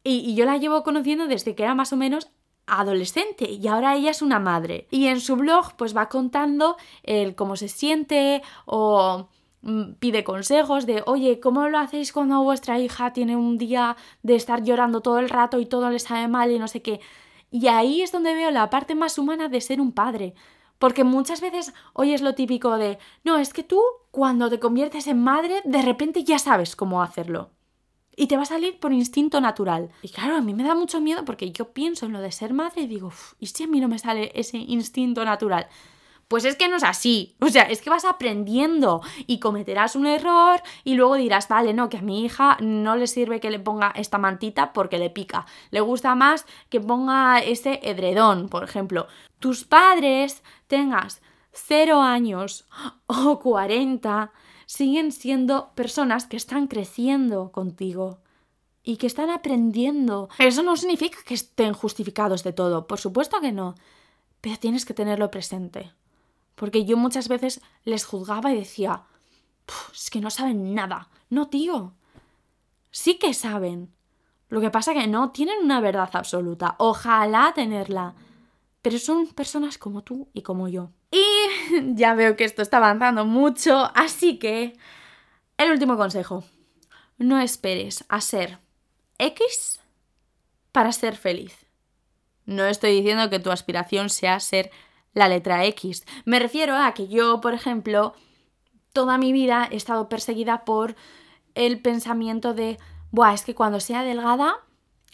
Y, 0.03 0.29
y, 0.29 0.35
yo 0.35 0.43
la 0.43 0.57
llevo 0.57 0.83
conociendo 0.83 1.27
desde 1.27 1.55
que 1.55 1.63
era 1.63 1.73
más 1.73 1.93
o 1.93 1.95
menos 1.95 2.29
adolescente 2.67 3.49
y 3.49 3.67
ahora 3.67 3.95
ella 3.95 4.11
es 4.11 4.21
una 4.21 4.39
madre. 4.39 4.87
Y 4.91 5.07
en 5.07 5.19
su 5.21 5.35
blog 5.35 5.73
pues 5.75 5.95
va 5.95 6.09
contando 6.09 6.77
el 7.03 7.35
cómo 7.35 7.55
se 7.55 7.67
siente 7.67 8.41
o 8.65 9.29
mm, 9.61 9.93
pide 9.99 10.23
consejos 10.23 10.85
de, 10.85 11.03
oye, 11.05 11.39
¿cómo 11.39 11.67
lo 11.69 11.79
hacéis 11.79 12.11
cuando 12.11 12.43
vuestra 12.43 12.79
hija 12.79 13.13
tiene 13.13 13.35
un 13.35 13.57
día 13.57 13.95
de 14.23 14.35
estar 14.35 14.63
llorando 14.63 15.01
todo 15.01 15.19
el 15.19 15.29
rato 15.29 15.59
y 15.59 15.65
todo 15.65 15.89
le 15.89 15.99
sabe 15.99 16.27
mal 16.27 16.51
y 16.51 16.59
no 16.59 16.67
sé 16.67 16.81
qué? 16.81 17.01
Y 17.51 17.67
ahí 17.67 18.01
es 18.01 18.11
donde 18.11 18.33
veo 18.33 18.51
la 18.51 18.69
parte 18.69 18.95
más 18.95 19.17
humana 19.17 19.49
de 19.49 19.61
ser 19.61 19.79
un 19.79 19.91
padre. 19.93 20.33
Porque 20.79 21.05
muchas 21.05 21.39
veces 21.39 21.73
oyes 21.93 22.21
lo 22.21 22.35
típico 22.35 22.77
de, 22.77 22.99
no, 23.23 23.37
es 23.37 23.53
que 23.53 23.63
tú 23.63 23.81
cuando 24.11 24.49
te 24.49 24.59
conviertes 24.59 25.07
en 25.07 25.23
madre, 25.23 25.61
de 25.63 25.81
repente 25.81 26.23
ya 26.25 26.37
sabes 26.37 26.75
cómo 26.75 27.01
hacerlo 27.01 27.54
y 28.15 28.27
te 28.27 28.37
va 28.37 28.43
a 28.43 28.45
salir 28.45 28.79
por 28.79 28.93
instinto 28.93 29.41
natural. 29.41 29.89
Y 30.01 30.09
claro, 30.09 30.35
a 30.35 30.41
mí 30.41 30.53
me 30.53 30.63
da 30.63 30.75
mucho 30.75 31.01
miedo 31.01 31.25
porque 31.25 31.51
yo 31.51 31.69
pienso 31.73 32.05
en 32.05 32.13
lo 32.13 32.21
de 32.21 32.31
ser 32.31 32.53
madre 32.53 32.83
y 32.83 32.87
digo, 32.87 33.11
¿y 33.39 33.47
si 33.47 33.63
a 33.63 33.67
mí 33.67 33.79
no 33.79 33.87
me 33.87 33.99
sale 33.99 34.31
ese 34.35 34.57
instinto 34.57 35.25
natural? 35.25 35.67
Pues 36.27 36.43
es 36.45 36.55
que 36.55 36.67
no 36.67 36.77
es 36.77 36.83
así. 36.83 37.35
O 37.39 37.49
sea, 37.49 37.63
es 37.63 37.81
que 37.81 37.89
vas 37.89 38.05
aprendiendo 38.05 39.01
y 39.27 39.39
cometerás 39.39 39.95
un 39.95 40.07
error 40.07 40.61
y 40.83 40.95
luego 40.95 41.15
dirás, 41.15 41.47
vale, 41.47 41.73
no, 41.73 41.89
que 41.89 41.97
a 41.97 42.01
mi 42.01 42.25
hija 42.25 42.57
no 42.61 42.95
le 42.95 43.07
sirve 43.07 43.39
que 43.39 43.51
le 43.51 43.59
ponga 43.59 43.91
esta 43.95 44.17
mantita 44.17 44.73
porque 44.73 44.97
le 44.97 45.11
pica. 45.11 45.45
Le 45.69 45.81
gusta 45.81 46.15
más 46.15 46.45
que 46.69 46.81
ponga 46.81 47.39
ese 47.39 47.79
edredón, 47.83 48.49
por 48.49 48.63
ejemplo. 48.63 49.07
Tus 49.39 49.65
padres 49.65 50.41
tengas 50.67 51.21
0 51.51 52.01
años 52.01 52.65
o 53.07 53.39
40 53.39 54.31
siguen 54.65 55.11
siendo 55.11 55.71
personas 55.75 56.25
que 56.25 56.37
están 56.37 56.67
creciendo 56.67 57.51
contigo 57.51 58.19
y 58.83 58.97
que 58.97 59.07
están 59.07 59.29
aprendiendo. 59.29 60.29
Eso 60.39 60.63
no 60.63 60.77
significa 60.77 61.17
que 61.25 61.33
estén 61.33 61.73
justificados 61.73 62.43
de 62.43 62.53
todo, 62.53 62.87
por 62.87 62.99
supuesto 62.99 63.41
que 63.41 63.51
no, 63.51 63.75
pero 64.41 64.57
tienes 64.57 64.85
que 64.85 64.93
tenerlo 64.93 65.31
presente. 65.31 65.91
Porque 66.55 66.85
yo 66.85 66.95
muchas 66.95 67.27
veces 67.27 67.61
les 67.83 68.05
juzgaba 68.05 68.51
y 68.51 68.55
decía, 68.55 69.03
es 69.93 70.09
que 70.09 70.21
no 70.21 70.29
saben 70.29 70.73
nada. 70.73 71.09
No, 71.29 71.47
tío. 71.49 71.93
Sí 72.91 73.17
que 73.17 73.33
saben. 73.33 73.93
Lo 74.47 74.61
que 74.61 74.71
pasa 74.71 74.93
que 74.93 75.07
no 75.07 75.31
tienen 75.31 75.63
una 75.63 75.81
verdad 75.81 76.09
absoluta. 76.13 76.75
Ojalá 76.79 77.51
tenerla. 77.53 78.13
Pero 78.81 78.99
son 78.99 79.27
personas 79.27 79.77
como 79.77 80.03
tú 80.03 80.29
y 80.33 80.43
como 80.43 80.67
yo. 80.69 80.91
Y 81.15 81.93
ya 81.95 82.13
veo 82.13 82.35
que 82.35 82.43
esto 82.43 82.61
está 82.61 82.77
avanzando 82.77 83.25
mucho, 83.25 83.89
así 83.95 84.37
que 84.37 84.77
el 85.57 85.71
último 85.71 85.95
consejo. 85.95 86.43
No 87.17 87.39
esperes 87.39 88.03
a 88.09 88.19
ser 88.19 88.59
X 89.17 89.79
para 90.73 90.91
ser 90.91 91.15
feliz. 91.15 91.65
No 92.45 92.65
estoy 92.65 92.91
diciendo 92.97 93.29
que 93.29 93.39
tu 93.39 93.49
aspiración 93.49 94.09
sea 94.09 94.41
ser 94.41 94.71
la 95.13 95.29
letra 95.29 95.63
X. 95.65 96.03
Me 96.25 96.39
refiero 96.39 96.75
a 96.75 96.93
que 96.93 97.07
yo, 97.07 97.39
por 97.39 97.53
ejemplo, 97.53 98.13
toda 98.91 99.17
mi 99.17 99.31
vida 99.31 99.69
he 99.71 99.77
estado 99.77 100.09
perseguida 100.09 100.65
por 100.65 100.97
el 101.53 101.79
pensamiento 101.81 102.53
de, 102.53 102.77
Buah, 103.11 103.33
es 103.33 103.45
que 103.45 103.55
cuando 103.55 103.79
sea 103.79 104.03
delgada, 104.03 104.57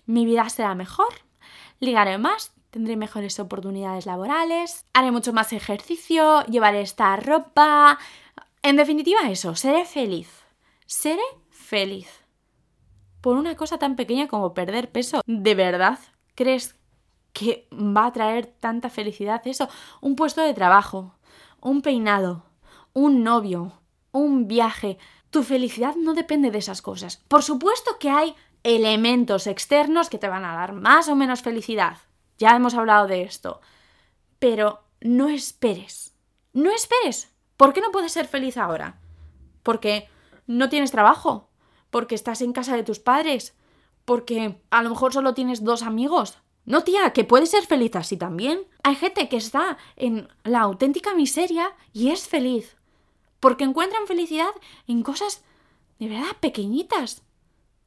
mi 0.07 0.25
vida 0.25 0.49
será 0.49 0.73
mejor, 0.73 1.13
ligaré 1.79 2.17
más, 2.17 2.53
tendré 2.71 2.95
mejores 2.95 3.39
oportunidades 3.39 4.05
laborales, 4.05 4.85
haré 4.93 5.11
mucho 5.11 5.33
más 5.33 5.53
ejercicio, 5.53 6.43
llevaré 6.45 6.81
esta 6.81 7.15
ropa. 7.17 7.99
En 8.63 8.77
definitiva, 8.77 9.29
eso, 9.29 9.55
seré 9.55 9.85
feliz. 9.85 10.29
Seré 10.85 11.21
feliz. 11.49 12.07
Por 13.19 13.37
una 13.37 13.55
cosa 13.55 13.77
tan 13.77 13.95
pequeña 13.95 14.27
como 14.27 14.53
perder 14.53 14.91
peso. 14.91 15.21
¿De 15.27 15.53
verdad 15.53 15.99
crees 16.33 16.75
que 17.33 17.67
va 17.71 18.07
a 18.07 18.13
traer 18.13 18.47
tanta 18.47 18.89
felicidad 18.89 19.45
eso? 19.45 19.69
Un 19.99 20.15
puesto 20.15 20.41
de 20.41 20.53
trabajo, 20.53 21.15
un 21.59 21.81
peinado, 21.81 22.45
un 22.93 23.23
novio, 23.23 23.73
un 24.11 24.47
viaje. 24.47 24.97
Tu 25.29 25.43
felicidad 25.43 25.95
no 25.95 26.13
depende 26.13 26.51
de 26.51 26.57
esas 26.57 26.81
cosas. 26.81 27.17
Por 27.27 27.43
supuesto 27.43 27.97
que 27.99 28.09
hay 28.09 28.35
elementos 28.63 29.47
externos 29.47 30.09
que 30.09 30.17
te 30.17 30.27
van 30.27 30.45
a 30.45 30.55
dar 30.55 30.73
más 30.73 31.09
o 31.09 31.15
menos 31.15 31.41
felicidad. 31.41 31.97
Ya 32.41 32.55
hemos 32.55 32.73
hablado 32.73 33.05
de 33.05 33.21
esto. 33.21 33.61
Pero 34.39 34.83
no 34.99 35.29
esperes. 35.29 36.15
No 36.53 36.71
esperes. 36.71 37.31
¿Por 37.55 37.71
qué 37.71 37.81
no 37.81 37.91
puedes 37.91 38.13
ser 38.13 38.25
feliz 38.25 38.57
ahora? 38.57 38.99
Porque 39.61 40.09
no 40.47 40.67
tienes 40.67 40.89
trabajo. 40.89 41.51
Porque 41.91 42.15
estás 42.15 42.41
en 42.41 42.51
casa 42.51 42.75
de 42.75 42.81
tus 42.81 42.97
padres. 42.97 43.55
Porque 44.05 44.59
a 44.71 44.81
lo 44.81 44.89
mejor 44.89 45.13
solo 45.13 45.35
tienes 45.35 45.63
dos 45.63 45.83
amigos. 45.83 46.39
No, 46.65 46.83
tía, 46.83 47.13
que 47.13 47.23
puedes 47.23 47.51
ser 47.51 47.63
feliz 47.63 47.95
así 47.95 48.17
también. 48.17 48.63
Hay 48.81 48.95
gente 48.95 49.29
que 49.29 49.37
está 49.37 49.77
en 49.95 50.27
la 50.43 50.61
auténtica 50.61 51.13
miseria 51.13 51.75
y 51.93 52.09
es 52.09 52.27
feliz. 52.27 52.75
Porque 53.39 53.65
encuentran 53.65 54.07
felicidad 54.07 54.49
en 54.87 55.03
cosas 55.03 55.43
de 55.99 56.07
verdad 56.07 56.35
pequeñitas. 56.39 57.21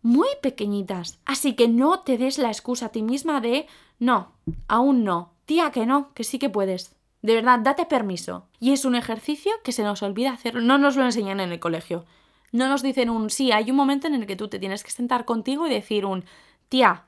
Muy 0.01 0.29
pequeñitas. 0.41 1.19
Así 1.25 1.57
que 1.57 1.67
no 1.67 2.05
te 2.05 2.19
des 2.19 2.39
la 2.39 2.53
excusa 2.53 2.87
a 2.87 2.93
ti 2.93 3.03
misma 3.03 3.41
de 3.41 3.67
no, 3.99 4.33
aún 4.69 5.05
no. 5.05 5.33
Tía, 5.47 5.71
que 5.71 5.87
no, 5.87 6.13
que 6.15 6.25
sí 6.25 6.39
que 6.39 6.51
puedes. 6.51 6.95
De 7.23 7.35
verdad, 7.35 7.61
date 7.61 7.87
permiso. 7.87 8.49
Y 8.61 8.73
es 8.73 8.85
un 8.85 8.95
ejercicio 8.95 9.53
que 9.63 9.73
se 9.73 9.83
nos 9.83 10.03
olvida 10.03 10.33
hacer. 10.33 10.57
No 10.57 10.79
nos 10.79 10.97
lo 10.97 11.05
enseñan 11.05 11.41
en 11.41 11.53
el 11.53 11.61
colegio. 11.61 12.05
No 12.53 12.69
nos 12.69 12.83
dicen 12.83 13.11
un 13.11 13.31
sí, 13.31 13.51
hay 13.51 13.71
un 13.71 13.77
momento 13.77 14.07
en 14.07 14.15
el 14.15 14.27
que 14.27 14.37
tú 14.37 14.49
te 14.49 14.59
tienes 14.59 14.85
que 14.85 14.91
sentar 14.91 15.25
contigo 15.25 15.67
y 15.67 15.71
decir 15.71 16.07
un 16.07 16.25
tía, 16.69 17.05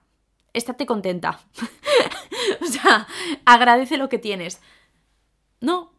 estate 0.52 0.86
contenta. 0.86 1.40
o 2.62 2.66
sea, 2.66 3.06
agradece 3.44 3.96
lo 3.96 4.08
que 4.08 4.18
tienes. 4.18 4.60
No, 5.60 5.92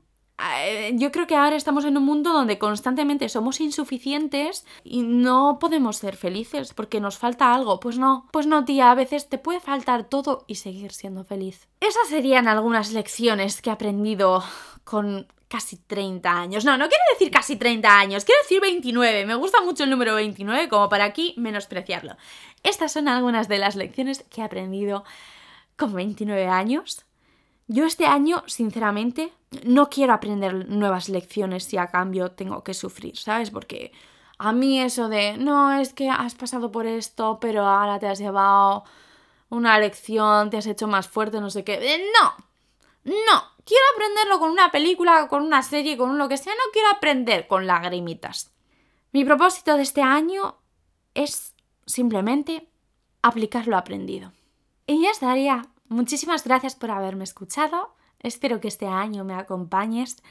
yo 0.94 1.12
creo 1.12 1.26
que 1.26 1.36
ahora 1.36 1.56
estamos 1.56 1.84
en 1.86 1.98
un 1.98 2.06
mundo 2.06 2.32
donde 2.32 2.60
constantemente 2.60 3.28
somos 3.30 3.60
insuficientes 3.60 4.66
y 4.84 5.02
no 5.02 5.58
podemos 5.60 5.98
ser 5.98 6.16
felices 6.16 6.74
porque 6.74 7.00
nos 7.00 7.18
falta 7.18 7.54
algo. 7.54 7.80
Pues 7.80 7.98
no, 7.98 8.28
pues 8.32 8.46
no, 8.46 8.64
tía, 8.64 8.92
a 8.92 8.96
veces 8.96 9.30
te 9.30 9.38
puede 9.38 9.60
faltar 9.60 10.04
todo 10.04 10.46
y 10.48 10.56
seguir 10.56 10.92
siendo 10.92 11.24
feliz. 11.24 11.68
Esas 11.80 12.08
serían 12.08 12.48
algunas 12.48 12.92
lecciones 12.92 13.62
que 13.62 13.70
he 13.70 13.74
aprendido 13.74 14.44
con 14.84 15.28
casi 15.48 15.78
30 15.78 16.30
años. 16.30 16.66
No, 16.66 16.78
no 16.78 16.88
quiero 16.88 17.04
decir 17.14 17.32
casi 17.32 17.56
30 17.56 18.00
años, 18.00 18.26
quiero 18.26 18.42
decir 18.42 18.62
29. 18.62 19.26
Me 19.26 19.36
gusta 19.36 19.62
mucho 19.62 19.84
el 19.86 19.90
número 19.90 20.16
29 20.16 20.70
como 20.70 20.90
para 20.90 21.06
aquí 21.06 21.34
menospreciarlo. 21.38 22.16
Estas 22.64 22.92
son 22.92 23.08
algunas 23.08 23.48
de 23.48 23.58
las 23.58 23.76
lecciones 23.76 24.24
que 24.30 24.42
he 24.42 24.44
aprendido 24.44 25.04
con 25.78 25.94
29 25.94 26.48
años. 26.48 27.06
Yo 27.68 27.86
este 27.86 28.06
año, 28.06 28.44
sinceramente, 28.48 29.34
no 29.64 29.90
quiero 29.90 30.14
aprender 30.14 30.70
nuevas 30.70 31.10
lecciones 31.10 31.64
si 31.64 31.78
a 31.78 31.88
cambio 31.88 32.32
tengo 32.32 32.64
que 32.64 32.74
sufrir, 32.74 33.18
¿sabes? 33.18 33.50
Porque 33.52 33.92
a 34.38 34.52
mí 34.52 34.82
eso 34.82 35.10
de, 35.10 35.38
no, 35.38 35.74
es 35.74 35.94
que 35.94 36.10
has 36.10 36.36
pasado 36.36 36.72
por 36.72 36.86
esto, 36.86 37.40
pero 37.40 37.66
ahora 37.66 38.00
te 38.00 38.08
has 38.08 38.20
llevado 38.20 38.84
una 39.50 39.80
lección, 39.80 40.50
te 40.50 40.58
has 40.58 40.68
hecho 40.68 40.88
más 40.88 41.08
fuerte, 41.08 41.40
no 41.40 41.50
sé 41.50 41.64
qué. 41.64 41.76
Eh, 41.76 42.06
no, 42.22 42.34
no, 43.06 43.44
quiero 43.64 43.84
aprenderlo 43.96 44.40
con 44.40 44.52
una 44.52 44.70
película, 44.70 45.28
con 45.28 45.44
una 45.44 45.64
serie, 45.64 45.98
con 45.98 46.18
lo 46.18 46.28
que 46.28 46.38
sea, 46.38 46.54
no 46.54 46.72
quiero 46.74 46.90
aprender 46.90 47.48
con 47.48 47.66
lagrimitas. 47.66 48.52
Mi 49.12 49.24
propósito 49.24 49.78
de 49.78 49.84
este 49.84 50.02
año 50.02 50.58
es 51.14 51.56
simplemente 51.86 52.70
aplicar 53.22 53.68
lo 53.68 53.78
aprendido. 53.78 54.34
Y 54.86 55.02
ya 55.02 55.10
estaría. 55.10 55.66
Muchísimas 55.90 56.44
gracias 56.44 56.76
por 56.76 56.92
haberme 56.92 57.24
escuchado. 57.24 57.96
Espero 58.22 58.60
que 58.60 58.68
este 58.68 58.88
año 58.88 59.24
me 59.24 59.34
acompañes 59.34 60.24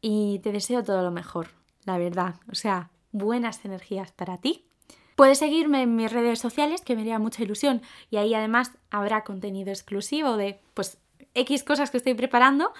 y 0.00 0.40
te 0.40 0.52
deseo 0.52 0.82
todo 0.82 1.02
lo 1.02 1.10
mejor, 1.10 1.48
la 1.84 1.98
verdad. 1.98 2.36
O 2.50 2.54
sea, 2.54 2.90
buenas 3.12 3.64
energías 3.64 4.12
para 4.12 4.38
ti. 4.38 4.64
Puedes 5.16 5.38
seguirme 5.38 5.82
en 5.82 5.96
mis 5.96 6.12
redes 6.12 6.38
sociales, 6.38 6.82
que 6.82 6.94
me 6.94 7.00
haría 7.00 7.18
mucha 7.18 7.42
ilusión, 7.42 7.80
y 8.10 8.18
ahí 8.18 8.34
además 8.34 8.72
habrá 8.90 9.24
contenido 9.24 9.70
exclusivo 9.70 10.36
de 10.36 10.60
pues 10.74 10.98
X 11.34 11.64
cosas 11.64 11.90
que 11.90 11.96
estoy 11.96 12.14
preparando. 12.14 12.72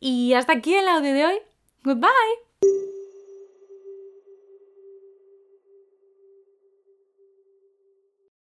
Y 0.00 0.34
hasta 0.34 0.54
aquí 0.54 0.74
el 0.74 0.88
audio 0.88 1.12
de 1.12 1.26
hoy. 1.26 1.38
Goodbye. 1.84 2.47